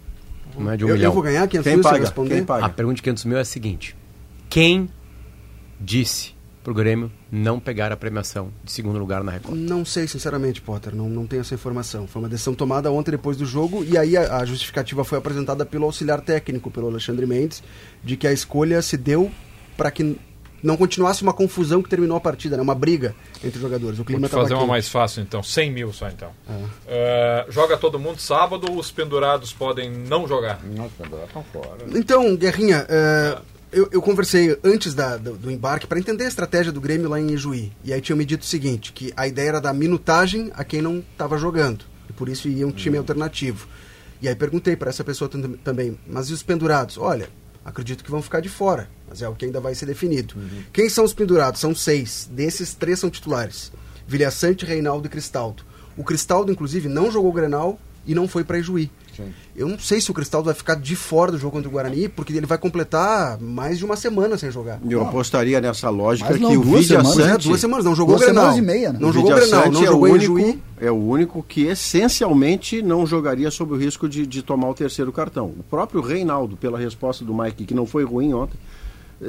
[0.58, 1.10] Não é de um Eu, milhão.
[1.10, 2.04] eu vou ganhar 500 Quem mil se eu paga?
[2.04, 2.34] responder?
[2.36, 2.64] Quem paga?
[2.64, 3.94] A pergunta de 500 mil é a seguinte:
[4.48, 4.88] Quem
[5.80, 6.34] disse
[6.68, 9.56] pro Grêmio não pegar a premiação de segundo lugar na Record?
[9.56, 10.94] Não sei, sinceramente, Potter.
[10.94, 12.06] Não, não tenho essa informação.
[12.06, 15.64] Foi uma decisão tomada ontem depois do jogo e aí a, a justificativa foi apresentada
[15.64, 17.62] pelo auxiliar técnico, pelo Alexandre Mendes,
[18.04, 19.30] de que a escolha se deu
[19.78, 20.18] para que
[20.62, 22.62] não continuasse uma confusão que terminou a partida, né?
[22.62, 23.94] uma briga entre os jogadores.
[23.94, 26.32] O Vou clima te fazer estava uma mais fácil então, 100 mil só então.
[26.86, 30.62] É, joga todo mundo sábado, os pendurados podem não jogar.
[30.64, 31.78] Nossa, agora estão fora.
[31.94, 33.38] Então, Guerrinha, é,
[33.72, 37.20] eu, eu conversei antes da- do, do embarque para entender a estratégia do Grêmio lá
[37.20, 37.72] em Ijuí.
[37.84, 40.80] E aí tinham me dito o seguinte, que a ideia era dar minutagem a quem
[40.82, 41.84] não estava jogando.
[42.08, 43.68] E por isso ia um time alternativo.
[44.20, 46.98] E aí perguntei para essa pessoa tam- também, mas e os pendurados?
[46.98, 47.28] Olha,
[47.64, 50.34] acredito que vão ficar de fora, mas é o que ainda vai ser definido.
[50.72, 51.60] Quem são os pendurados?
[51.60, 52.28] São seis.
[52.32, 53.70] Desses, três são titulares.
[54.06, 55.62] Vilhaçante, Reinaldo e Cristaldo.
[55.96, 58.90] O Cristaldo, inclusive, não jogou o Grenal e não foi para Ijuí.
[59.56, 62.08] Eu não sei se o Cristaldo vai ficar de fora do jogo contra o Guarani,
[62.08, 64.80] porque ele vai completar mais de uma semana sem jogar.
[64.88, 67.48] Eu apostaria nessa lógica não, que o Vidia semanas, É, Sante...
[67.48, 68.56] duas semanas, não jogou Duas o Grenal.
[68.56, 68.98] e meia, né?
[69.00, 70.62] Não o jogou o Vidia Grenal, Sante não é jogou o em único, Ijuí.
[70.80, 75.12] É o único que essencialmente não jogaria sob o risco de, de tomar o terceiro
[75.12, 75.46] cartão.
[75.58, 78.56] O próprio Reinaldo, pela resposta do Mike, que não foi ruim ontem,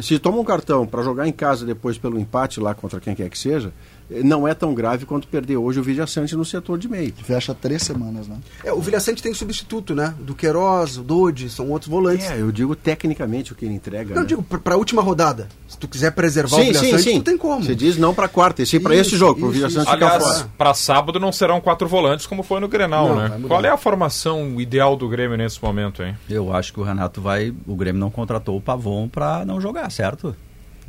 [0.02, 3.28] se toma um cartão para jogar em casa depois pelo empate lá contra quem quer
[3.30, 3.74] que seja,
[4.10, 7.14] não é tão grave quanto perder hoje o Vidia Sante no setor de meio.
[7.24, 8.38] Fecha três semanas, né?
[8.64, 10.14] É, o Vilhaçante tem substituto, né?
[10.20, 12.30] Do Queiroz, o Dodi, são outros volantes.
[12.30, 14.14] É, eu digo tecnicamente o que ele entrega.
[14.16, 14.28] Não, né?
[14.28, 15.48] digo, pra, pra última rodada.
[15.68, 17.20] Se tu quiser preservar o Sim, sim, Vilhaçante, sim.
[17.20, 17.64] tu tem como.
[17.64, 19.70] Você diz não para quarta, e sim para esse jogo, para o.
[19.70, 20.50] Sante ficar Aliás, fora.
[20.58, 23.40] para sábado não serão quatro volantes como foi no Grenal, Não, né?
[23.48, 26.18] Qual é a formação ideal do Grêmio nesse momento, hein?
[26.30, 27.54] Eu acho que o Renato vai.
[27.68, 30.36] O Grêmio não contratou o Pavon pra não jogar, certo?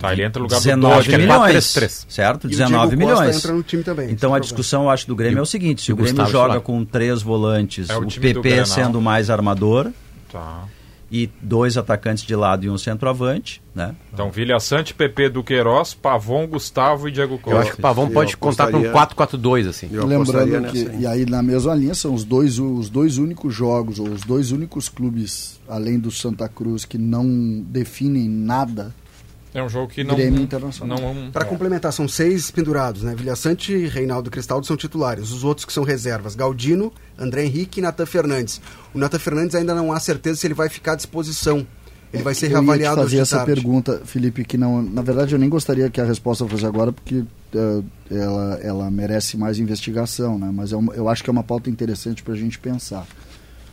[0.01, 1.65] Tá, ele entra no lugar do 19 Dodge, que é milhões.
[1.75, 2.07] 4-3-3.
[2.09, 2.45] certo?
[2.45, 3.37] E o 19 Diego Costa milhões.
[3.37, 5.91] entra no time também, Então a discussão, eu acho, do Grêmio é o seguinte: se
[5.91, 6.63] e o o Grêmio Gustavo joga Flávio.
[6.63, 9.91] com três volantes, É o o, do PP sendo mais armador
[10.33, 10.65] Tá.
[11.13, 13.95] e dois atacantes de lado e um centroavante, né?
[14.15, 17.51] Então, Vilha Sante, PP do Queiroz, Pavon, Gustavo e Diego Costa.
[17.51, 19.89] Eu acho que o Pavão Eu pode contar com um apostaria- 4-4-2, assim.
[19.91, 21.01] Lembrando que, nessa aí.
[21.03, 24.53] e aí na mesma linha, são os dois, os dois únicos jogos, ou os dois
[24.53, 27.27] únicos clubes, além do Santa Cruz, que não
[27.67, 28.95] definem nada.
[29.53, 30.15] É um jogo que não...
[30.15, 30.99] Grêmio Internacional.
[31.15, 33.15] Não, Para complementar, são seis pendurados, né?
[33.17, 35.31] Vilhaçante, Reinaldo e Cristaldo são titulares.
[35.33, 38.61] Os outros que são reservas, Galdino, André Henrique e Natan Fernandes.
[38.95, 41.67] O Natan Fernandes ainda não há certeza se ele vai ficar à disposição.
[42.13, 43.55] Ele vai ser Eu ia te reavaliado hoje fazer essa tarde.
[43.55, 47.25] pergunta, Felipe, que não, na verdade eu nem gostaria que a resposta fosse agora, porque
[47.55, 50.51] eh, ela, ela merece mais investigação, né?
[50.53, 53.07] Mas é uma- eu acho que é uma pauta interessante para a gente pensar.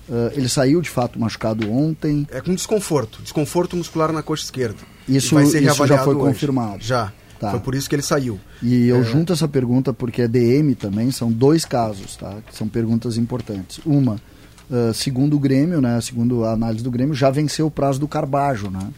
[0.09, 2.28] Eh, ele saiu de fato machucado ontem.
[2.32, 3.21] É com desconforto.
[3.23, 4.78] Desconforto muscular na coxa esquerda.
[5.08, 6.26] Isso- isso já foi hoje.
[6.26, 6.84] confirmado.
[6.84, 7.12] Já.
[7.39, 7.51] Tá.
[7.51, 8.39] Foi por isso que ele saiu.
[8.64, 12.38] E eu junto essa pergunta porque é DM também, são dois casos, tá?
[12.47, 13.80] Que são perguntas importantes.
[13.86, 14.20] Uma,
[14.72, 16.01] ah, segundo o Grêmio, né?
[16.01, 18.89] Segundo a análise do Grêmio, já venceu o prazo do Carbajo, né?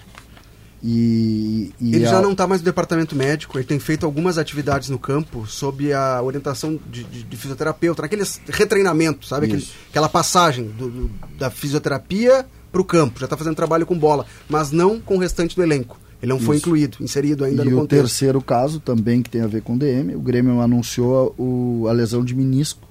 [0.81, 4.37] E, e Ele a- já não está mais no departamento médico, ele tem feito algumas
[4.37, 9.47] atividades no campo sob a orientação de, de- de fisioterapeuta, naquele retreinamento, sabe?
[9.47, 13.19] Aquele- aquela passagem do- do- da fisioterapia para o campo.
[13.19, 15.99] Já está fazendo trabalho com bola, mas não com o restante do elenco.
[16.21, 16.65] Ele não foi Isso.
[16.65, 18.01] incluído, inserido ainda E no o contexto.
[18.03, 22.25] terceiro caso, também que tem a ver com DM, o Grêmio anunciou o, a lesão
[22.25, 22.85] de menisco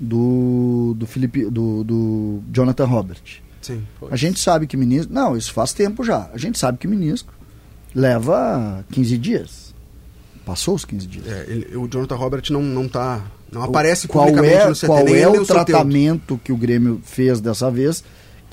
[0.00, 3.22] do, do, Felipe, do, do Jonathan Robert.
[3.62, 3.82] Sim.
[4.10, 5.12] A gente sabe que menisco.
[5.12, 6.28] Não, isso faz tempo já.
[6.34, 7.32] A gente sabe que menisco
[7.94, 9.74] leva 15 dias.
[10.44, 11.26] Passou os 15 dias.
[11.26, 13.22] É, ele- o Jonathan Robert não, não tá.
[13.50, 17.00] Não aparece qual publicamente é, no CT, qual é nem o tratamento que o Grêmio
[17.04, 18.02] fez dessa vez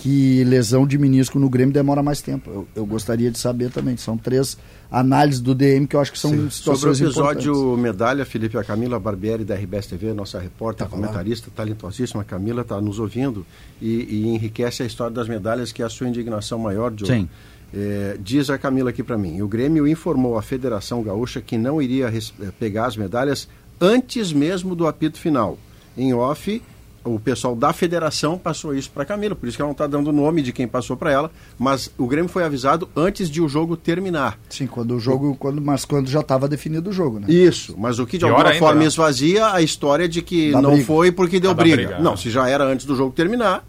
[0.02, 2.49] que lesão de menisco no Grêmio demora mais tempo?
[2.49, 3.95] Eu, eu gostaria de saber também.
[3.97, 4.58] São três
[4.89, 7.84] análises do DM que eu acho que são Sobre o situações episódio importantes.
[7.84, 10.89] medalha, Felipe, a Camila Barbieri da RBS TV, nossa repórter, lá.
[10.89, 13.45] comentarista, talentosíssima, a Camila está nos ouvindo
[13.80, 17.14] e, e enriquece a história das medalhas, que é a sua indignação maior, Diogo.
[17.14, 17.30] Sim.
[17.72, 21.80] É, diz a Camila aqui para mim, o Grêmio informou a Federação Gaúcha que não
[21.80, 23.47] iria eh, pegar as medalhas
[23.80, 25.60] antes mesmo do apito final.
[25.95, 26.60] Em off,
[27.04, 30.10] o pessoal da federação passou isso para Camila, por isso que ela não está dando
[30.10, 33.49] o nome de quem passou para ela, mas o Grêmio foi avisado antes de o
[33.49, 34.38] jogo terminar.
[34.49, 35.36] Sim, quando o jogo.
[35.36, 37.26] Quando, mas quando já estava definido o jogo, né?
[37.30, 38.86] Isso, mas o que de Pior alguma ainda, forma né?
[38.88, 40.86] esvazia a história de que Da não briga.
[40.86, 41.76] foi porque deu Ah, briga.
[41.76, 42.18] briga, Não, é.
[42.18, 43.66] se já era antes do jogo terminar,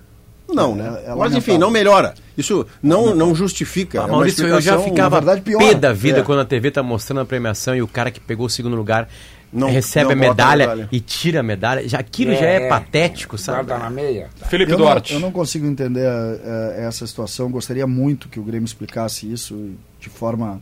[0.48, 1.02] não, É, né?
[1.06, 2.12] é mas enfim, não melhora.
[2.36, 4.00] Isso não, não justifica.
[4.00, 5.58] Ah, é uma Maurício, eu já ficava verdade, pior.
[5.58, 6.22] pé da vida É.
[6.22, 9.08] quando a TV tá mostrando a premiação e o cara que pegou o segundo lugar
[9.52, 10.88] Não- recebe não a medalha, medalha.
[10.90, 11.86] e tira a medalha.
[11.88, 13.70] Já, aquilo já é patético, sabe?
[13.90, 14.30] meia.
[14.48, 15.12] Felipe Eu não, Duarte.
[15.14, 17.50] eu não consigo entender eh, essa situação.
[17.50, 20.60] Gostaria muito que o Grêmio explicasse isso de forma.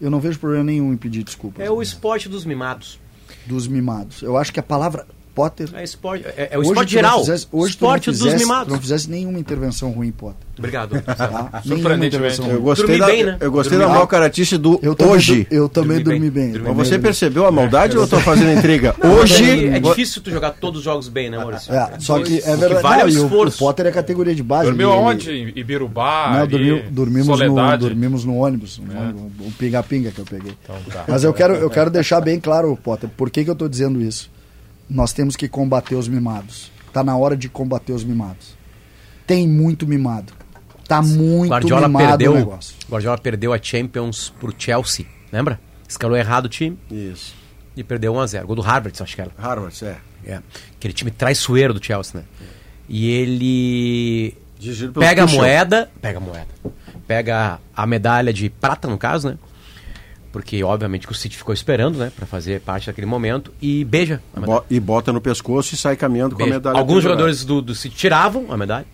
[0.00, 1.64] Eu não vejo problema nenhum em pedir desculpas.
[1.64, 2.98] É o né, esporte dos mimados.
[3.44, 4.22] dos mimados.
[4.22, 5.06] Eu acho que a palavra
[5.40, 5.68] Potter.
[5.74, 7.20] É, esporte, é, é o hoje esporte geral.
[7.20, 8.66] fizesse- hoje esporte tu não dos fizesse, mimados.
[8.66, 10.46] tu não fizesse nenhuma intervenção ruim, Potter.
[10.58, 11.00] Obrigado.
[11.00, 11.26] Tá?
[11.26, 12.06] Nenhuma Surpreendentemente.
[12.16, 13.36] intervenção Eu gostei, Dormi da, bem, né?
[13.40, 15.46] eu gostei Dormi da mal caratice do Eu também, hoje.
[15.50, 16.42] eu também Dormi dormi bem.
[16.44, 16.52] bem.
[16.52, 18.94] Dormi Mas Também você percebeu a maldade ou eu estou fazendo intriga?
[19.02, 19.68] Hoje.
[19.68, 21.72] é difícil tu jogar todos os jogos bem, né, Maurício?
[21.72, 22.82] É, só que é verdade.
[22.82, 23.52] vale é o não, o, o.
[23.52, 24.66] Potter é categoria de base.
[24.66, 24.90] Dormiu?
[25.30, 28.78] Em Ibirubá, Não, dormiu- dormimos, no, dormimos no ônibus,
[29.40, 30.52] o pinga-pinga que eu peguei.
[30.62, 31.04] Então tá.
[31.08, 34.00] Mas eu quero, eu quero deixar bem claro, Potter, por que, que eu estou dizendo
[34.02, 34.28] isso?
[34.90, 36.72] Nós temos que combater os mimados.
[36.92, 38.58] Tá na hora de combater os mimados.
[39.26, 40.32] Tem muito mimado.
[40.88, 42.74] Tá muito Guardiola mimado perdeu, o negócio.
[42.90, 45.60] Guardiola perdeu a Champions pro Chelsea, lembra?
[45.88, 47.32] Escalou errado o time Isso.
[47.76, 48.44] e perdeu 1x0.
[48.44, 49.30] Gol do Harvard, acho que era.
[49.38, 49.96] Harvard, é.
[50.24, 50.40] É.
[50.76, 52.26] Aquele time traiçoeiro do Chelsea, né?
[52.88, 54.36] E ele
[54.98, 56.48] pega a moeda, pega a moeda,
[57.06, 59.38] pega a medalha de prata, no caso, né?
[60.32, 64.22] Porque obviamente que o City ficou esperando, né, para fazer parte daquele momento e beija
[64.34, 64.62] a medalha.
[64.70, 66.58] E bota no pescoço e sai caminhando com a Beija.
[66.58, 66.78] medalha.
[66.78, 68.86] Alguns jogadores do, do City tiravam a medalha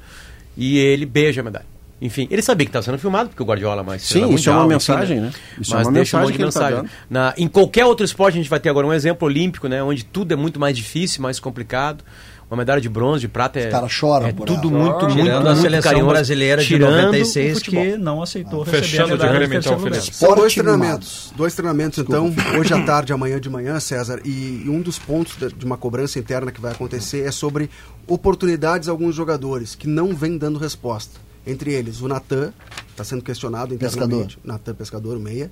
[0.56, 1.66] e ele beija a medalha.
[2.00, 4.50] Enfim, ele sabia que estava sendo filmado, porque o Guardiola é mais Sim, estrela isso
[4.50, 5.32] é uma mundial, mensagem, enfim, né?
[5.58, 6.76] Isso é Mas uma deixa um monte mensagem de tá mensagem.
[6.76, 6.90] dando.
[7.08, 9.82] Na- em qualquer outro esporte, a gente vai ter agora um exemplo olímpico, né?
[9.82, 12.04] Onde tudo é muito mais difícil, mais complicado.
[12.48, 13.66] Uma medalha de bronze, de prata é.
[13.66, 16.10] Os caras choram é por tudo muito, muito, Tirando muito a seleção carinhoso.
[16.12, 17.82] brasileira de Tirando o 96 futebol.
[17.84, 19.78] que não aceitou Fechando receber de medalha no então.
[19.80, 20.14] Felipe.
[20.14, 21.32] São dois treinamentos.
[21.36, 24.20] Dois treinamentos, então, hoje à tarde, amanhã de manhã, César.
[24.24, 27.68] E, e um dos pontos de, de uma cobrança interna que vai acontecer é sobre
[28.06, 31.18] oportunidades a alguns jogadores que não vêm dando resposta.
[31.44, 32.52] Entre eles, o Natan,
[32.90, 34.38] está sendo questionado internamente.
[34.44, 35.50] Natan Pescador, o meia.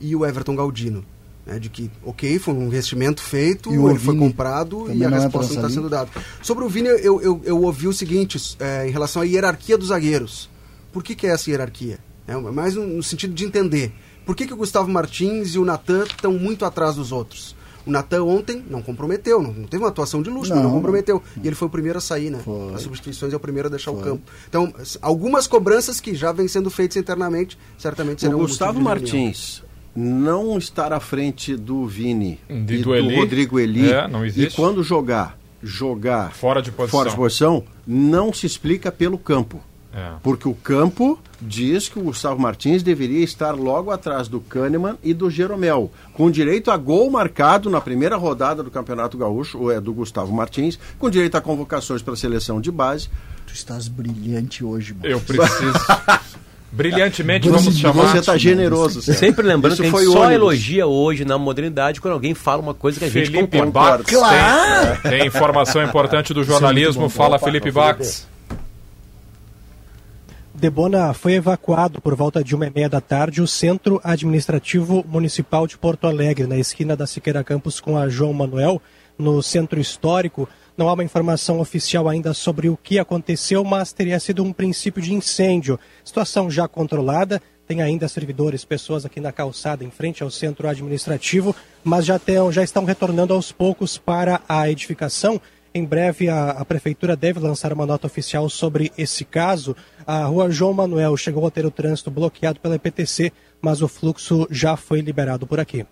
[0.00, 1.04] E o Everton Galdino.
[1.46, 5.10] Né, de que, ok, foi um investimento feito, E o ele foi comprado e a
[5.10, 6.10] não entra resposta não está sendo dada.
[6.40, 9.88] Sobre o Vini, eu, eu, eu ouvi o seguinte é, em relação à hierarquia dos
[9.88, 10.48] zagueiros.
[10.92, 11.98] Por que, que é essa hierarquia?
[12.26, 13.92] É mais no, no sentido de entender.
[14.24, 17.56] Por que, que o Gustavo Martins e o Natan estão muito atrás dos outros?
[17.84, 20.76] O Natan ontem não comprometeu, não, não teve uma atuação de luxo, mas não Não.
[20.76, 21.20] comprometeu.
[21.42, 22.38] E ele foi o primeiro a sair, né?
[22.44, 22.74] Foi.
[22.74, 24.22] As substituições é o primeiro a deixar o campo.
[24.48, 28.94] Então, algumas cobranças que já vêm sendo feitas internamente, certamente O serão Gustavo de reunião.
[28.94, 29.64] Martins
[29.94, 33.16] não estar à frente do Vini De- e do do, Eli.
[33.16, 34.52] Rodrigo Eli É, não existe.
[34.52, 36.98] e quando jogar, jogar Fora de posição.
[36.98, 39.60] fora de posição, não se explica pelo campo.
[39.94, 40.12] É.
[40.22, 45.12] Porque o campo diz que o Gustavo Martins deveria estar logo atrás do Kahneman e
[45.12, 49.78] do Jeromel, com direito a gol marcado na primeira rodada do Campeonato Gaúcho, ou é
[49.78, 53.10] do Gustavo Martins, com direito a convocações para a seleção de base.
[53.46, 55.06] Tu estás brilhante hoje, mano.
[55.06, 55.74] Eu preciso.
[56.72, 58.08] Brilhantemente vamos chamar.
[58.08, 59.02] Você está generoso.
[59.02, 59.20] Sérgio.
[59.20, 60.34] Sempre lembrando Isso que a foi gente só ônibus.
[60.34, 64.02] elogia hoje na modernidade quando alguém fala uma coisa que a gente Felipe concorda.
[64.04, 67.10] Bax tem, tem informação importante do jornalismo.
[67.10, 68.26] Fala, Felipe Bax.
[70.54, 75.66] Debona foi evacuado por volta de uma e meia da tarde o Centro Administrativo Municipal
[75.66, 78.80] de Porto Alegre, na esquina da Siqueira Campos com a João Manuel,
[79.18, 80.48] no centro histórico.
[80.76, 85.02] Não há uma informação oficial ainda sobre o que aconteceu, mas teria sido um princípio
[85.02, 85.78] de incêndio.
[86.02, 87.42] Situação já controlada.
[87.66, 91.54] Tem ainda servidores, pessoas aqui na calçada, em frente ao centro administrativo,
[91.84, 95.40] mas já, tem, já estão retornando aos poucos para a edificação.
[95.74, 99.76] Em breve, a, a Prefeitura deve lançar uma nota oficial sobre esse caso.
[100.06, 104.46] A rua João Manuel chegou a ter o trânsito bloqueado pela EPTC, mas o fluxo
[104.50, 105.86] já foi liberado por aqui.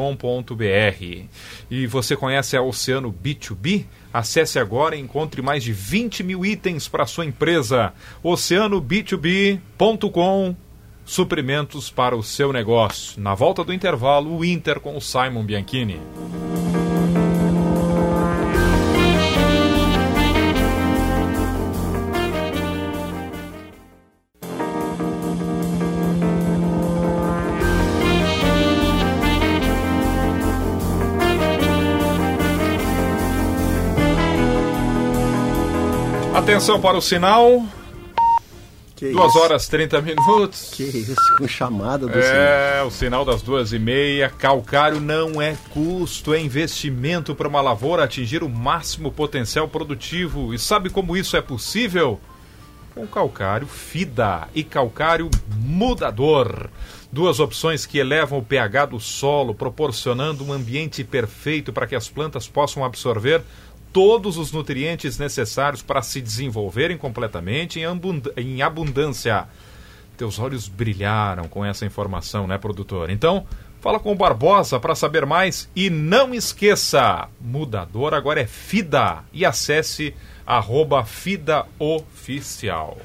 [1.70, 3.84] E você conhece a Oceano B2B?
[4.12, 7.92] Acesse agora e encontre mais de 20 mil itens para sua empresa.
[8.24, 10.56] OceanoB2B.com
[11.04, 13.22] Suprimentos para o seu negócio.
[13.22, 16.00] Na volta do intervalo, o Inter com o Simon Bianchini.
[36.48, 37.62] Atenção para o sinal.
[38.96, 39.38] Que 2 isso?
[39.38, 40.70] horas 30 minutos.
[40.72, 44.30] Que isso, com chamada do É, o sinal das duas e meia.
[44.30, 50.54] Calcário não é custo, é investimento para uma lavoura atingir o máximo potencial produtivo.
[50.54, 52.18] E sabe como isso é possível?
[52.94, 56.70] Com calcário FIDA e calcário mudador.
[57.12, 62.08] Duas opções que elevam o pH do solo, proporcionando um ambiente perfeito para que as
[62.08, 63.42] plantas possam absorver
[63.98, 69.48] todos os nutrientes necessários para se desenvolverem completamente em, abund- em abundância.
[70.16, 73.10] Teus olhos brilharam com essa informação, né, produtor?
[73.10, 73.44] Então,
[73.80, 79.44] fala com o Barbosa para saber mais e não esqueça, mudador agora é FIDA e
[79.44, 80.14] acesse
[80.46, 82.98] arroba FIDA Oficial.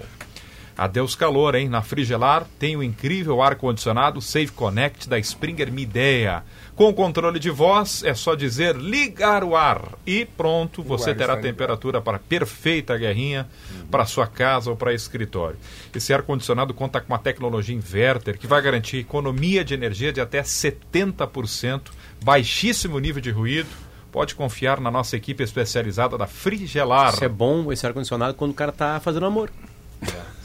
[0.78, 1.70] Adeus calor, hein?
[1.70, 6.44] Na Frigelar tem o incrível ar-condicionado Safe Connect da Springer Midea.
[6.76, 12.02] Com controle de voz, é só dizer ligar o ar e pronto, você terá temperatura
[12.02, 13.48] para perfeita guerrinha
[13.92, 15.58] para sua casa ou para escritório.
[15.94, 20.42] Esse ar-condicionado conta com uma tecnologia inverter que vai garantir economia de energia de até
[20.42, 21.92] 70%,
[22.24, 23.70] baixíssimo nível de ruído,
[24.12, 27.14] pode confiar na nossa equipe especializada da Frigelar.
[27.14, 29.52] Isso é bom, esse ar-condicionado, quando o cara tá fazendo amor.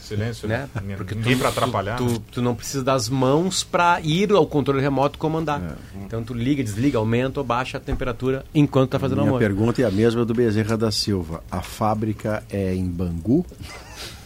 [0.09, 0.67] Silêncio, Né?
[0.83, 0.95] né?
[0.97, 1.95] Porque Ninguém tu, para atrapalhar.
[1.97, 2.13] Tu, né?
[2.15, 5.61] tu, tu não precisa das mãos para ir ao controle remoto comandar.
[5.61, 6.03] É.
[6.05, 9.39] Então tu liga, desliga, aumenta ou baixa a temperatura enquanto tá fazendo Minha amor.
[9.39, 11.43] pergunta é a mesma do Bezerra da Silva.
[11.49, 13.45] A fábrica é em Bangu?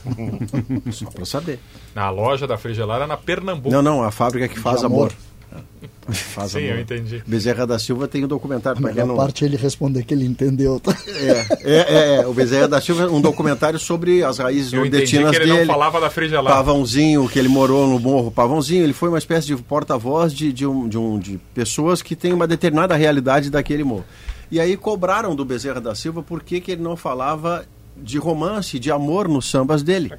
[0.92, 1.60] Só para saber.
[1.96, 3.72] Na loja da Frigelar é na Pernambuco.
[3.72, 5.12] Não, não, a fábrica que faz amor.
[5.12, 5.14] amor.
[6.12, 6.70] Faz Sim, amor.
[6.72, 7.24] eu entendi.
[7.26, 9.16] Bezerra da Silva tem um documentário A melhor não...
[9.16, 10.80] parte é ele responder que ele entendeu.
[10.80, 10.96] tá?
[11.08, 15.32] É, é, é, é, o Bezerra da Silva, um documentário sobre as raízes Eu nordestinas
[15.32, 15.66] que ele dele.
[15.66, 16.54] não falava da Frigelar.
[16.54, 20.68] Pavãozinho, que ele morou no Morro Pavãozinho, ele foi uma espécie de porta-voz de, de,
[20.68, 24.06] um, de, um, de pessoas que têm uma determinada realidade daquele morro.
[24.52, 27.66] E aí cobraram do Bezerra da Silva por que, que ele não falava
[27.96, 30.12] de romance, de amor nos sambas dele.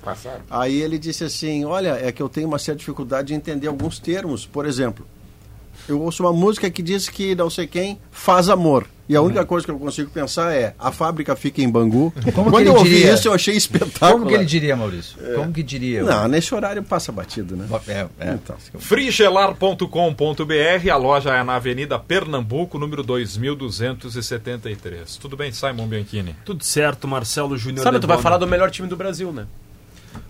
[0.49, 3.99] Aí ele disse assim: Olha, é que eu tenho uma certa dificuldade de entender alguns
[3.99, 4.47] termos.
[4.47, 5.05] Por exemplo,
[5.89, 8.87] eu ouço uma música que diz que não sei quem faz amor.
[9.07, 12.11] E a única coisa que eu consigo pensar é: a fábrica fica em Bangu.
[12.35, 13.13] Como que Quando ele eu ouvi diria?
[13.13, 14.13] isso, eu achei espetáculo.
[14.13, 15.19] Como que ele diria, Maurício?
[15.35, 16.03] Como que diria?
[16.03, 17.69] Não, nesse horário passa batido, né?
[17.87, 18.33] É, é.
[18.33, 18.57] Então.
[18.79, 25.17] Frigelar.com.br, a loja é na Avenida Pernambuco, número 2273.
[25.17, 26.35] Tudo bem, Simon Bianchini?
[26.43, 27.83] Tudo certo, Marcelo Júnior.
[27.83, 29.47] Sabe, tu vai falar do melhor time do Brasil, né?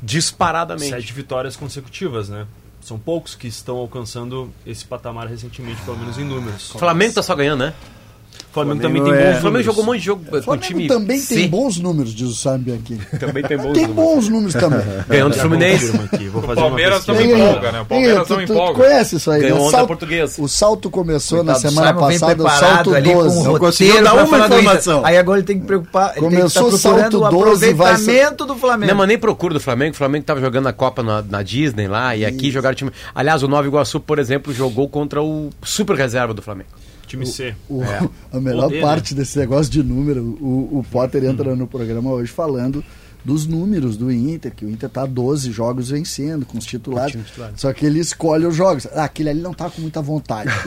[0.02, 0.90] Disparadamente.
[0.90, 2.44] Sete vitórias consecutivas, né?
[2.84, 6.70] São poucos que estão alcançando esse patamar recentemente, pelo menos em números.
[6.72, 7.74] Flamengo tá só ganhando, né?
[8.54, 9.66] O Flamengo, Flamengo também tem é- bons O Flamengo números.
[9.66, 11.34] jogou um monte de jogo com O o Flamengo time também C.
[11.34, 12.98] tem bons números, diz o Sambi aqui.
[13.18, 13.94] Também tem bons Tem números.
[14.14, 14.80] bons números também.
[15.08, 15.86] Ganhou do Já Fluminense.
[15.88, 16.00] vou
[16.42, 17.80] O fazer uma Palmeiras também Tem empolga, né?
[17.80, 18.74] O tem Palmeiras tu, não tu empolga.
[18.74, 19.62] conhece isso aí, Ganhou né?
[19.64, 20.42] onda Salto- portuguesa.
[20.42, 23.38] O salto começou na Coitado semana passada, o salto ali com 12.
[23.38, 25.04] um Não conseguiu roteiro dar uma informação.
[25.04, 27.72] Aí agora ele tem que preocupar, ele Começou tem que o salto o 12 e
[27.74, 28.90] vai- aproveitamento do Flamengo.
[28.92, 29.94] Não, mas nem procura do Flamengo.
[29.94, 32.92] O Flamengo tava jogando a Copa na, na Disney lá e aqui jogaram time.
[33.14, 36.68] Aliás, o Nova Iguaçu, por exemplo, jogou contra o super reserva do Flamengo.
[37.14, 37.54] Time C.
[37.68, 38.08] O- É.
[38.32, 41.30] A melhor Poder, parte desse negócio de número, o, o Potter Hum.
[41.30, 42.84] entra no programa hoje falando
[43.24, 47.16] dos números do Inter, que o Inter tá 12 jogos vencendo com os titulares.
[47.56, 48.86] Só que ele escolhe os jogos.
[48.94, 50.50] Ah, aquele ali não tá com muita vontade.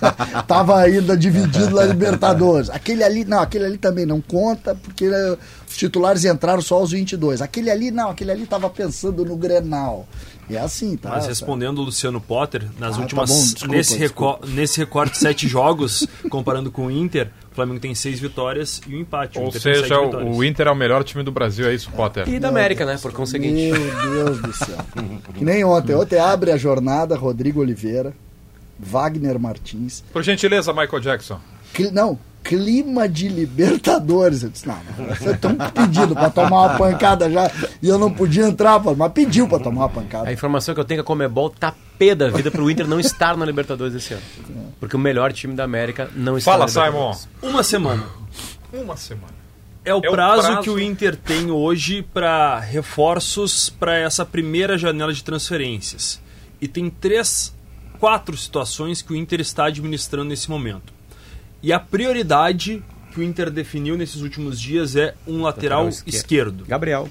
[0.00, 0.42] É.
[0.46, 2.70] Tava ainda dividido na Libertadores.
[2.70, 5.36] Aquele ali, não, aquele ali também não conta, porque né,
[5.68, 7.42] os titulares entraram só aos 22.
[7.42, 10.06] Aquele ali, não, aquele ali tava pensando no Grenal.
[10.56, 11.10] É assim, tá?
[11.10, 13.30] Mas respondendo o Luciano Potter, nas Ah, últimas.
[13.30, 14.38] tá bom, desculpa, nesse, desculpa.
[14.46, 18.80] reco- nesse recorte de sete jogos, comparando com o Inter, o Flamengo tem seis vitórias
[18.86, 19.38] e um empate.
[19.38, 21.90] O Ou seja, sete o, o Inter é o melhor time do Brasil, é isso,
[21.90, 22.28] Potter?
[22.28, 22.98] E da América, né?
[23.00, 23.72] Por conseguinte.
[23.72, 24.78] Meu Deus do céu.
[25.34, 25.94] que nem ontem.
[25.94, 28.12] Ontem abre a jornada Rodrigo Oliveira,
[28.78, 30.02] Wagner Martins.
[30.12, 31.40] Por gentileza, Michael Jackson.
[31.92, 34.42] Não, clima de Libertadores.
[34.42, 34.76] Eu disse, não,
[35.08, 37.50] vocês estão pedindo pra tomar uma pancada já.
[37.82, 40.28] E eu não podia entrar, pô, mas pediu pra tomar uma pancada.
[40.28, 42.86] A informação que eu tenho é que a Comebol tá pé da vida pro Inter
[42.88, 44.22] não estar na Libertadores esse ano.
[44.78, 46.84] Porque o melhor time da América não está Fala, na Simon.
[46.86, 47.28] Libertadores.
[47.42, 48.04] Uma semana.
[48.72, 49.40] Uma semana.
[49.84, 50.62] É o, É o prazo, prazo.
[50.62, 56.20] que o Inter tem hoje para reforços para essa primeira janela de transferências.
[56.60, 57.54] E tem três,
[57.98, 60.92] quatro situações que o Inter está administrando nesse momento.
[61.62, 62.82] E a prioridade
[63.12, 66.14] que o Inter definiu nesses últimos dias é um lateral, Lateral esquerdo.
[66.14, 66.64] esquerdo.
[66.66, 67.08] Gabriel.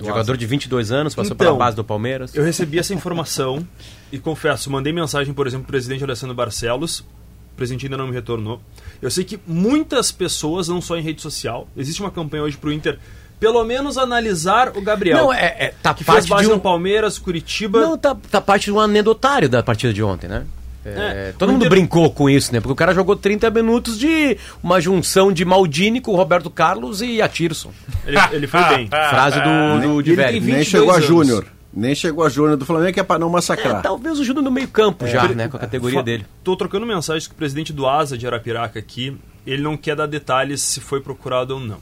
[0.00, 2.34] Jogador de 22 anos, passou Então, pela base do Palmeiras.
[2.34, 3.66] Eu recebi essa informação
[4.10, 7.00] e confesso, mandei mensagem, por exemplo, pro presidente Alessandro Barcelos.
[7.00, 8.60] O presidente ainda não me retornou.
[9.00, 12.72] Eu sei que muitas pessoas, não só em rede social, existe uma campanha hoje pro
[12.72, 12.98] Inter,
[13.38, 15.18] pelo menos analisar o Gabriel.
[15.18, 16.56] Não, é, é tá que fez parte base de um...
[16.56, 17.80] no Palmeiras, Curitiba.
[17.80, 20.46] Não, tá, tá parte de um anedotário da partida de ontem, né?
[20.84, 22.60] É, É, todo o mundo Inter- brincou com isso, né?
[22.60, 27.00] Porque o cara jogou 30 minutos de uma junção de Maldini com o Roberto Carlos
[27.02, 27.70] e a Tirson.
[28.06, 28.88] Ele, ele foi bem.
[28.90, 30.32] Frase do, do Ele de velho.
[30.40, 31.00] 22 Nem chegou a.
[31.00, 31.46] Júnior.
[31.74, 33.80] Nem chegou a Júnior do Flamengo, que é pra não É, massacrar.
[33.80, 35.48] talvez o Júnior no meio campo já, né?
[35.48, 36.26] Com a categoria Fa- dele.
[36.44, 39.16] Tô trocando mensagens com o presidente do Asa de Arapiraca aqui.
[39.46, 41.78] Ele não quer dar detalhes se foi procurado ou não.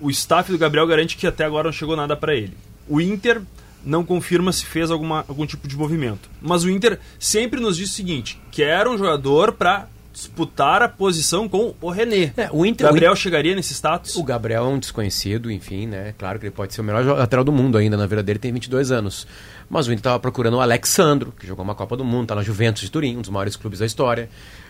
[0.00, 2.54] O staff do Gabriel garante que até agora não chegou nada para ele.
[2.88, 3.40] O Inter
[3.84, 6.28] não confirma se fez alguma, algum tipo de movimento.
[6.40, 11.48] Mas o Inter sempre nos diz o seguinte: quer um jogador para disputar a posição
[11.48, 12.32] com o René.
[12.36, 14.14] É, o Inter- Gabriel o chegaria nesse status?
[14.14, 16.14] O Gabriel é um desconhecido, enfim, né?
[16.16, 18.52] Claro que ele pode ser o melhor lateral do mundo ainda, na vida dele tem
[18.52, 19.26] 22 anos.
[19.68, 22.42] Mas o Inter estava procurando o Alexandro, que jogou uma Copa do Mundo, tá na
[22.44, 24.28] Juventus de Turim, um dos maiores clubes da história.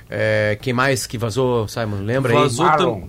[0.08, 2.00] É, quem mais que vazou, Simon?
[2.02, 2.78] Lembra Vazou aí?
[2.78, 3.08] tam-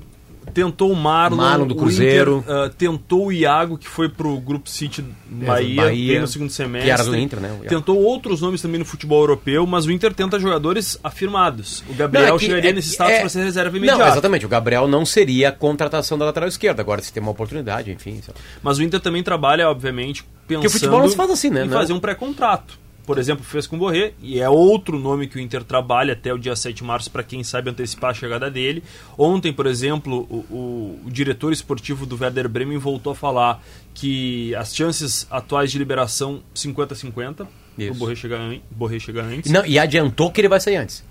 [0.53, 2.37] tentou o Marlon, Marlon do o Cruzeiro.
[2.39, 6.49] Inter, ah, tentou o Iago, que foi pro Grupo City Bahia, Bahia, veio no segundo
[6.49, 6.87] semestre.
[6.87, 7.65] que era do Inter, né, o.
[7.67, 11.83] Tentou outros nomes também no futebol europeu, mas o Inter tenta jogadores afirmados.
[11.89, 14.07] O Gabriel Não, é que- chegaria é- nesse status é- para ser reserva Não, imediata.
[14.11, 14.45] exatamente.
[14.45, 16.81] O Gabriel não seria a contratação da lateral esquerda.
[16.81, 18.21] Agora, se tem uma oportunidade, enfim.
[18.63, 21.63] Mas o Inter também trabalha, obviamente, pensando o futebol não se faz assim, né?
[21.65, 21.77] em Não.
[21.77, 22.84] fazer um pré-contrato.
[23.05, 26.33] Por exemplo, fez com o Borré, e é outro nome que o Inter trabalha até
[26.33, 28.83] o dia 7 de março para quem sabe antecipar a chegada dele.
[29.17, 33.63] Ontem, por exemplo, o, o- o diretor esportivo do Werder Bremen voltou a falar
[33.93, 37.91] que as chances atuais de liberação 50-50, Isso.
[37.91, 38.39] o Borré chegar,
[38.71, 39.51] Borré chegar antes.
[39.51, 41.03] Não, e adiantou que ele vai sair antes.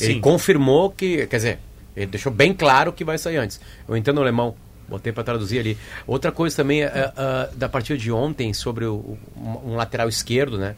[0.00, 0.20] Ele Sim.
[0.20, 1.58] confirmou que, quer dizer,
[1.96, 3.60] ele deixou bem claro que vai sair antes.
[3.88, 4.54] Eu entendo o alemão,
[4.88, 5.76] botei para traduzir ali.
[6.06, 9.18] Outra coisa também é, é, da partida de ontem sobre o-
[9.64, 10.76] um lateral esquerdo, né?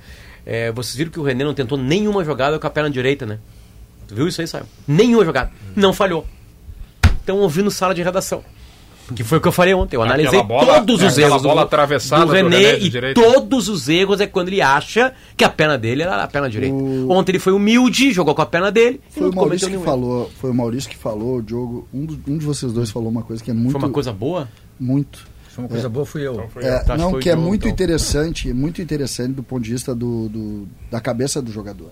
[0.52, 3.38] É, vocês viram que o René não tentou nenhuma jogada com a perna direita, né?
[4.08, 4.64] Tu viu isso aí, Simon?
[4.88, 5.52] Nenhuma jogada.
[5.76, 6.26] Não falhou.
[7.20, 8.42] Estão ouvindo sala de redação.
[9.14, 9.94] Que foi o que eu falei ontem.
[9.96, 13.68] Eu analisei bola- todos os erros bola do, atravessada do do René, René e todos
[13.68, 16.74] os erros é quando ele acha que a perna dele era a perna direita.
[16.74, 19.66] O- Ontem ele foi humilde, jogou com a perna dele e Foi não o Maurício
[19.68, 22.72] que nenhum falou, foi o Maurício que falou, o Diogo, um, do- um de vocês
[22.72, 24.48] dois falou uma coisa que é muito Foi uma coisa boa?
[24.78, 25.26] muito
[25.58, 26.34] uma coisa boa, fui eu.
[26.34, 27.70] Então foi É, que não, que é o muito então.
[27.72, 31.90] interessante, é muito interessante do ponto de vista do, do- da cabeça do jogador.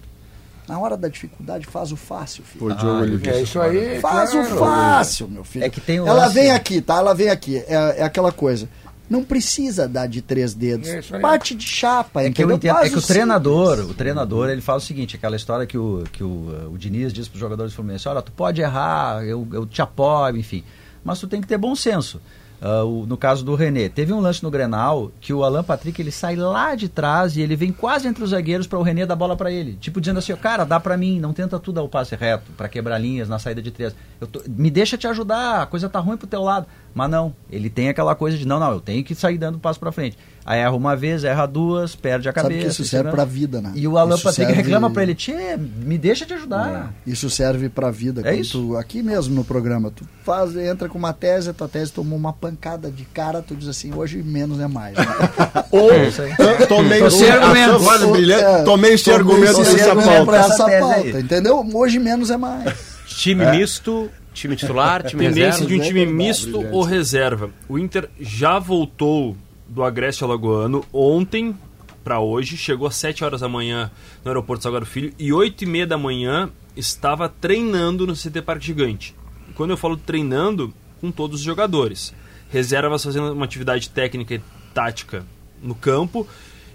[0.69, 2.67] Na hora da dificuldade, faz o fácil, filho.
[2.67, 4.01] O Diogo ele É isso aí.
[4.01, 4.59] Faz o claro.
[4.59, 5.65] fácil, meu filho.
[5.65, 6.97] É que tem o Ela lance- vem aqui, tá?
[6.99, 7.57] Ela vem aqui.
[7.67, 8.69] É, é aquela coisa.
[9.09, 10.87] Não precisa dar de três dedos.
[10.87, 11.19] É.
[11.19, 12.23] Bate de chapa.
[12.23, 13.07] É que, eu entendo, é que o simples.
[13.07, 17.15] treinador, o treinador, ele fala o seguinte, aquela história que o, que o, o Diniz
[17.15, 20.63] diz para os jogadores do Fluminense, olha, tu pode errar, eu, eu te apoio, enfim,
[21.03, 22.21] mas tu tem que ter bom senso.
[22.61, 26.01] Ah, o- no caso do René, teve um lance no Grenal que o Alan Patrick
[26.03, 29.07] ele sai lá de trás e ele vem quase entre os zagueiros para o René
[29.07, 31.83] dar bola para ele, tipo dizendo assim, cara, dá para mim, não tenta tu dar
[31.83, 33.95] o passe reto para quebrar linhas na saída de três.
[34.33, 36.67] Tô- me deixa te ajudar, a coisa tá ruim pro teu lado.
[36.95, 39.79] Mas não, ele tem aquela coisa de não, não, eu tenho que sair dando passo
[39.79, 40.19] para frente.
[40.51, 42.61] Aí erra uma vez, erra duas, perde a Sabe cabeça.
[42.65, 43.11] que isso serve né?
[43.11, 43.71] pra vida, né?
[43.75, 46.95] E o Alan Isso Patrick serve- reclama pra ele, tchê, me deixa te ajudar.
[47.07, 48.23] Isso serve pra vida.
[48.25, 48.59] É isso.
[48.69, 52.19] tu- aqui mesmo no programa, tu faz, entra com uma tese, a tua tese tomou
[52.19, 54.97] uma pancada de cara, tu diz assim, hoje menos é mais.
[54.97, 55.05] né?
[55.71, 58.11] Ou É tomei a argumento.
[58.13, 60.37] brilhante, É, tomei esse argumento nessa argumento pauta.
[60.37, 61.63] essa pauta, entendeu?
[61.75, 62.73] Hoje menos é mais.
[63.07, 65.67] Time misto, time titular, time Tendência reserva.
[65.67, 67.51] de um time misto ou reserva.
[67.69, 69.37] O Inter já voltou
[69.69, 71.55] do Agreste Alagoano ontem
[72.03, 73.91] para hoje, chegou às 7 horas da manhã
[74.25, 78.65] no aeroporto Salgado Filho e 8 e meia da manhã estava treinando no CT Parque
[78.65, 79.15] Gigante.
[79.55, 82.15] Quando eu falo treinando, com todos os jogadores.
[82.51, 84.43] Reservas fazendo uma atividade técnica e
[84.73, 85.25] tática
[85.63, 86.27] no campo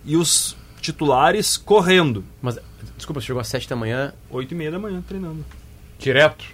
[0.05, 2.23] e os titulares correndo.
[2.41, 2.59] Mas,
[2.97, 4.13] desculpa, você chegou às 7 da manhã.
[4.29, 5.43] 8 e meia da manhã treinando.
[5.97, 6.45] Direto.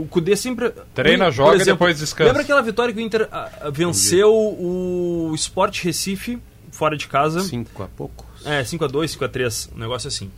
[0.00, 0.70] O Cudê sempre.
[0.94, 2.28] Treina, Por joga e exemplo, depois descansa.
[2.28, 6.38] Lembra aquela vitória que o Inter ah, ah, venceu o Sport Recife
[6.70, 7.40] fora de casa?
[7.40, 8.26] 5 a pouco.
[8.44, 10.30] É, 5x2, 5x3, um negócio assim.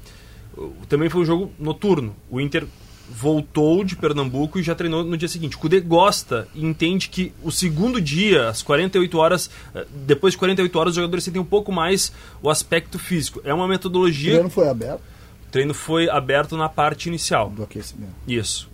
[0.56, 2.14] O- Também foi um jogo noturno.
[2.30, 2.66] O Inter
[3.12, 5.56] voltou de Pernambuco e já treinou no dia seguinte.
[5.56, 10.38] O Cudê gosta e entende que o segundo dia, às 48 horas, eh, depois de
[10.38, 13.40] 48 horas, os jogadores sentem um pouco mais o aspecto físico.
[13.44, 14.32] É uma O metodologia.
[14.34, 17.50] treino foi aberto O treino foi aberto na parte inicial.
[17.50, 18.12] do aquecimento.
[18.28, 18.69] Isso.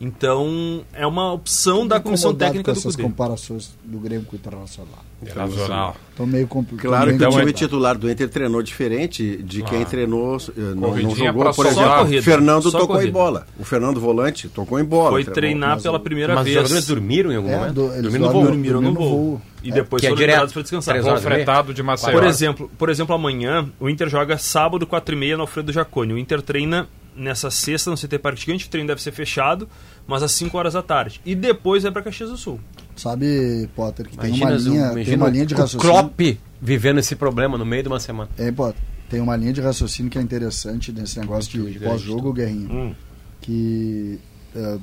[0.00, 4.38] Então, é uma opção da comissão técnica com do essas comparações do Grêmio com o
[4.38, 4.98] Internacional.
[5.22, 5.94] Internacional.
[6.16, 6.88] Tô meio complicado.
[6.88, 10.96] Claro que Então, o time é- titular do Inter treinou diferente de quem treinou, não,
[10.96, 13.10] não jogou, por exemplo, Fernando só tocou corrida.
[13.10, 13.46] em bola.
[13.58, 15.10] O Fernando Volante tocou em bola.
[15.10, 16.56] Foi Tre- treinar mas pela primeira Mas os vez.
[16.56, 17.74] jogadores dormiram em algum É, momento?
[17.74, 18.42] do- eles Dormiram no voo.
[18.42, 19.08] dormem- Dormiram no voo.
[19.10, 19.42] voo.
[19.62, 20.30] E depois que é foram direto.
[20.32, 20.92] liberados para descansar.
[20.94, 21.36] Três Voo horas e meia.
[21.44, 22.12] fretado de Maceió.
[22.18, 26.14] Por exemplo, por exemplo, amanhã o Inter joga sábado, 4h30 no Alfredo Jaconi.
[26.14, 28.66] O Inter treina nessa sexta no CT Parque Gigante.
[28.66, 29.68] O treino deve ser fechado,
[30.06, 31.20] mas às 5 horas da tarde.
[31.24, 32.60] E depois vai para Caxias do Sul.
[32.96, 34.56] Sabe, Potter, que tem Imagina, uma
[34.90, 35.92] o- linha, tem uma linha de o raciocínio.
[35.94, 36.20] Klopp
[36.60, 38.28] vivendo esse problema no meio de uma semana.
[38.36, 42.32] É, Potter, tem uma linha de raciocínio que é interessante nesse negócio de gigante, pós-jogo,
[42.32, 42.70] Guerrinho.
[42.72, 42.94] Hum.
[43.40, 44.18] Que
[44.54, 44.78] eh,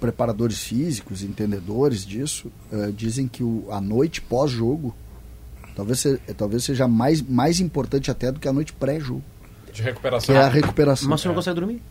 [0.00, 4.94] preparadores físicos, entendedores disso, eh, dizem que o, a noite pós-jogo
[5.76, 9.22] talvez, se- talvez seja mais, mais importante até do que a noite pré-jogo,
[9.66, 10.34] De que recuperação.
[10.34, 11.08] é a recuperação.
[11.08, 11.82] Mas você não consegue dormir?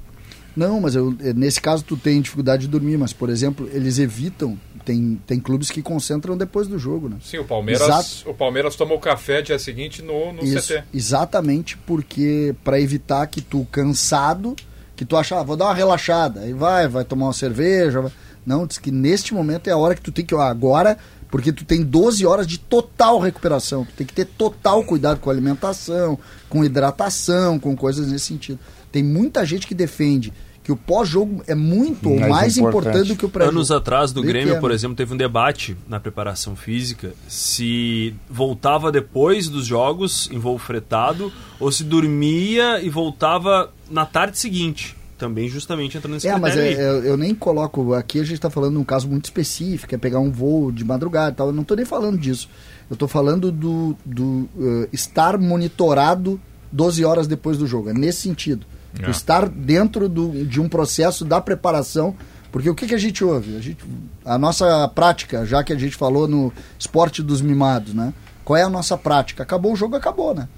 [0.56, 3.98] Não, mas eu, eh, nesse caso tu tem dificuldade de dormir, mas por exemplo, eles
[3.98, 7.18] evitam, tem, tem clubes que concentram depois do jogo, né?
[7.24, 8.30] Sim, o Palmeiras, Exato.
[8.30, 10.84] o Palmeiras tomou café dia seguinte no, no Isso, CT.
[10.94, 14.56] exatamente porque para evitar que tu cansado,
[14.96, 18.12] que tu acha, ah, vou dar uma relaxada, aí vai, vai tomar uma cerveja, vai-
[18.46, 20.98] não, diz que neste momento é a hora que tu tem que, ó, agora,
[21.34, 25.32] porque tu tem 12 horas de total recuperação, tu tem que ter total cuidado com
[25.32, 26.16] a alimentação,
[26.48, 28.60] com hidratação, com coisas nesse sentido.
[28.92, 30.32] Tem muita gente que defende
[30.64, 33.08] que o pós-jogo é muito ou Mais mais importante, importante.
[33.08, 33.58] do que o pré-jogo.
[33.58, 38.92] Anos atrás do Bem Grêmio, por exemplo, teve um debate na preparação física se voltava
[38.92, 44.96] depois dos jogos em voo fretado ou se dormia e voltava na tarde seguinte.
[45.24, 47.94] Também justamente entrando nesse É, mas critério é- é- eu nem coloco.
[47.94, 50.84] Aqui a gente está falando de um caso muito específico, é pegar um voo de
[50.84, 51.48] madrugada e tal.
[51.48, 52.50] Eu não estou nem falando disso.
[52.90, 57.90] Eu estou falando do, do eh, estar monitorado 12 horas depois do jogo.
[57.90, 58.66] É nesse sentido.
[59.02, 59.10] É.
[59.10, 62.14] Estar dentro do, de um processo da preparação.
[62.52, 63.56] Porque o que, que a gente ouve?
[63.56, 63.84] A, gente,
[64.26, 68.14] a nossa prática, já que a gente falou no esporte dos mimados, né?
[68.44, 69.42] Qual é a nossa prática?
[69.42, 70.50] Acabou o jogo, acabou, né?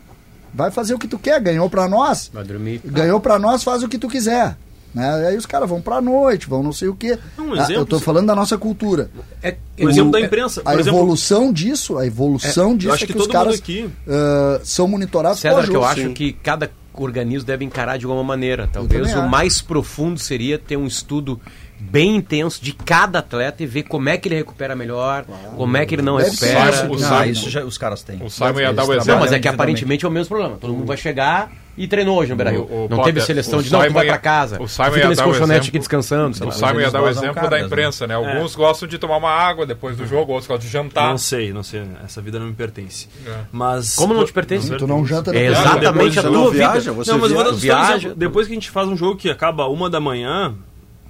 [0.56, 2.82] Vai fazer o que tu quer, ganhou pra nós, Vai dormir.
[2.86, 4.56] ganhou pra nós, faz o que tu quiser.
[4.94, 5.27] Né?
[5.27, 7.19] Aí os caras vão pra noite, vão não sei o quê.
[7.38, 9.10] Um Ah, exemplo, eu tô falando da nossa cultura.
[9.44, 10.61] É, O exemplo da imprensa.
[10.64, 13.56] A Por exemplo, evolução disso, a evolução disso eu acho é que que, os caras
[13.56, 15.86] aqui- ah, são monitorados César, pós que eu jogo.
[15.86, 16.14] acho Sim.
[16.14, 18.69] que cada organismo deve encarar de alguma maneira.
[18.72, 19.30] Talvez o acho.
[19.30, 21.41] mais profundo seria ter um estudo
[21.80, 25.26] bem intenso de cada atleta e ver como é que ele recupera melhor,
[25.56, 26.72] como é que ele não Deve recupera.
[26.73, 26.85] ser.
[26.85, 28.22] O Não, Simon- isso já, os caras têm.
[28.23, 29.07] O Simon ia dar o exemplo.
[29.14, 30.57] Não, mas é que aparentemente é o mesmo problema.
[30.57, 32.61] Todo mundo vai chegar e treinou hoje no Beira Rio.
[32.64, 34.61] O- o Não Potter, teve seleção o de não, tu vai pra casa.
[34.61, 36.38] o Simon fica ia nesse dar o colchonete exemplo- aqui descansando.
[36.38, 36.56] sei O lá.
[36.56, 37.61] Simon ia dar o exemplo da né?
[37.65, 38.15] imprensa, né?
[38.15, 41.10] Alguns gostam de tomar uma água depois do jogo, outros gostam de jantar.
[41.10, 41.84] Não sei, não sei.
[42.03, 43.07] Essa vida não me pertence.
[43.27, 43.31] É.
[43.52, 43.95] Mas.
[43.95, 44.69] Como não te pertence?
[44.76, 45.60] Tu não janta É depois.
[45.60, 46.80] exatamente a tua não vida.
[46.93, 48.14] você não, mas viaja.
[48.15, 50.56] Depois que a gente faz um jogo que acaba uma da manhã,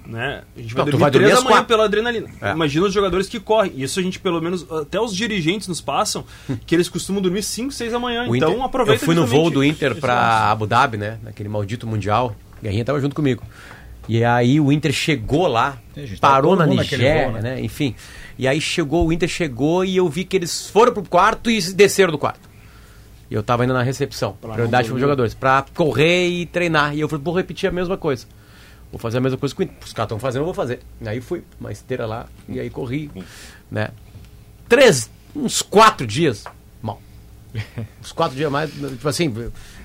[0.06, 0.42] né?
[0.56, 1.66] A gente vai Não, dormir vai dormir três da manhã quatro.
[1.68, 2.28] pela adrenalina.
[2.40, 2.52] É.
[2.52, 3.72] Imagina os jogadores que correm.
[3.76, 6.24] Isso a gente, pelo menos, até os dirigentes nos passam,
[6.66, 8.26] que eles costumam dormir 5, 6 da manhã.
[8.28, 10.42] O então Inter- aproveita Eu fui no voo do Inter pra lance.
[10.52, 11.18] Abu Dhabi, né?
[11.22, 12.34] Naquele maldito Mundial.
[12.62, 13.42] Guerrinha tava junto comigo.
[14.08, 15.78] E aí o Inter chegou lá,
[16.20, 17.40] parou na Nigéria, voo, né?
[17.56, 17.60] né?
[17.60, 17.94] Enfim.
[18.38, 21.60] E aí chegou, o Inter chegou e eu vi que eles foram pro quarto e
[21.72, 22.46] desceram do quarto.
[23.28, 24.36] E eu tava ainda na recepção.
[24.40, 25.34] prioridade para os jogadores.
[25.34, 26.94] Pra correr e treinar.
[26.94, 28.26] E eu falei, vou repetir a mesma coisa.
[28.90, 29.64] Vou fazer a mesma coisa que.
[29.84, 30.80] Os caras estão fazendo, eu vou fazer.
[31.04, 33.10] Aí fui, uma esteira lá, e aí corri.
[33.70, 33.90] Né?
[34.68, 36.44] Três, uns quatro dias.
[36.82, 37.00] Mal.
[38.00, 39.32] Uns quatro dias mais, tipo assim,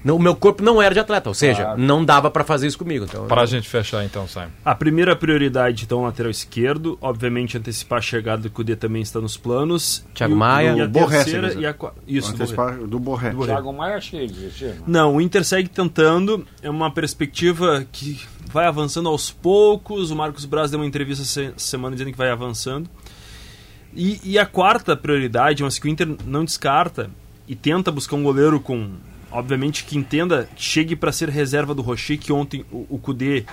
[0.04, 2.78] não- o meu corpo não era de atleta, ou seja, não dava pra fazer isso
[2.78, 3.06] comigo.
[3.06, 4.48] Então, Para a gente fechar então, Simon.
[4.66, 6.98] A primeira prioridade, então, lateral esquerdo.
[7.02, 10.06] Obviamente, antecipar a chegada do Cudê também está nos planos.
[10.14, 10.76] Thiago E o- Maia.
[10.78, 11.76] E a Borré, terceira e a
[12.08, 12.44] Isso, do Borré.
[12.44, 13.30] Antecipar do Borré.
[13.32, 13.54] Do Borré.
[13.54, 14.70] Thiago Maia, acho que ele desistiu.
[14.70, 14.84] não?
[14.88, 16.46] Não, o Inter segue tentando.
[16.62, 18.20] É uma perspectiva que
[18.52, 20.12] vai avançando aos poucos.
[20.12, 22.90] O Marcos Braz deu uma entrevista essa semana dizendo que vai avançando.
[23.94, 27.10] E, e a quarta prioridade, mas que o Inter não descarta
[27.48, 28.92] e tenta buscar um goleiro com,
[29.32, 33.46] obviamente, que entenda, que chegue para ser reserva do Rocher, que ontem o, o Cudê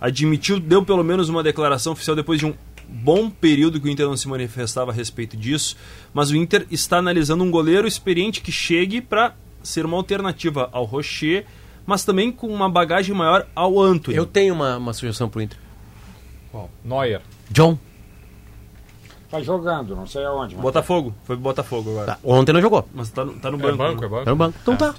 [0.00, 2.54] admitiu, deu pelo menos uma declaração oficial depois de um
[2.86, 5.76] bom período que o Inter não se manifestava a respeito disso,
[6.12, 10.84] mas o Inter está analisando um goleiro experiente que chegue para ser uma alternativa ao
[10.84, 11.46] Rocher,
[11.86, 14.16] mas também com uma bagagem maior ao Antony.
[14.16, 15.58] eu tenho uma, uma sugestão pro Inter.
[16.50, 16.70] Qual?
[16.84, 17.22] Neuer.
[17.50, 17.78] John.
[19.38, 20.54] Tá jogando, não sei aonde.
[20.54, 22.06] mas- Botafogo, foi pro Botafogo agora.
[22.12, 22.88] Tá, Ontem não jogou.
[22.94, 23.76] Mas tá no, tá no É banco.
[23.76, 24.06] banco, né?
[24.06, 24.22] é banco.
[24.22, 24.58] Era no banco.
[24.62, 24.76] Então É.
[24.76, 24.94] tá.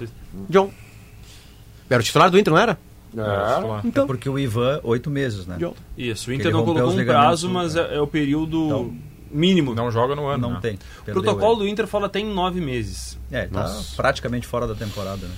[0.48, 0.70] John.
[1.88, 2.78] Era o titular do Inter, não era?
[3.16, 3.86] É.
[3.86, 4.04] Então.
[4.04, 5.56] É porque o Ivan, oito meses, né?
[5.58, 5.74] John.
[5.96, 7.86] Isso, o Inter não colocou um prazo, mas né?
[7.92, 8.94] é, é o período Então,
[9.30, 9.74] mínimo.
[9.74, 10.42] Não joga no ano.
[10.48, 10.58] Não né?
[10.60, 10.78] tem.
[11.00, 11.64] o protocolo ele.
[11.64, 13.18] do Inter fala até em nove meses.
[13.30, 13.96] É, tá Nossa.
[13.96, 15.34] praticamente fora da temporada, né?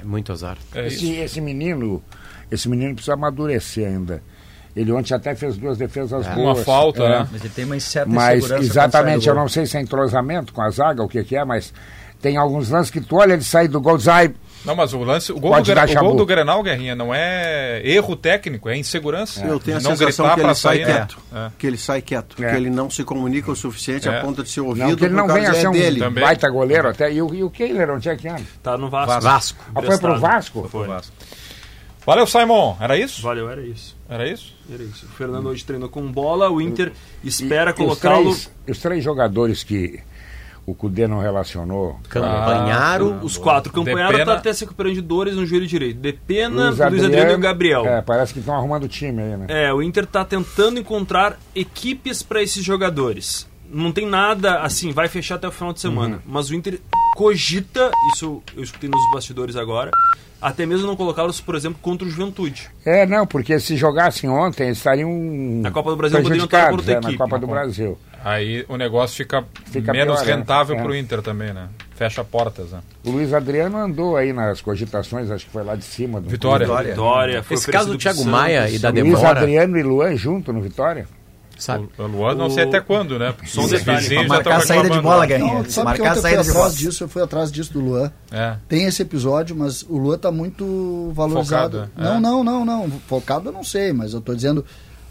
[0.00, 0.58] É muito azar.
[0.74, 2.02] É Esse, esse menino,
[2.50, 4.22] esse menino precisa amadurecer ainda.
[4.74, 6.58] Ele ontem até fez duas defesas boas.
[6.58, 7.08] Uma falta, é.
[7.08, 7.28] né?
[7.30, 10.62] Mas ele tem uma certa Mas exatamente, sai eu não sei se é entrosamento com
[10.62, 11.72] a zaga, o que, que é, mas
[12.22, 14.32] tem alguns lances que tu olha ele sair do gol, sai.
[14.64, 18.14] Não, mas o lance, o gol, do, o gol do Grenal, Guerrinha, não é erro
[18.14, 19.44] técnico, é insegurança.
[19.44, 20.92] Eu tenho a não sensação que ele sai sair, né?
[20.92, 21.18] quieto.
[21.34, 21.50] É.
[21.58, 22.42] Que ele sai quieto.
[22.42, 22.50] É.
[22.50, 24.18] Que ele não se comunica o suficiente É.
[24.18, 25.98] a ponto de ser ouvido Não, que ele não venha a ser é um dele.
[25.98, 26.22] Também.
[26.22, 27.12] baita goleiro até.
[27.12, 28.42] E o, e o Kehler, onde é que anda?
[28.62, 29.20] Tá no Vasco.
[29.20, 29.64] Vasco.
[29.74, 30.20] Ah, foi pro.
[30.20, 30.68] Vasco?
[30.70, 30.88] Foi.
[32.06, 32.76] Valeu, Simon.
[32.80, 33.20] Era isso?
[33.20, 33.96] Valeu, era isso.
[34.12, 34.54] Era isso?
[34.72, 35.06] Era isso.
[35.06, 36.92] O Fernando hoje treinou com bola, o Inter
[37.24, 38.22] espera os colocá-lo.
[38.24, 40.00] três- Os três jogadores que
[40.66, 41.98] o Cudê não relacionou.
[42.08, 43.18] Campanharo.
[43.22, 43.72] Os quatro.
[43.72, 45.98] Campanharo Depena- tá até se recuperando de dores no joelho direito.
[45.98, 47.86] Depena, Luiz Luiz Adriano, e o Gabriel.
[47.86, 49.46] É, parece que estão arrumando o time aí, né?
[49.48, 53.48] É, o Inter tá tentando encontrar equipes para esses jogadores.
[53.68, 56.22] Não tem nada assim, vai fechar até o final de semana.
[56.26, 56.78] Mas o Inter
[57.14, 59.90] cogita, isso eu escutei nos bastidores agora,
[60.40, 62.68] até mesmo não colocá-los, por exemplo, contra o Juventude.
[62.84, 65.08] É, não, porque se jogassem ontem, eles estariam.
[65.62, 67.16] Na Copa do Brasil poderiam estar por outra é, na.
[67.16, 67.98] Copa do Brasil.
[68.24, 70.34] Aí o negócio fica, Fica menos pior, né?
[70.36, 70.82] rentável É.
[70.82, 71.68] pro Inter também, né?
[71.96, 72.80] Fecha portas, né?
[73.04, 76.28] O Luiz Adriano andou aí nas cogitações, acho que foi lá de cima do.
[76.28, 76.66] Vitória.
[76.66, 77.42] Vitória.
[77.42, 80.60] Foi Esse caso do Thiago Maia e da Luiz demora, Adriano e Luan junto no
[80.60, 81.06] Vitória?
[81.62, 81.88] Sabe?
[81.98, 83.32] O Luan não sei até quando, né?
[83.32, 85.26] Porque Só um os detalhe, vizinhos marcar a saída de bola.
[85.26, 85.54] Guerrinha.
[85.54, 86.70] Marcar a ontem eu fui saída de atrás bola.
[86.70, 88.12] disso, eu fui atrás disso do Luan.
[88.30, 88.56] É.
[88.68, 91.88] Tem esse episódio, mas o Luan tá muito valorizado.
[91.88, 92.02] Focado, é.
[92.04, 92.90] não, não, não, não.
[93.06, 94.64] Focado eu não sei, mas eu tô dizendo.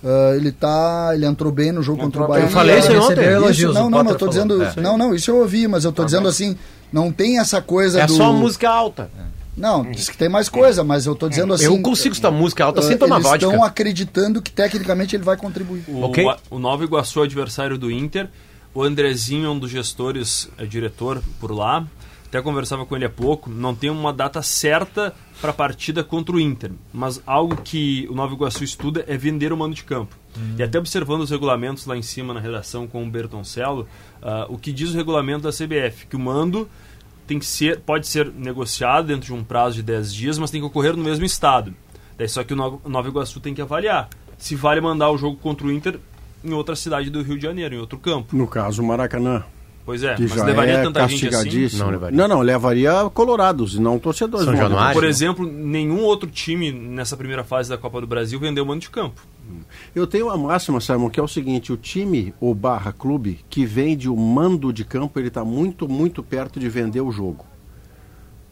[0.03, 1.11] ah, ele tá.
[1.13, 2.27] Ele entrou bem no jogo Entrou contra o.
[2.27, 2.43] Bahia.
[2.45, 3.23] Eu falei isso ontem.
[3.23, 3.73] elogios.
[3.73, 4.33] Não, não, não, eu tô falou.
[4.33, 4.63] dizendo.
[4.63, 4.73] É.
[4.81, 6.57] Não, não, isso eu ouvi, mas eu tô dizendo assim.
[6.91, 8.13] Não tem essa coisa É do.
[8.13, 9.09] só a música alta.
[9.55, 11.65] Não, diz que tem mais coisa, mas eu tô dizendo assim.
[11.65, 13.45] Eu consigo escutar música alta sem ah, tomar eles vodka.
[13.45, 15.83] estão acreditando que tecnicamente ele vai contribuir.
[15.87, 16.25] O, Ok.
[16.49, 18.29] o Nova Iguaçu, adversário do Inter.
[18.73, 21.85] O Andrezinho, um dos gestores, é diretor por lá.
[22.27, 26.33] até conversava com ele há pouco, não tem uma data certa para a partida contra
[26.33, 30.15] o Inter, mas algo que o Nova Iguaçu estuda é vender o mando de campo.
[30.57, 33.85] E até observando os regulamentos lá em cima na redação com o Bertoncello,
[34.21, 36.69] ah, o que diz o regulamento da CBF, que o mando
[37.27, 40.61] tem que ser, pode ser negociado dentro de um prazo de 10 dias, mas tem
[40.61, 41.73] que ocorrer no mesmo estado.
[42.17, 44.09] Daí só que o Nova Iguaçu tem que avaliar
[44.41, 45.99] se vale mandar o jogo contra o Inter
[46.43, 48.35] em outra cidade do Rio de Janeiro, em outro campo.
[48.35, 49.43] No caso, o Maracanã.
[49.91, 51.77] Pois é, Que mas já levaria é tanta gente assim?
[51.77, 52.17] Não levaria.
[52.17, 54.45] Não, não, levaria colorados, e não torcedores.
[54.45, 54.93] São Januário.
[54.93, 58.89] Por exemplo, nenhum outro time nessa primeira fase da Copa do Brasil vendeu mando de
[58.89, 59.21] campo.
[59.93, 63.65] Eu tenho uma máxima, Simon, que é o seguinte: o time ou barra clube que
[63.65, 67.45] vende o mando de campo, ele está muito, muito perto de vender o jogo.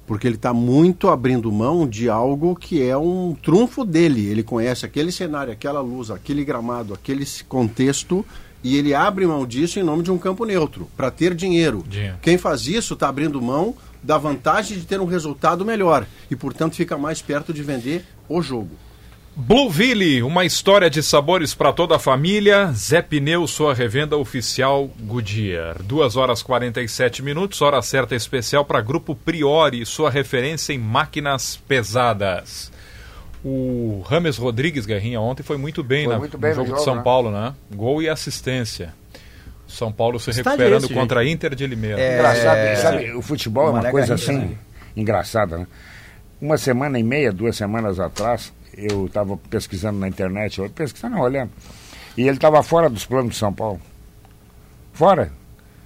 [0.05, 4.27] Porque ele está muito abrindo mão de algo que é um trunfo dele.
[4.27, 8.25] Ele conhece aquele cenário, aquela luz, aquele gramado, aquele contexto,
[8.63, 11.83] e ele abre mão disso em nome de um campo neutro, para ter dinheiro.
[11.87, 12.17] Dinheiro.
[12.21, 16.75] Quem faz isso está abrindo mão da vantagem de ter um resultado melhor e, portanto,
[16.75, 18.71] fica mais perto de vender o jogo.
[19.35, 22.73] Blueville, uma história de sabores para toda a família.
[22.73, 25.81] Zé Pneu, sua revenda oficial Goodyear.
[25.81, 32.69] 2 horas 47 minutos, hora certa especial para Grupo Priori, sua referência em máquinas pesadas.
[33.43, 36.77] O Rames Rodrigues Guerrinha ontem foi muito bem, Foi na- muito bem no no jogo,
[36.79, 37.01] de São né?
[37.03, 37.53] Paulo, né?
[37.73, 38.93] Gol e assistência.
[39.67, 42.01] São Paulo se recuperando esse, contra a Inter de Limeira.
[42.01, 44.57] É, Engraçado, sabe, o futebol é uma coisa Garrincha, assim, né?
[44.97, 45.67] engraçada, né?
[46.41, 51.21] Uma semana e meia, duas semanas atrás, eu estava pesquisando na internet, eu- pesquisando, não,
[51.21, 51.51] olhando,
[52.17, 53.79] e ele estava fora dos planos de São Paulo.
[54.93, 55.31] Fora.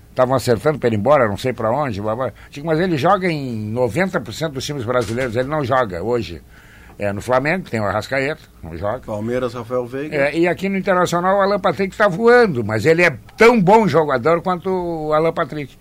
[0.09, 1.99] Estavam acertando para ir embora, não sei para onde.
[1.99, 2.31] blá, blá.
[2.51, 6.39] Digo, mas ele joga em 90% dos times brasileiros, ele não joga hoje.
[6.99, 8.99] É, no Flamengo tem o Arrascaeta, não joga.
[8.99, 10.15] Palmeiras, Rafael Veiga.
[10.15, 13.87] É, e aqui no Internacional o Alan Patrick está voando, mas ele é tão bom
[13.87, 15.75] jogador quanto o Alan Patrick.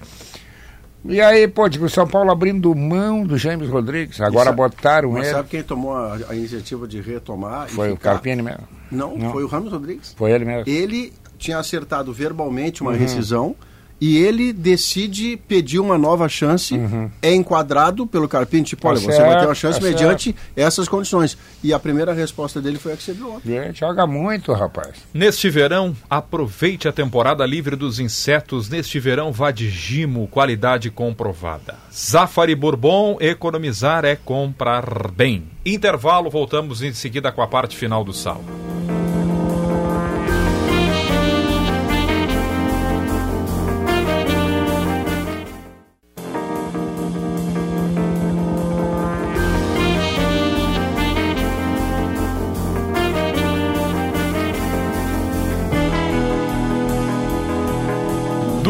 [1.05, 5.10] E aí, pô, digo, o São Paulo abrindo mão do James Rodrigues, agora sabe- botaram
[5.10, 5.34] Mas ele.
[5.34, 7.68] sabe quem tomou a, a iniciativa de retomar?
[7.68, 7.97] Foi o?
[7.97, 8.68] Carpini mesmo.
[8.90, 9.32] Não, Não.
[9.32, 10.14] foi o Ramos Rodrigues.
[10.16, 10.62] Foi ele mesmo.
[10.70, 12.98] Ele tinha acertado verbalmente uma Uhum.
[12.98, 13.56] rescisão
[14.02, 17.08] e ele decide pedir uma nova chance, uhum.
[17.22, 20.88] é enquadrado pelo Carpini, tipo, olha, tá você vai ter uma chance tá mediante essas
[20.88, 21.38] condições.
[21.62, 23.72] E a primeira resposta dele foi a que você viu ontem.
[23.72, 24.96] Joga muito, rapaz.
[25.14, 28.68] Neste verão, aproveite a temporada livre dos insetos.
[28.68, 31.76] Neste verão, vá de Gimo, qualidade comprovada.
[31.94, 35.44] Zafari Bourbon, economizar é comprar bem.
[35.64, 38.50] Intervalo, voltamos em seguida com a parte final do salmo.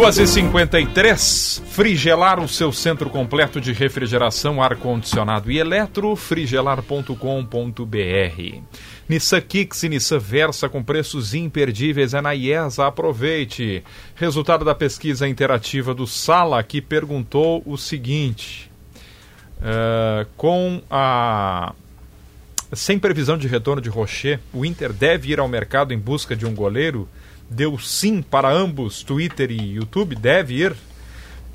[0.02, 7.14] 2h53, frigelar o seu centro completo de refrigeração, ar-condicionado e eletro, frigelar.com.br.
[9.08, 13.84] Nissan Kicks e Nissan Versa com preços imperdíveis é na IESA, aproveite.
[14.16, 18.68] Resultado da pesquisa interativa do Sala, que perguntou o seguinte,
[19.58, 21.74] uh, com a...
[22.72, 26.44] Sem previsão de retorno de Rocher, o Inter deve ir ao mercado em busca de
[26.44, 27.08] um goleiro
[27.52, 30.74] Deu sim para ambos, Twitter e YouTube, deve ir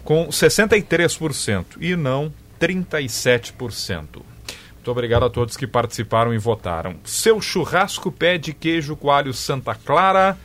[0.03, 4.21] com 63% e não 37%.
[4.75, 6.95] Muito obrigado a todos que participaram e votaram.
[7.03, 10.37] Seu churrasco pede queijo coalho Santa Clara.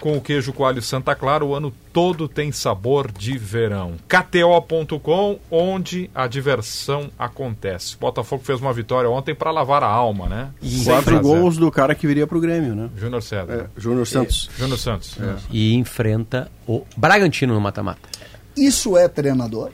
[0.00, 3.96] Com o queijo coalho Santa Clara, o ano todo tem sabor de verão.
[4.08, 7.98] KTO.com, onde a diversão acontece.
[7.98, 10.50] Botafogo fez uma vitória ontem para lavar a alma, né?
[10.84, 11.20] Quatro 6 a 0.
[11.20, 12.88] gols do cara que viria pro Grêmio, né?
[12.96, 13.52] Júnior César.
[13.76, 14.48] É, Júnior Santos.
[14.56, 15.18] Júnior Santos.
[15.50, 18.08] E enfrenta o Bragantino no mata-mata.
[18.56, 19.70] Isso é treinador?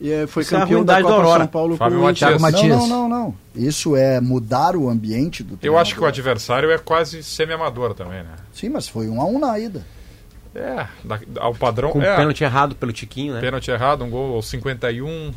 [0.00, 1.38] E é, foi Isso é campeão da ruindade Copa da Aurora.
[1.44, 2.40] São Paulo Fábio com o Inter.
[2.40, 2.42] Matias.
[2.42, 2.78] Matias.
[2.78, 3.34] Não, não, não, não.
[3.54, 5.82] Isso é mudar o ambiente do Eu treinador.
[5.82, 8.34] acho que o adversário é quase semi-amador também, né?
[8.52, 9.84] Sim, mas foi um a um na ida.
[10.54, 11.90] É, da- ao padrão.
[11.90, 13.40] Com é, pênalti errado pelo Tiquinho, né?
[13.40, 15.32] pênalti errado, um gol aos 51.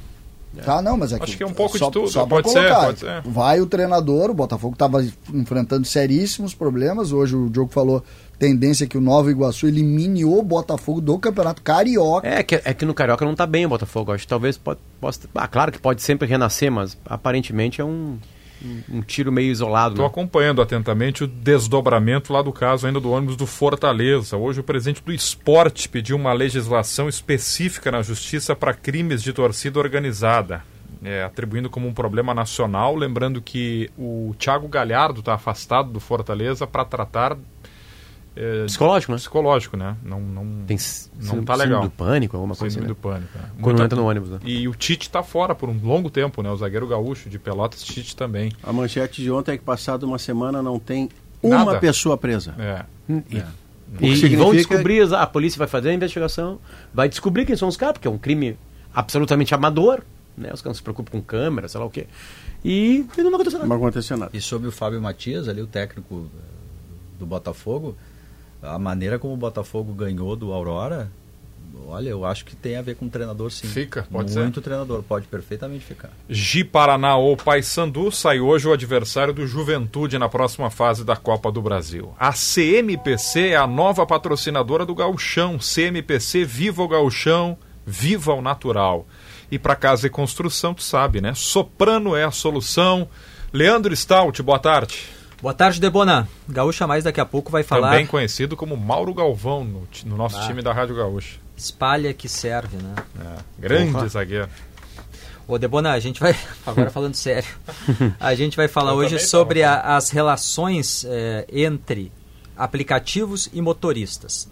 [0.61, 2.73] Tá, não, mas é Acho que é um pouco só, de tudo, Só pode ser,
[2.73, 3.21] pode ser.
[3.23, 5.03] Vai o treinador, o Botafogo estava
[5.33, 7.11] enfrentando seríssimos problemas.
[7.11, 8.03] Hoje o Diogo falou
[8.37, 12.27] tendência é que o Nova Iguaçu elimine o Botafogo do Campeonato Carioca.
[12.27, 14.11] É que, é que no Carioca não tá bem o Botafogo.
[14.11, 15.21] Acho que talvez pode, possa.
[15.33, 18.17] Ah, claro que pode sempre renascer, mas aparentemente é um,
[18.89, 19.93] um, tiro meio isolado.
[19.95, 20.09] Estou Né?
[20.11, 24.37] acompanhando atentamente o desdobramento lá do caso ainda do ônibus do Fortaleza.
[24.37, 29.79] Hoje o presidente do esporte pediu uma legislação específica na justiça para crimes de torcida
[29.79, 30.63] organizada.
[31.03, 36.65] é, atribuindo como um problema nacional, lembrando que o Thiago Galhardo está afastado do Fortaleza
[36.65, 37.37] para tratar
[38.35, 39.17] é, Psicológico, né?
[39.17, 39.95] psicológico, né?
[40.03, 40.77] Não, não, Tem
[41.21, 41.81] não tá legal.
[41.83, 43.01] do pânico, alguma coisa Síndrome assim.
[43.01, 43.15] do né?
[43.15, 43.37] pânico.
[43.37, 43.61] é.
[43.61, 44.39] Quando Muita- entra no ônibus, né?
[44.43, 46.49] E o Tite tá fora por um longo tempo, né?
[46.49, 48.51] O zagueiro gaúcho de Pelotas, Tite também.
[48.63, 51.09] A manchete de ontem é que passado uma semana não tem
[51.41, 51.79] uma Nada.
[51.79, 52.55] pessoa presa.
[52.57, 52.85] É.
[53.09, 53.41] E, que e-
[54.13, 56.59] e significa- vão descobrir, a polícia vai fazer a investigação,
[56.93, 58.57] vai descobrir quem são os caras, porque é um crime
[58.95, 60.01] absolutamente amador,
[60.35, 60.49] né?
[60.51, 62.07] Os caras não se preocupam com câmera, sei lá o quê.
[62.65, 63.67] E, e não vai acontecer nada.
[63.69, 64.31] Não aconteceu nada.
[64.33, 66.39] E sobre o Fábio Matias, ali, o técnico eh,
[67.19, 67.95] do Botafogo,
[68.63, 71.11] a maneira como o Botafogo ganhou do Aurora,
[71.87, 73.67] olha, eu acho que tem a ver com o treinador sim.
[73.67, 74.39] Fica, pode ser.
[74.39, 76.09] Muito treinador, pode perfeitamente ficar.
[76.29, 81.51] Gi Paraná ou Paysandu sai hoje o adversário do Juventude na próxima fase da Copa
[81.51, 82.13] do Brasil.
[82.17, 85.57] A CMPC é a nova patrocinadora do Gauchão.
[85.59, 89.05] CMPC Viva o Gauchão, Viva o Natural.
[89.51, 91.33] E para casa e construção, tu sabe, né?
[91.35, 93.07] Soprano é a solução.
[93.51, 95.05] Leandro Stout, boa tarde.
[95.43, 96.25] Boa tarde, Debona.
[96.47, 97.89] Gaúcha Mais daqui a pouco vai falar.
[97.91, 100.47] Também conhecido como Mauro Galvão no, no nosso Ah.
[100.47, 101.37] time da Rádio Gaúcha.
[101.57, 102.95] Espalha que serve, né?
[103.59, 104.07] Grande Porra.
[104.07, 104.47] zagueiro.
[105.45, 106.33] Ô, Debona, a gente vai.
[106.65, 107.49] Agora falando sério.
[108.21, 112.09] A gente vai falar Eu hoje sobre a- as relações eh, entre
[112.55, 114.47] aplicativos e motoristas.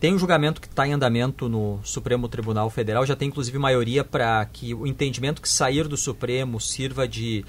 [0.00, 4.02] Tem um julgamento que está em andamento no Supremo Tribunal Federal, já tem inclusive maioria
[4.02, 7.44] para que o entendimento que sair do Supremo sirva de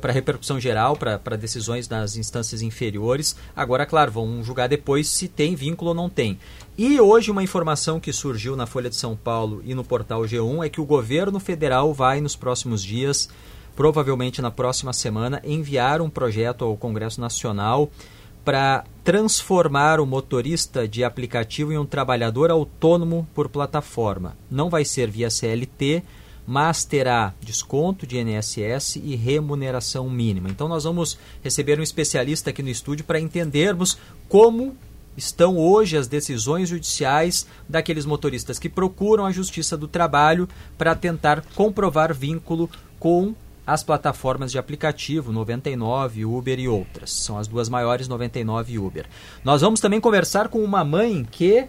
[0.00, 3.36] para repercussão geral, para decisões nas instâncias inferiores.
[3.54, 6.38] Agora, claro, vão julgar depois se tem vínculo ou não tem.
[6.76, 10.66] E hoje uma informação que surgiu na Folha de São Paulo e no portal G1
[10.66, 13.28] é que o governo federal vai nos próximos dias,
[13.76, 17.90] provavelmente na próxima semana, enviar um projeto ao Congresso Nacional
[18.44, 24.36] para transformar o motorista de aplicativo em um trabalhador autônomo por plataforma.
[24.50, 26.02] Não vai ser via CLT,
[26.46, 30.48] mas terá desconto de INSS e remuneração mínima.
[30.48, 33.98] Então nós vamos receber um especialista aqui no estúdio para entendermos
[34.28, 34.76] como
[35.16, 41.42] estão hoje as decisões judiciais daqueles motoristas que procuram a Justiça do Trabalho para tentar
[41.54, 42.68] comprovar vínculo
[42.98, 43.34] com
[43.66, 47.10] as plataformas de aplicativo 99, Uber e outras.
[47.12, 49.06] São as duas maiores, 99 e Uber.
[49.42, 51.66] Nós vamos também conversar com uma mãe que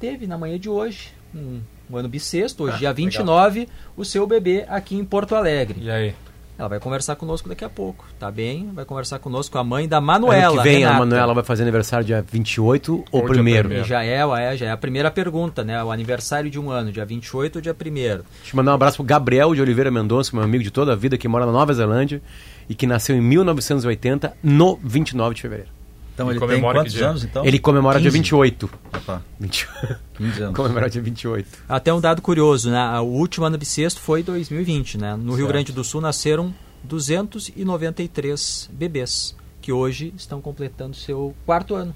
[0.00, 1.60] teve na manhã de hoje, um,
[1.90, 2.94] um ano bissexto, hoje Ah, dia legal.
[2.94, 5.78] 29, o seu bebê aqui em Porto Alegre.
[5.80, 6.14] E aí?
[6.56, 8.70] Ela vai conversar conosco daqui a pouco, tá bem?
[8.72, 10.52] Vai conversar conosco a mãe da Manuela.
[10.54, 10.94] ano que vem Renata.
[10.94, 13.62] a Manuela vai fazer aniversário dia 28 ou, Ou primeiro?
[13.68, 13.88] primeiro.
[13.88, 15.82] Já é, é, já é a primeira pergunta, né?
[15.82, 18.24] O aniversário de um ano, dia 28 ou dia 1 Deixa eu
[18.54, 21.26] mandar um abraço pro Gabriel de Oliveira Mendonça, meu amigo de toda a vida, que
[21.26, 22.22] mora na Nova Zelândia
[22.68, 25.73] e que nasceu em 1980, no 29 de fevereiro.
[26.14, 27.08] Então E ele tem comemora quantos dia?
[27.08, 27.44] anos então?
[27.44, 28.18] Ele comemora dia 15.
[28.18, 28.70] 28.
[28.96, 29.68] Opa, 20...
[30.16, 30.54] 15 anos.
[30.56, 31.48] comemora dia 28.
[31.68, 33.00] Até um dado curioso, né?
[33.00, 35.16] O último ano bissexto foi 2020, né?
[35.16, 35.48] No Rio Certo.
[35.48, 36.54] Grande do Sul nasceram
[36.84, 41.94] 293 bebês, que hoje estão completando seu quarto ano.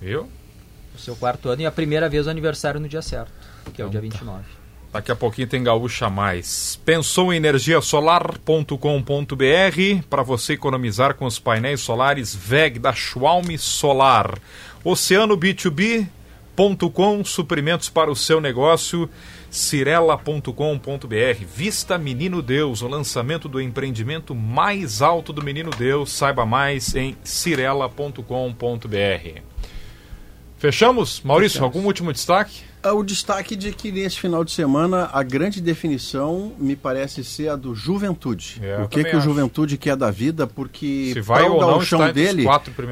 [0.00, 0.28] Viu?
[0.94, 3.32] O seu quarto ano e a primeira vez o aniversário no dia certo,
[3.74, 4.44] que é o dia 29.
[4.92, 6.80] Daqui a pouquinho tem Gaúcha Mais.
[6.84, 14.38] Pensou em energiasolar.com.br para você economizar com os painéis solares VEG da Schwalm Solar.
[14.82, 19.10] Oceano B2B.com, suprimentos para o seu negócio.
[19.50, 21.44] Cirela.com.br.
[21.54, 26.12] Vista Menino Deus, o lançamento do empreendimento mais alto do Menino Deus.
[26.12, 28.22] Saiba mais em cirela.com.br.
[30.56, 31.20] Fechamos?
[31.22, 32.62] Maurício, algum último destaque?
[32.82, 37.48] Ah, O destaque de que nesse final de semana a grande definição me parece ser
[37.48, 38.60] a do Juventude.
[38.62, 39.20] É, o que, que o.
[39.20, 42.44] Juventude quer da vida, porque Se vai o ou não entre os dele,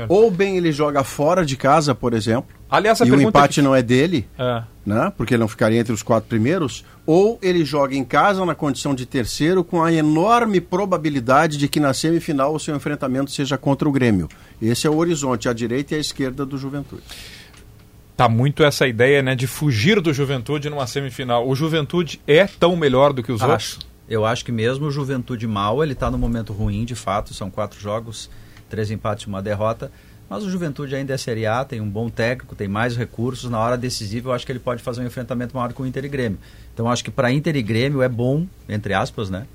[0.08, 3.62] ou bem ele joga fora de casa, por exemplo, Aliás, e o pergunta empate que-
[3.62, 4.62] não é dele, É.
[4.84, 5.12] né?
[5.16, 8.92] porque ele não ficaria entre os quatro primeiros, ou ele joga em casa na condição
[8.92, 13.88] de terceiro com a enorme probabilidade de que na semifinal o seu enfrentamento seja contra
[13.88, 14.28] o Grêmio.
[14.60, 17.02] Esse é o horizonte, a direita e a esquerda do Juventude.
[18.16, 21.46] Tá muito essa ideia, né, de fugir do Juventude numa semifinal.
[21.46, 23.50] O Juventude é tão melhor do que os Acho.
[23.50, 23.96] outros?
[24.08, 27.34] Eu acho que mesmo o Juventude mal, ele está no momento ruim, de fato.
[27.34, 28.30] São quatro jogos,
[28.70, 29.90] três empates e uma derrota.
[30.30, 33.50] Mas o Juventude ainda é Série A, tem um bom técnico, tem mais recursos.
[33.50, 36.04] Na hora decisiva, eu acho que ele pode fazer um enfrentamento maior com o Inter
[36.04, 36.38] e Grêmio.
[36.72, 39.46] Então, acho que para Inter e Grêmio é bom, entre aspas, né?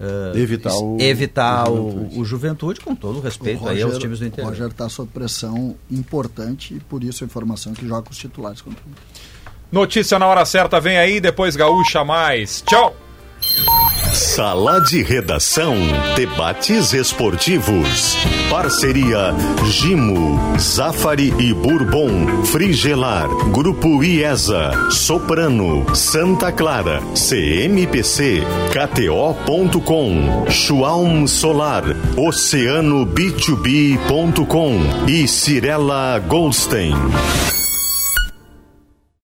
[0.00, 2.20] Eh, Evitar o- evitar o o, Juventude.
[2.20, 4.48] o Juventude, com todo o respeito aí aos times do O interior.
[4.50, 8.60] Roger está sob pressão importante e por isso a informação que joga com os titulares
[8.60, 8.90] contra o.
[9.70, 12.62] Notícia na hora certa vem aí, depois Gaúcha mais.
[12.66, 12.96] Tchau!
[14.12, 15.76] Sala de Redação.
[16.16, 18.16] Debates esportivos.
[18.48, 19.32] Parceria
[19.66, 22.44] Gimo, Zafari e Bourbon.
[22.44, 23.28] Frigelar.
[23.52, 24.90] Grupo IESA.
[24.90, 25.94] Soprano.
[25.94, 27.00] Santa Clara.
[27.14, 28.42] CMPC.
[28.72, 30.46] KTO.com.
[30.50, 31.84] Schwalm Solar.
[32.16, 35.08] Oceano B2B.com.
[35.08, 36.94] E Cirela Goldstein.